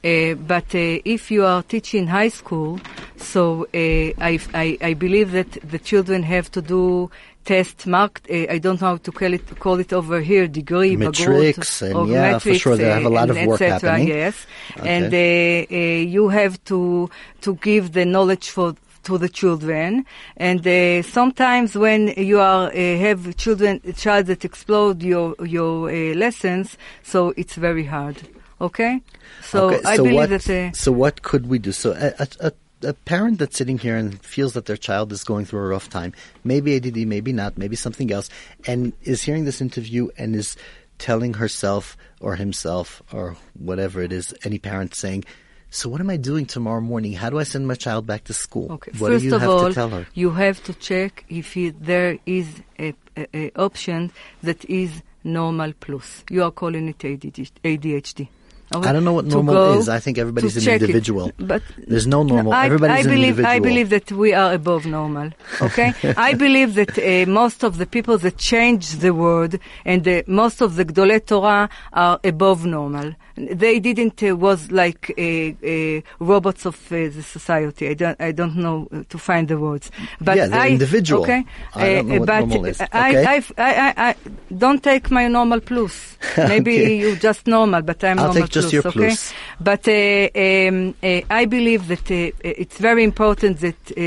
Uh, 0.02 0.34
but 0.34 0.74
uh, 0.74 0.98
if 1.04 1.30
you 1.30 1.44
are 1.44 1.62
teaching 1.62 2.06
high 2.06 2.28
school, 2.28 2.80
so 3.16 3.64
uh, 3.74 3.78
I, 4.18 4.40
I, 4.54 4.78
I 4.80 4.94
believe 4.94 5.32
that 5.32 5.50
the 5.62 5.78
children 5.78 6.22
have 6.22 6.50
to 6.52 6.62
do 6.62 7.10
test 7.44 7.86
marked. 7.86 8.30
Uh, 8.30 8.46
I 8.48 8.58
don't 8.58 8.80
know 8.80 8.88
how 8.88 8.96
to 8.96 9.12
call 9.12 9.32
it 9.34 9.58
call 9.58 9.78
it 9.78 9.92
over 9.92 10.20
here. 10.20 10.46
Degree, 10.48 10.96
Matric, 10.96 11.58
and 11.82 11.94
or 11.94 12.06
yeah, 12.06 12.38
for 12.38 12.54
sure, 12.54 12.76
they 12.76 12.90
have 12.90 13.04
a 13.04 13.10
lot 13.10 13.28
of 13.30 13.36
work 13.44 13.58
cetera, 13.58 13.90
happening. 13.90 14.08
Yes, 14.08 14.46
Okay. 14.78 14.88
and 14.88 15.12
uh, 15.12 15.74
uh, 15.74 16.10
you 16.16 16.28
have 16.28 16.62
to 16.64 17.10
to 17.42 17.54
give 17.56 17.92
the 17.92 18.04
knowledge 18.04 18.50
for 18.50 18.74
to 19.02 19.16
the 19.16 19.30
children 19.30 20.04
and 20.36 20.66
uh, 20.66 21.00
sometimes 21.02 21.74
when 21.74 22.08
you 22.16 22.38
are 22.38 22.68
uh, 22.68 22.72
have 22.74 23.34
children 23.36 23.80
a 23.84 23.94
child 23.94 24.26
that 24.26 24.44
explode 24.44 25.02
your 25.02 25.34
your 25.42 25.88
uh, 25.88 26.14
lessons 26.14 26.76
so 27.02 27.32
it's 27.36 27.54
very 27.54 27.84
hard 27.84 28.16
okay 28.60 29.00
so 29.42 29.70
okay, 29.70 29.80
i 29.84 29.96
so 29.96 30.02
believe 30.02 30.16
what, 30.16 30.30
that 30.30 30.50
uh, 30.50 30.72
so 30.72 30.92
what 30.92 31.22
could 31.22 31.46
we 31.46 31.58
do? 31.58 31.72
So 31.72 31.92
a, 31.92 32.26
a, 32.40 32.52
a, 32.88 32.92
parent 32.92 33.38
that's 33.38 33.56
sitting 33.56 33.78
here 33.78 33.96
and 33.96 34.20
feels 34.24 34.54
that 34.54 34.66
their 34.66 34.76
child 34.76 35.12
is 35.12 35.24
going 35.24 35.44
through 35.44 35.60
a 35.60 35.68
rough 35.68 35.88
time, 35.88 36.12
maybe 36.44 36.76
ADD, 36.76 36.96
maybe 37.06 37.32
not, 37.32 37.58
maybe 37.58 37.76
something 37.76 38.10
else, 38.12 38.30
and 38.66 38.92
is 39.02 39.22
hearing 39.22 39.44
this 39.44 39.60
interview 39.60 40.08
and 40.16 40.34
is 40.34 40.56
telling 40.98 41.34
herself 41.34 41.96
or 42.20 42.36
himself 42.36 43.02
or 43.12 43.36
whatever 43.58 44.02
it 44.02 44.12
is, 44.12 44.34
any 44.44 44.58
parent 44.58 44.94
saying, 44.94 45.24
so 45.70 45.88
what 45.88 46.00
am 46.00 46.10
I 46.10 46.16
doing 46.16 46.46
tomorrow 46.46 46.80
morning? 46.80 47.12
How 47.12 47.30
do 47.30 47.38
I 47.38 47.44
send 47.44 47.68
my 47.68 47.74
child 47.74 48.06
back 48.06 48.24
to 48.24 48.34
school? 48.34 48.72
Okay. 48.72 48.90
What 48.98 49.12
First 49.12 49.22
do 49.22 49.28
you 49.28 49.34
of 49.36 49.40
have 49.40 49.50
all, 49.50 49.68
to 49.68 49.74
tell 49.74 49.88
her? 49.90 50.06
you 50.14 50.30
have 50.30 50.62
to 50.64 50.74
check 50.74 51.24
if 51.28 51.56
it, 51.56 51.82
there 51.82 52.18
is 52.26 52.48
a, 52.78 52.92
a, 53.16 53.26
a 53.36 53.50
option 53.54 54.10
that 54.42 54.64
is 54.64 55.02
normal 55.22 55.72
plus. 55.78 56.24
You 56.28 56.42
are 56.42 56.50
calling 56.50 56.88
it 56.88 57.04
ADD, 57.04 57.50
ADHD. 57.62 58.28
I 58.72 58.92
don't 58.92 59.04
know 59.04 59.12
what 59.12 59.24
normal 59.24 59.54
go 59.54 59.78
is. 59.78 59.88
I 59.88 59.98
think 59.98 60.16
everybody's 60.18 60.56
an 60.56 60.62
check 60.62 60.76
it. 60.76 60.82
individual. 60.82 61.32
But 61.38 61.62
There's 61.88 62.06
no 62.06 62.22
normal. 62.22 62.52
I, 62.52 62.66
Everybody's 62.66 62.96
I 62.96 63.00
an 63.00 63.04
believe, 63.16 63.38
individual. 63.38 63.50
I 63.50 63.58
believe 63.58 63.90
that 63.90 64.12
we 64.12 64.32
are 64.32 64.52
above 64.54 64.86
normal. 64.86 65.30
Okay, 65.62 65.92
I 66.16 66.34
believe 66.34 66.74
that 66.76 66.96
uh, 66.98 67.30
most 67.30 67.64
of 67.64 67.76
the 67.78 67.86
people 67.86 68.16
that 68.18 68.36
change 68.38 68.92
the 69.04 69.12
world 69.12 69.58
and 69.84 70.06
uh, 70.06 70.22
most 70.26 70.60
of 70.60 70.76
the 70.76 70.84
Gdolei 70.84 71.24
Torah 71.26 71.68
are 71.92 72.18
above 72.24 72.64
normal. 72.64 73.14
They 73.36 73.80
didn't 73.80 74.22
uh, 74.22 74.36
was 74.36 74.70
like 74.70 75.12
uh, 75.18 75.22
uh, 75.66 76.00
robots 76.18 76.66
of 76.66 76.76
uh, 76.92 76.96
the 77.08 77.22
society. 77.22 77.88
I 77.88 77.94
don't 77.94 78.20
I 78.20 78.32
don't 78.32 78.56
know 78.56 78.88
uh, 78.92 79.02
to 79.08 79.18
find 79.18 79.48
the 79.48 79.58
words. 79.58 79.90
But 80.20 80.36
Yeah, 80.36 80.46
they're 80.48 80.60
I, 80.60 80.68
individual. 80.70 81.22
Okay, 81.22 81.44
I 81.74 81.94
don't 81.94 82.08
know 82.08 82.14
uh, 82.16 82.18
what 82.18 82.26
but 82.26 82.38
normal 82.40 82.64
is. 82.66 82.80
Okay. 82.80 83.24
I, 83.24 83.36
I, 83.36 83.42
I, 83.58 83.94
I 84.10 84.14
don't 84.56 84.82
take 84.82 85.10
my 85.10 85.28
normal 85.28 85.60
plus. 85.60 86.16
Maybe 86.36 86.80
Okay. 86.80 86.96
you 86.96 87.16
just 87.16 87.46
normal, 87.46 87.82
but 87.82 88.02
I'm 88.04 88.18
I'll 88.18 88.26
normal 88.26 88.42
take 88.42 88.50
just 88.50 88.68
plus. 88.68 88.72
your 88.72 88.86
okay? 88.88 88.98
plus. 88.98 89.32
But 89.60 89.88
uh, 89.88 90.28
um, 90.68 90.94
uh, 91.02 91.20
I 91.30 91.44
believe 91.46 91.88
that 91.88 92.10
uh, 92.10 92.32
it's 92.44 92.78
very 92.78 93.04
important 93.04 93.60
that 93.60 93.76
uh, 93.96 94.02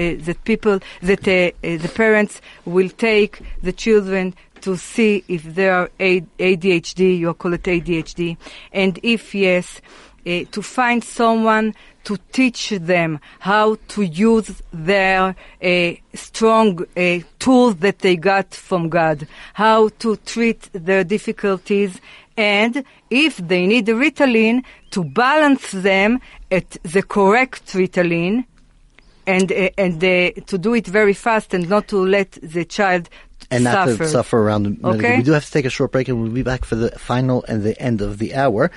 uh, 0.00 0.16
that 0.26 0.38
people 0.44 0.80
that 1.02 1.26
uh, 1.28 1.32
uh, 1.66 1.76
the 1.78 1.90
parents 1.94 2.40
will 2.64 2.88
take 2.90 3.40
the 3.62 3.72
children 3.72 4.34
to 4.62 4.76
see 4.76 5.24
if 5.28 5.42
they 5.42 5.68
are 5.68 5.90
ADHD. 5.98 7.18
You 7.18 7.34
call 7.34 7.54
it 7.54 7.62
ADHD, 7.62 8.36
and 8.72 8.98
if 9.02 9.34
yes, 9.34 9.80
uh, 10.26 10.44
to 10.50 10.62
find 10.62 11.02
someone 11.02 11.74
to 12.04 12.16
teach 12.32 12.70
them 12.70 13.20
how 13.40 13.76
to 13.88 14.02
use 14.02 14.62
their 14.72 15.36
uh, 15.62 15.92
strong 16.14 16.84
uh, 16.96 17.18
tools 17.38 17.76
that 17.76 17.98
they 18.00 18.16
got 18.16 18.54
from 18.54 18.88
God, 18.88 19.26
how 19.54 19.88
to 20.00 20.16
treat 20.16 20.70
their 20.72 21.04
difficulties, 21.04 22.00
and 22.36 22.84
if 23.10 23.36
they 23.36 23.66
need 23.66 23.86
Ritalin, 23.86 24.62
to 24.90 25.04
balance 25.04 25.70
them 25.72 26.20
at 26.50 26.70
the 26.82 27.02
correct 27.02 27.66
Ritalin, 27.74 28.44
and 29.28 29.52
uh, 29.52 29.70
and 29.76 30.02
uh, 30.02 30.30
to 30.46 30.58
do 30.58 30.74
it 30.74 30.86
very 30.86 31.12
fast 31.12 31.54
and 31.54 31.68
not 31.68 31.86
to 31.88 31.98
let 31.98 32.32
the 32.42 32.64
child 32.64 33.08
and 33.50 33.64
not 33.64 33.88
suffer. 33.88 34.04
to 34.04 34.08
suffer 34.08 34.38
around 34.42 34.62
the 34.64 34.70
medical. 34.70 34.96
Okay. 34.96 35.16
We 35.18 35.22
do 35.22 35.32
have 35.32 35.44
to 35.44 35.50
take 35.52 35.66
a 35.66 35.70
short 35.70 35.92
break, 35.92 36.08
and 36.08 36.20
we'll 36.20 36.32
be 36.32 36.42
back 36.42 36.64
for 36.64 36.74
the 36.74 36.90
final 36.92 37.44
and 37.46 37.62
the 37.62 37.80
end 37.80 38.00
of 38.00 38.18
the 38.18 38.34
hour. 38.34 38.70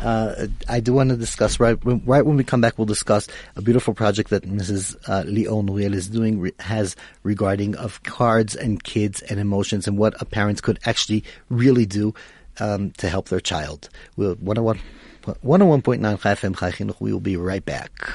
Uh, 0.00 0.46
I 0.68 0.78
do 0.80 0.92
want 0.92 1.10
to 1.10 1.16
discuss 1.16 1.58
right 1.58 1.82
when, 1.84 2.02
right 2.04 2.24
when 2.24 2.36
we 2.36 2.44
come 2.44 2.60
back. 2.60 2.78
We'll 2.78 2.86
discuss 2.86 3.28
a 3.56 3.62
beautiful 3.62 3.94
project 3.94 4.30
that 4.30 4.44
Mrs. 4.44 4.96
Uh, 5.06 5.24
Lior 5.24 5.64
Nuriel 5.64 5.92
is 5.92 6.08
doing 6.08 6.40
re- 6.40 6.52
has 6.60 6.96
regarding 7.22 7.74
of 7.76 8.02
cards 8.04 8.54
and 8.54 8.82
kids 8.82 9.22
and 9.22 9.38
emotions 9.40 9.88
and 9.88 9.98
what 9.98 10.20
a 10.22 10.24
parent 10.24 10.62
could 10.62 10.78
actually 10.86 11.24
really 11.50 11.84
do 11.84 12.14
um, 12.60 12.92
to 12.92 13.08
help 13.08 13.28
their 13.28 13.40
child. 13.40 13.88
We'll 14.16 14.36
101, 14.36 14.78
101.9 15.24 16.00
FM 16.00 16.56
Chai 16.56 16.94
We 17.00 17.12
will 17.12 17.20
be 17.20 17.36
right 17.36 17.64
back. 17.64 18.08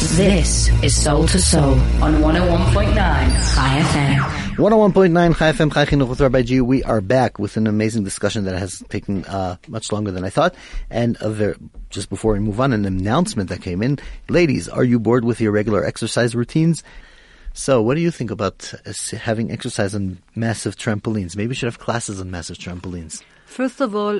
This 0.00 0.70
is 0.82 0.96
Soul 0.96 1.26
to 1.28 1.38
Soul 1.38 1.74
on 2.02 2.14
101.9 2.22 2.94
Chai 2.94 3.80
FM. 3.82 4.16
101.9 4.56 5.36
Chai 5.36 5.52
FM, 5.52 5.74
Chai 5.74 5.84
Chinuch 5.84 6.08
with 6.08 6.22
Rabbi 6.22 6.40
G. 6.40 6.62
We 6.62 6.82
are 6.84 7.02
back 7.02 7.38
with 7.38 7.58
an 7.58 7.66
amazing 7.66 8.04
discussion 8.04 8.44
that 8.44 8.58
has 8.58 8.82
taken 8.88 9.26
uh, 9.26 9.56
much 9.68 9.92
longer 9.92 10.10
than 10.10 10.24
I 10.24 10.30
thought. 10.30 10.54
And 10.88 11.18
just 11.90 12.08
before 12.08 12.32
we 12.32 12.38
move 12.38 12.62
on, 12.62 12.72
an 12.72 12.86
announcement 12.86 13.50
that 13.50 13.60
came 13.60 13.82
in. 13.82 13.98
Ladies, 14.30 14.70
are 14.70 14.84
you 14.84 14.98
bored 14.98 15.26
with 15.26 15.38
your 15.38 15.52
regular 15.52 15.84
exercise 15.84 16.34
routines? 16.34 16.82
So, 17.52 17.82
what 17.82 17.94
do 17.94 18.00
you 18.00 18.10
think 18.10 18.30
about 18.30 18.72
having 19.12 19.52
exercise 19.52 19.94
on 19.94 20.16
massive 20.34 20.76
trampolines? 20.76 21.36
Maybe 21.36 21.48
we 21.48 21.54
should 21.54 21.66
have 21.66 21.78
classes 21.78 22.22
on 22.22 22.30
massive 22.30 22.56
trampolines. 22.56 23.22
First 23.44 23.82
of 23.82 23.94
all, 23.94 24.18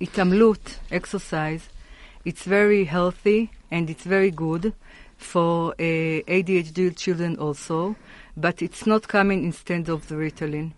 התעמלות, 0.00 0.66
uh, 0.66 0.70
uh, 0.90 0.96
exercise 0.96 1.68
it's 2.26 2.42
very 2.42 2.84
healthy 2.84 3.50
and 3.70 3.88
it's 3.88 4.02
very 4.04 4.30
good 4.30 4.74
for 5.16 5.72
uh, 5.72 5.76
ADHD 5.78 6.94
children 6.94 7.38
also, 7.38 7.96
but 8.36 8.60
it's 8.60 8.84
not 8.86 9.08
coming 9.08 9.44
instead 9.44 9.88
of 9.88 10.08
the 10.08 10.16
Ritalin. 10.16 10.72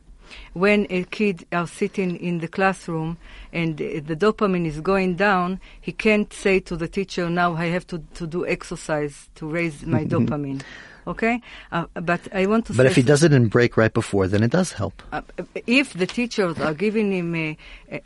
when 0.53 0.87
a 0.91 1.05
kid 1.05 1.47
are 1.53 1.67
sitting 1.67 2.17
in 2.17 2.39
the 2.39 2.49
classroom 2.49 3.17
and 3.53 3.79
the 3.79 4.17
dopamine 4.17 4.67
is 4.67 4.81
going 4.81 5.17
down, 5.17 5.61
he 5.81 5.93
can't 5.93 6.33
say 6.33 6.61
to 6.61 6.77
the 6.77 6.89
teacher, 6.89 7.31
now 7.31 7.55
I 7.55 7.67
have 7.67 7.87
to, 7.89 8.03
to 8.15 8.27
do 8.27 8.47
exercise 8.47 9.29
to 9.37 9.49
raise 9.49 9.85
my 9.87 10.05
dopamine. 10.13 10.63
Okay? 11.09 11.41
Uh, 11.73 11.87
but 11.95 12.21
I 12.35 12.47
want 12.47 12.67
to 12.67 12.75
But 12.75 12.87
if 12.87 12.95
he 12.95 13.03
does 13.03 13.23
it 13.25 13.33
in 13.33 13.49
break 13.49 13.77
right 13.77 13.93
before, 13.93 14.29
then 14.29 14.43
it 14.43 14.51
does 14.51 14.73
help. 14.73 15.03
uh, 15.13 15.23
if 15.67 15.95
the 15.95 16.07
teachers 16.07 16.59
are 16.61 16.75
giving 16.75 17.11
him 17.13 17.35
a, 17.35 17.57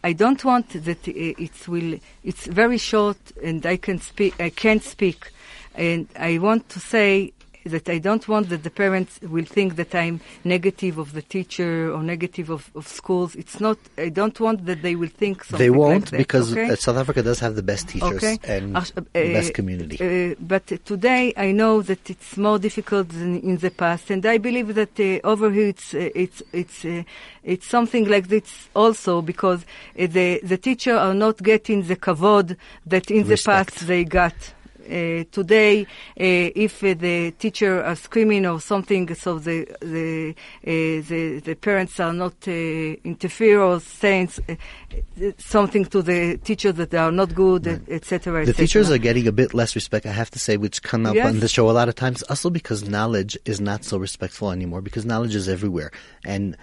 I 0.04 0.12
don't 0.14 0.42
want 0.44 0.70
that 0.84 1.06
it 1.08 1.68
will 1.68 1.98
it's 2.22 2.46
very 2.46 2.78
short 2.78 3.18
and 3.42 3.66
I 3.66 3.76
can 3.76 3.98
speak 4.00 4.40
I 4.40 4.50
can't 4.50 4.82
speak 4.82 5.30
and 5.74 6.06
I 6.16 6.38
want 6.38 6.68
to 6.70 6.80
say 6.80 7.32
that 7.66 7.88
I 7.88 7.98
don't 7.98 8.26
want 8.28 8.48
that 8.50 8.62
the 8.62 8.70
parents 8.70 9.20
will 9.22 9.44
think 9.44 9.76
that 9.76 9.94
I'm 9.94 10.20
negative 10.44 10.98
of 10.98 11.12
the 11.12 11.22
teacher 11.22 11.92
or 11.92 12.02
negative 12.02 12.50
of, 12.50 12.70
of 12.74 12.88
schools. 12.88 13.34
It's 13.34 13.60
not. 13.60 13.78
I 13.98 14.08
don't 14.08 14.38
want 14.40 14.66
that 14.66 14.82
they 14.82 14.94
will 14.96 15.08
think 15.08 15.44
something 15.44 15.58
They 15.64 15.70
won't 15.70 16.04
like 16.04 16.10
that, 16.10 16.18
because 16.18 16.52
okay? 16.52 16.70
uh, 16.70 16.76
South 16.76 16.96
Africa 16.96 17.22
does 17.22 17.40
have 17.40 17.54
the 17.54 17.62
best 17.62 17.88
teachers 17.88 18.22
Okay. 18.22 18.38
and 18.44 18.76
Uh, 18.76 19.02
best 19.14 19.54
community. 19.54 19.96
Uh, 20.00 20.34
but 20.40 20.66
today 20.84 21.32
I 21.36 21.52
know 21.52 21.82
that 21.82 22.10
it's 22.10 22.36
more 22.36 22.58
difficult 22.58 23.08
than 23.08 23.40
in 23.40 23.56
the 23.58 23.70
past, 23.70 24.10
and 24.10 24.24
I 24.26 24.38
believe 24.38 24.74
that 24.74 24.98
uh, 25.00 25.20
over 25.32 25.50
here 25.50 25.68
it's 25.68 25.94
uh, 25.94 26.10
it's 26.14 26.42
it's 26.52 26.84
uh, 26.84 27.02
it's 27.44 27.66
something 27.66 28.04
like 28.08 28.28
this 28.28 28.68
also 28.74 29.22
because 29.22 29.60
uh, 29.98 30.06
the 30.06 30.40
the 30.42 30.58
teacher 30.58 30.94
are 30.96 31.14
not 31.14 31.42
getting 31.42 31.84
the 31.84 31.96
kavod 31.96 32.56
that 32.86 33.10
in 33.10 33.26
the 33.28 33.40
past 33.44 33.86
they 33.86 34.04
got. 34.04 34.34
Uh, 34.82 35.24
today, 35.30 35.82
uh, 35.82 35.86
if 36.16 36.82
uh, 36.82 36.94
the 36.94 37.30
teacher 37.32 37.82
are 37.82 37.96
screaming 37.96 38.46
or 38.46 38.60
something, 38.60 39.14
so 39.14 39.38
the 39.38 39.64
the 39.80 40.34
uh, 40.66 41.02
the, 41.08 41.40
the 41.44 41.54
parents 41.54 41.98
are 42.00 42.12
not 42.12 42.34
uh, 42.48 42.50
interfere 42.50 43.60
or 43.60 43.80
saying 43.80 44.28
something 45.38 45.84
to 45.86 46.02
the 46.02 46.38
teacher 46.38 46.72
that 46.72 46.90
they 46.90 46.98
are 46.98 47.12
not 47.12 47.34
good, 47.34 47.66
etc. 47.88 48.44
the 48.44 48.52
teachers 48.52 48.90
are 48.90 48.98
getting 48.98 49.26
a 49.26 49.32
bit 49.32 49.54
less 49.54 49.74
respect, 49.74 50.06
I 50.06 50.12
have 50.12 50.30
to 50.32 50.38
say, 50.38 50.56
which 50.56 50.82
come 50.82 51.06
up 51.06 51.14
Yes. 51.14 51.26
on 51.28 51.40
the 51.40 51.48
show 51.48 51.70
a 51.70 51.72
lot 51.72 51.88
of 51.88 51.94
times. 51.94 52.22
Also 52.24 52.50
because 52.50 52.88
knowledge 52.88 53.38
is 53.44 53.60
not 53.60 53.84
so 53.84 53.98
respectful 53.98 54.50
anymore 54.50 54.80
because 54.80 55.04
knowledge 55.04 55.34
is 55.34 55.48
everywhere. 55.48 55.90
And 56.24 56.56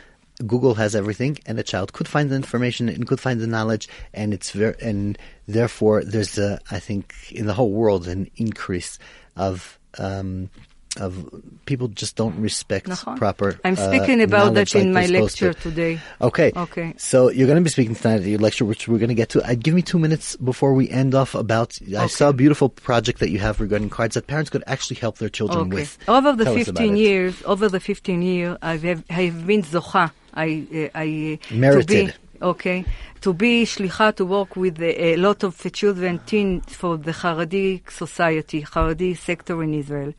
Google 0.46 0.76
has 0.76 0.96
everything, 0.96 1.38
and 1.46 1.60
a 1.60 1.64
child 1.64 1.94
could 1.94 2.08
find 2.08 2.30
the 2.30 2.36
information 2.36 2.88
and 2.90 3.06
could 3.08 3.20
find 3.20 3.40
the 3.40 3.48
knowledge, 3.48 3.90
and 4.14 4.34
it's 4.34 4.52
very, 4.52 4.76
and 4.82 5.18
therefore 5.48 6.04
there's 6.04 6.38
a, 6.38 6.60
I 6.72 6.80
think, 6.80 7.14
in 7.32 7.46
the 7.46 7.54
whole 7.54 7.72
world, 7.72 8.08
an 8.08 8.30
increase 8.38 9.00
of, 9.36 9.78
um, 9.98 10.50
of 10.98 11.30
people 11.66 11.88
just 11.88 12.16
don't 12.16 12.40
respect 12.40 12.88
Nachon. 12.88 13.18
proper. 13.18 13.60
I'm 13.64 13.74
uh, 13.78 13.88
speaking 13.88 14.22
about 14.22 14.54
that 14.56 14.74
in 14.76 14.94
like 14.94 15.10
my 15.10 15.20
lecture 15.20 15.54
to. 15.54 15.60
today. 15.60 16.00
Okay. 16.22 16.52
Okay. 16.56 16.94
So 16.98 17.30
you're 17.30 17.46
going 17.48 17.58
to 17.58 17.64
be 17.64 17.70
speaking 17.70 17.96
tonight 17.96 18.22
at 18.22 18.26
your 18.26 18.40
lecture, 18.40 18.66
which 18.66 18.88
we're 18.88 18.98
going 18.98 19.10
to 19.10 19.16
get 19.16 19.30
to. 19.30 19.44
Uh, 19.44 19.56
give 19.56 19.74
me 19.76 19.82
two 19.82 20.00
minutes 20.00 20.36
before 20.38 20.74
we 20.74 20.90
end 20.90 21.14
off 21.16 21.36
about. 21.36 21.78
I 21.98 22.08
saw 22.08 22.30
a 22.30 22.34
beautiful 22.34 22.70
project 22.70 23.20
that 23.20 23.30
you 23.30 23.40
have 23.40 23.60
regarding 23.60 23.90
cards 23.90 24.16
that 24.16 24.28
parents 24.28 24.50
could 24.50 24.64
actually 24.68 24.98
help 24.98 25.20
their 25.20 25.30
children 25.30 25.68
Okay. 25.68 25.76
with. 25.76 25.98
Over 26.08 26.34
the 26.34 26.46
Tell 26.46 26.56
15 26.56 26.96
years, 26.96 27.44
over 27.46 27.70
the 27.70 27.80
15 27.80 28.22
years, 28.22 28.58
I 28.62 28.78
have, 28.78 29.04
I 29.10 29.14
have 29.14 29.46
been 29.46 29.64
zocha. 29.64 30.12
I, 30.34 30.90
uh, 30.94 30.98
I 30.98 31.40
uh, 31.52 31.56
Merited. 31.56 31.88
To 31.88 31.94
be, 31.94 32.14
okay, 32.42 32.86
to 33.22 33.34
be 33.34 33.66
shlicha 33.66 34.16
to 34.16 34.26
work 34.26 34.56
with 34.56 34.80
a, 34.82 35.14
a 35.14 35.16
lot 35.18 35.44
of 35.44 35.72
children, 35.74 36.20
teens 36.26 36.74
for 36.76 36.98
the 36.98 37.12
Haredi 37.12 37.82
society, 37.90 38.62
Haredi 38.64 39.18
sector 39.18 39.62
in 39.64 39.74
Israel. 39.74 40.14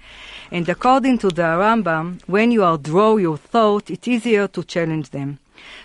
And 0.50 0.68
according 0.68 1.18
to 1.18 1.28
the 1.28 1.42
Rambam, 1.42 2.20
when 2.26 2.50
you 2.50 2.60
outdraw 2.60 3.20
your 3.20 3.36
thought, 3.38 3.90
it's 3.90 4.08
easier 4.08 4.48
to 4.48 4.64
challenge 4.64 5.10
them. 5.10 5.38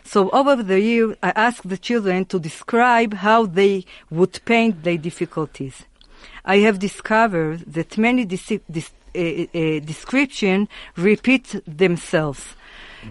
So 0.03 0.29
over 0.29 0.61
the 0.63 0.79
year, 0.79 1.15
I 1.21 1.31
asked 1.35 1.67
the 1.67 1.77
children 1.77 2.25
to 2.25 2.39
describe 2.39 3.13
how 3.13 3.45
they 3.45 3.85
would 4.09 4.39
paint 4.45 4.83
their 4.83 4.97
difficulties. 4.97 5.83
I 6.43 6.57
have 6.59 6.79
discovered 6.79 7.59
that 7.73 7.97
many 7.97 8.25
dis- 8.25 8.59
dis- 8.69 8.91
uh, 9.15 9.19
uh, 9.19 9.79
description 9.79 10.67
repeat 10.95 11.61
themselves. 11.65 12.55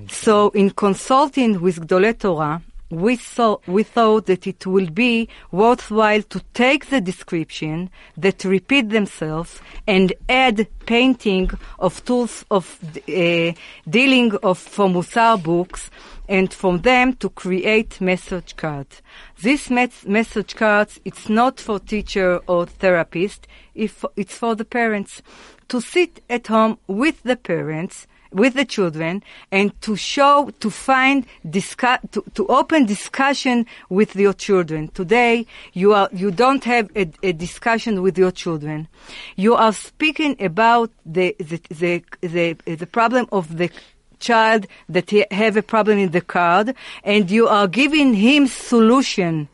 So 0.08 0.50
in 0.50 0.70
consulting 0.70 1.60
with 1.60 1.86
Gdolei 1.86 2.18
Torah, 2.18 2.62
we, 2.90 3.16
saw, 3.16 3.58
we 3.66 3.82
thought 3.82 4.26
that 4.26 4.46
it 4.46 4.66
will 4.66 4.90
be 4.90 5.28
worthwhile 5.50 6.22
to 6.22 6.40
take 6.52 6.86
the 6.86 7.00
description 7.00 7.90
that 8.16 8.44
repeat 8.44 8.90
themselves 8.90 9.60
and 9.86 10.12
add 10.28 10.68
painting 10.86 11.50
of 11.78 12.04
tools 12.04 12.44
of 12.50 12.78
uh, 13.08 13.52
dealing 13.88 14.36
of 14.42 14.58
from 14.58 14.94
Musar 14.94 15.42
books 15.42 15.90
and 16.28 16.52
from 16.52 16.82
them 16.82 17.14
to 17.14 17.30
create 17.30 18.00
message 18.00 18.56
cards. 18.56 19.02
This 19.40 19.70
mes- 19.70 20.06
message 20.06 20.54
cards, 20.54 21.00
it's 21.04 21.28
not 21.28 21.60
for 21.60 21.78
teacher 21.80 22.40
or 22.46 22.66
therapist, 22.66 23.46
if 23.74 24.04
it's 24.16 24.36
for 24.36 24.54
the 24.54 24.64
parents 24.64 25.22
to 25.68 25.80
sit 25.80 26.22
at 26.30 26.46
home 26.46 26.78
with 26.86 27.22
the 27.22 27.36
parents 27.36 28.06
with 28.34 28.54
the 28.54 28.64
children 28.64 29.22
and 29.50 29.80
to 29.80 29.96
show, 29.96 30.50
to 30.60 30.68
find, 30.68 31.24
discuss, 31.48 32.00
to, 32.10 32.22
to 32.34 32.46
open 32.48 32.84
discussion 32.84 33.64
with 33.88 34.14
your 34.16 34.32
children. 34.32 34.88
Today, 34.88 35.46
you 35.72 35.94
are, 35.94 36.08
you 36.12 36.30
don't 36.30 36.64
have 36.64 36.90
a, 36.96 37.10
a 37.22 37.32
discussion 37.32 38.02
with 38.02 38.18
your 38.18 38.32
children. 38.32 38.88
You 39.36 39.54
are 39.54 39.72
speaking 39.72 40.36
about 40.42 40.90
the, 41.06 41.36
the, 41.38 41.60
the, 41.70 42.04
the, 42.20 42.74
the 42.74 42.86
problem 42.86 43.26
of 43.30 43.56
the 43.56 43.70
child 44.18 44.66
that 44.88 45.10
he 45.10 45.24
have 45.30 45.56
a 45.56 45.62
problem 45.62 45.98
in 45.98 46.10
the 46.10 46.20
card 46.20 46.74
and 47.04 47.30
you 47.30 47.46
are 47.46 47.68
giving 47.68 48.14
him 48.14 48.46
solution. 48.46 49.48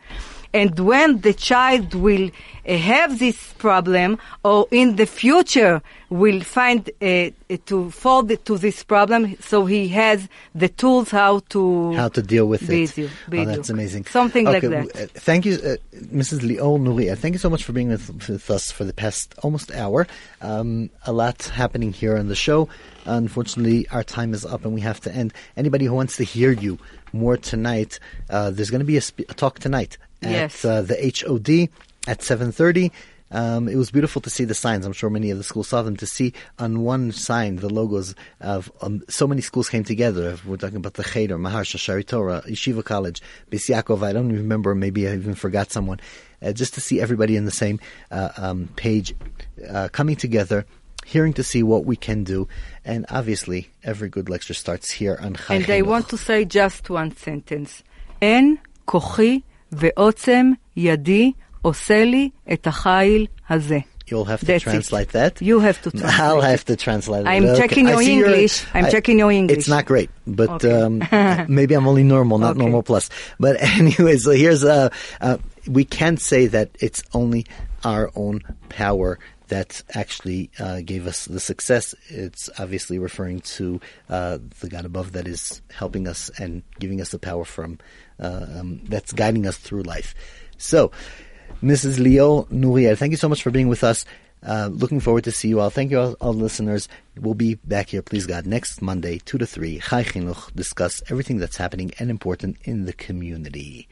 And 0.53 0.79
when 0.81 1.21
the 1.21 1.33
child 1.33 1.95
will 1.95 2.31
uh, 2.67 2.77
have 2.77 3.19
this 3.19 3.53
problem 3.55 4.19
or 4.45 4.67
in 4.73 4.97
the 4.97 5.07
future 5.07 5.81
will 6.09 6.41
find 6.41 6.91
uh, 7.01 7.05
uh, 7.07 7.57
to 7.67 7.91
fall 7.93 8.25
to 8.27 8.59
this 8.59 8.83
problem, 8.83 9.37
so 9.41 9.65
he 9.67 9.87
has 9.89 10.29
the 10.55 10.69
tools 10.69 11.13
how 11.13 11.39
to 11.51 11.93
How 11.95 12.09
to 12.09 12.21
deal 12.23 12.47
with 12.47 12.69
it. 12.69 12.91
Bediuk, 12.91 13.11
Oh, 13.33 13.45
that's 13.45 13.71
amazing. 13.71 14.07
Something 14.07 14.45
like 14.45 14.63
that. 14.63 14.97
uh, 14.97 15.07
thank 15.15 15.47
you, 15.47 15.55
uh, 15.55 15.77
Mrs. 15.95 16.41
Lior 16.41 16.81
Nuriel. 16.81 17.17
Thank 17.17 17.35
you 17.35 17.39
so 17.39 17.49
much 17.51 17.63
for 17.63 17.73
being 17.73 17.89
with, 17.89 18.29
with 18.29 18.51
us 18.51 18.73
for 18.73 18.85
the 18.85 18.93
past 18.93 19.35
almost 19.45 19.71
hour. 19.71 20.09
Um, 20.41 20.91
a 21.07 21.13
lot 21.13 21.45
happening 21.45 21.93
here 21.93 22.17
on 22.19 22.27
the 22.27 22.35
show. 22.35 22.69
Unfortunately, 23.07 23.87
our 23.91 24.03
time 24.03 24.35
is 24.35 24.45
up 24.45 24.65
and 24.65 24.75
we 24.75 24.81
have 24.81 25.01
to 25.03 25.15
end. 25.15 25.33
Anybody 25.57 25.85
who 25.85 25.95
wants 25.95 26.17
to 26.17 26.25
hear 26.25 26.51
you 26.51 26.79
more 27.13 27.37
tonight, 27.37 28.01
uh, 28.29 28.51
there's 28.51 28.71
going 28.71 28.81
to 28.81 28.85
be 28.85 28.97
a, 28.97 29.01
sp- 29.03 29.31
a 29.31 29.35
talk 29.35 29.61
tonight 29.61 29.97
at 30.23 30.31
yes. 30.31 30.65
uh, 30.65 30.83
the 30.83 30.95
HOD 30.95 31.69
at 32.09 32.21
7:30. 32.21 32.91
Um, 33.33 33.69
it 33.69 33.77
was 33.77 33.93
beautiful 33.93 34.21
to 34.23 34.31
see 34.31 34.45
the 34.45 34.55
signs. 34.55 34.85
I'm 34.85 34.93
sure 34.93 35.09
many 35.09 35.31
of 35.31 35.39
the 35.39 35.45
schools 35.45 35.69
saw 35.69 35.83
them. 35.83 35.97
To 35.99 36.07
see 36.07 36.33
on 36.59 36.81
one 36.83 37.13
sign 37.13 37.57
the 37.57 37.69
logos 37.69 38.15
of 38.41 38.73
um, 38.81 39.03
so 39.09 39.27
many 39.27 39.41
schools 39.41 39.69
came 39.69 39.85
together. 39.85 40.37
We're 40.45 40.57
talking 40.57 40.77
about 40.77 40.95
the 40.95 41.05
Cheder, 41.05 41.39
Maharsha, 41.39 41.77
Sha'arei 41.77 42.07
Torah, 42.07 42.43
Yeshiva 42.49 42.85
College, 42.85 43.23
Bis 43.49 43.69
Yaakov. 43.69 44.03
I 44.03 44.13
don't 44.13 44.33
remember. 44.33 44.75
Maybe 44.75 45.07
I 45.09 45.15
even 45.15 45.35
forgot 45.35 45.71
someone. 45.71 46.01
Uh, 46.43 46.53
just 46.53 46.75
to 46.75 46.81
see 46.81 47.01
everybody 47.01 47.37
in 47.37 47.45
the 47.45 47.51
same 47.51 47.79
uh, 48.11 48.31
um, 48.37 48.69
page 48.75 49.15
uh, 49.69 49.89
coming 49.93 50.17
together 50.17 50.67
hearing 51.07 51.33
to 51.35 51.43
see 51.43 51.63
what 51.63 51.85
we 51.85 51.97
can 51.97 52.25
do. 52.25 52.47
And 52.85 53.05
obviously, 53.09 53.71
every 53.83 54.09
good 54.09 54.29
lecture 54.29 54.55
starts 54.55 54.91
here 54.91 55.19
on 55.21 55.37
And 55.49 55.69
I 55.69 55.83
want 55.83 56.09
to 56.11 56.17
say 56.17 56.45
just 56.45 56.89
one 56.89 57.17
sentence. 57.17 57.83
En 58.23 58.61
kochi 58.87 59.45
ועוצם 59.72 60.52
ידי 60.78 61.32
עושה 61.62 62.06
לי 62.06 62.30
את 62.54 62.68
החיל 62.68 63.28
הזה. 63.50 63.80
You'll 64.08 64.26
have 64.26 64.40
to 64.42 64.46
That's 64.46 64.58
it. 64.58 64.70
translate 64.70 65.10
that. 65.14 65.42
You 65.42 65.60
have 65.68 65.82
to 65.82 65.90
translate 65.90 66.20
I'll 66.20 66.42
it. 66.42 66.52
have 66.54 66.64
to 66.66 66.76
translate 66.76 67.24
it. 67.26 67.28
I'm 67.28 67.46
Okay. 67.46 67.58
checking 67.62 67.88
I 67.88 67.92
your 67.94 68.04
see 68.04 68.14
English. 68.18 68.56
I'm 68.76 68.88
checking 68.96 69.18
your 69.24 69.32
English. 69.32 69.58
It's 69.58 69.68
not 69.76 69.84
great, 69.92 70.10
but 70.42 70.50
Okay. 70.64 70.72
um, 70.80 70.94
maybe 71.60 71.74
I'm 71.78 71.88
only 71.92 72.04
normal, 72.16 72.38
not 72.38 72.52
Okay. 72.52 72.64
normal 72.66 72.84
plus. 72.90 73.06
But 73.46 73.54
anyway, 73.80 74.16
so 74.26 74.32
here's 74.44 74.64
uh, 74.64 74.90
uh, 75.28 75.38
we 75.78 75.84
can't 76.00 76.22
say 76.32 76.42
that 76.56 76.68
it's 76.86 77.02
only 77.22 77.42
our 77.84 78.06
own 78.24 78.36
power 78.70 79.10
that 79.54 79.72
actually 80.02 80.42
uh, 80.60 80.82
gave 80.92 81.04
us 81.12 81.20
the 81.36 81.40
success. 81.52 81.86
It's 82.10 82.44
obviously 82.64 82.98
referring 83.10 83.40
to 83.58 83.66
uh, 84.10 84.38
the 84.62 84.70
God 84.76 84.86
above 84.92 85.08
that 85.16 85.28
is 85.36 85.42
helping 85.82 86.04
us 86.14 86.20
and 86.42 86.52
giving 86.84 87.00
us 87.04 87.10
the 87.16 87.20
power 87.30 87.46
from 87.56 87.72
uh, 88.09 88.09
um, 88.21 88.81
that's 88.85 89.13
guiding 89.13 89.47
us 89.47 89.57
through 89.57 89.83
life. 89.83 90.15
So. 90.59 90.93
Mrs. 91.63 91.99
Lior 91.99 92.49
Nuriel, 92.49 92.97
thank 92.97 93.11
you 93.11 93.19
so 93.19 93.29
much 93.29 93.43
for 93.43 93.51
being 93.51 93.69
with 93.69 93.85
us. 93.85 94.07
Uh, 94.43 94.71
looking 94.73 95.01
forward 95.01 95.25
to 95.25 95.33
see 95.33 95.49
you 95.49 95.61
all. 95.61 95.69
Thank 95.69 95.91
you 95.91 96.01
all, 96.01 96.13
all 96.21 96.33
listeners. 96.33 96.89
We'll 97.19 97.35
be 97.35 97.57
back 97.57 97.91
here, 97.91 98.01
please 98.01 98.27
God, 98.27 98.47
next 98.47 98.81
Monday, 98.81 99.19
2 99.19 99.39
to 99.39 99.47
3. 99.47 99.81
Chai 99.81 100.05
Chinuch, 100.05 100.55
discuss 100.55 101.03
everything 101.11 101.37
that's 101.37 101.59
happening 101.59 101.93
and 101.99 102.09
important 102.09 102.57
in 102.65 102.87
the 102.87 102.95
community. 102.95 103.89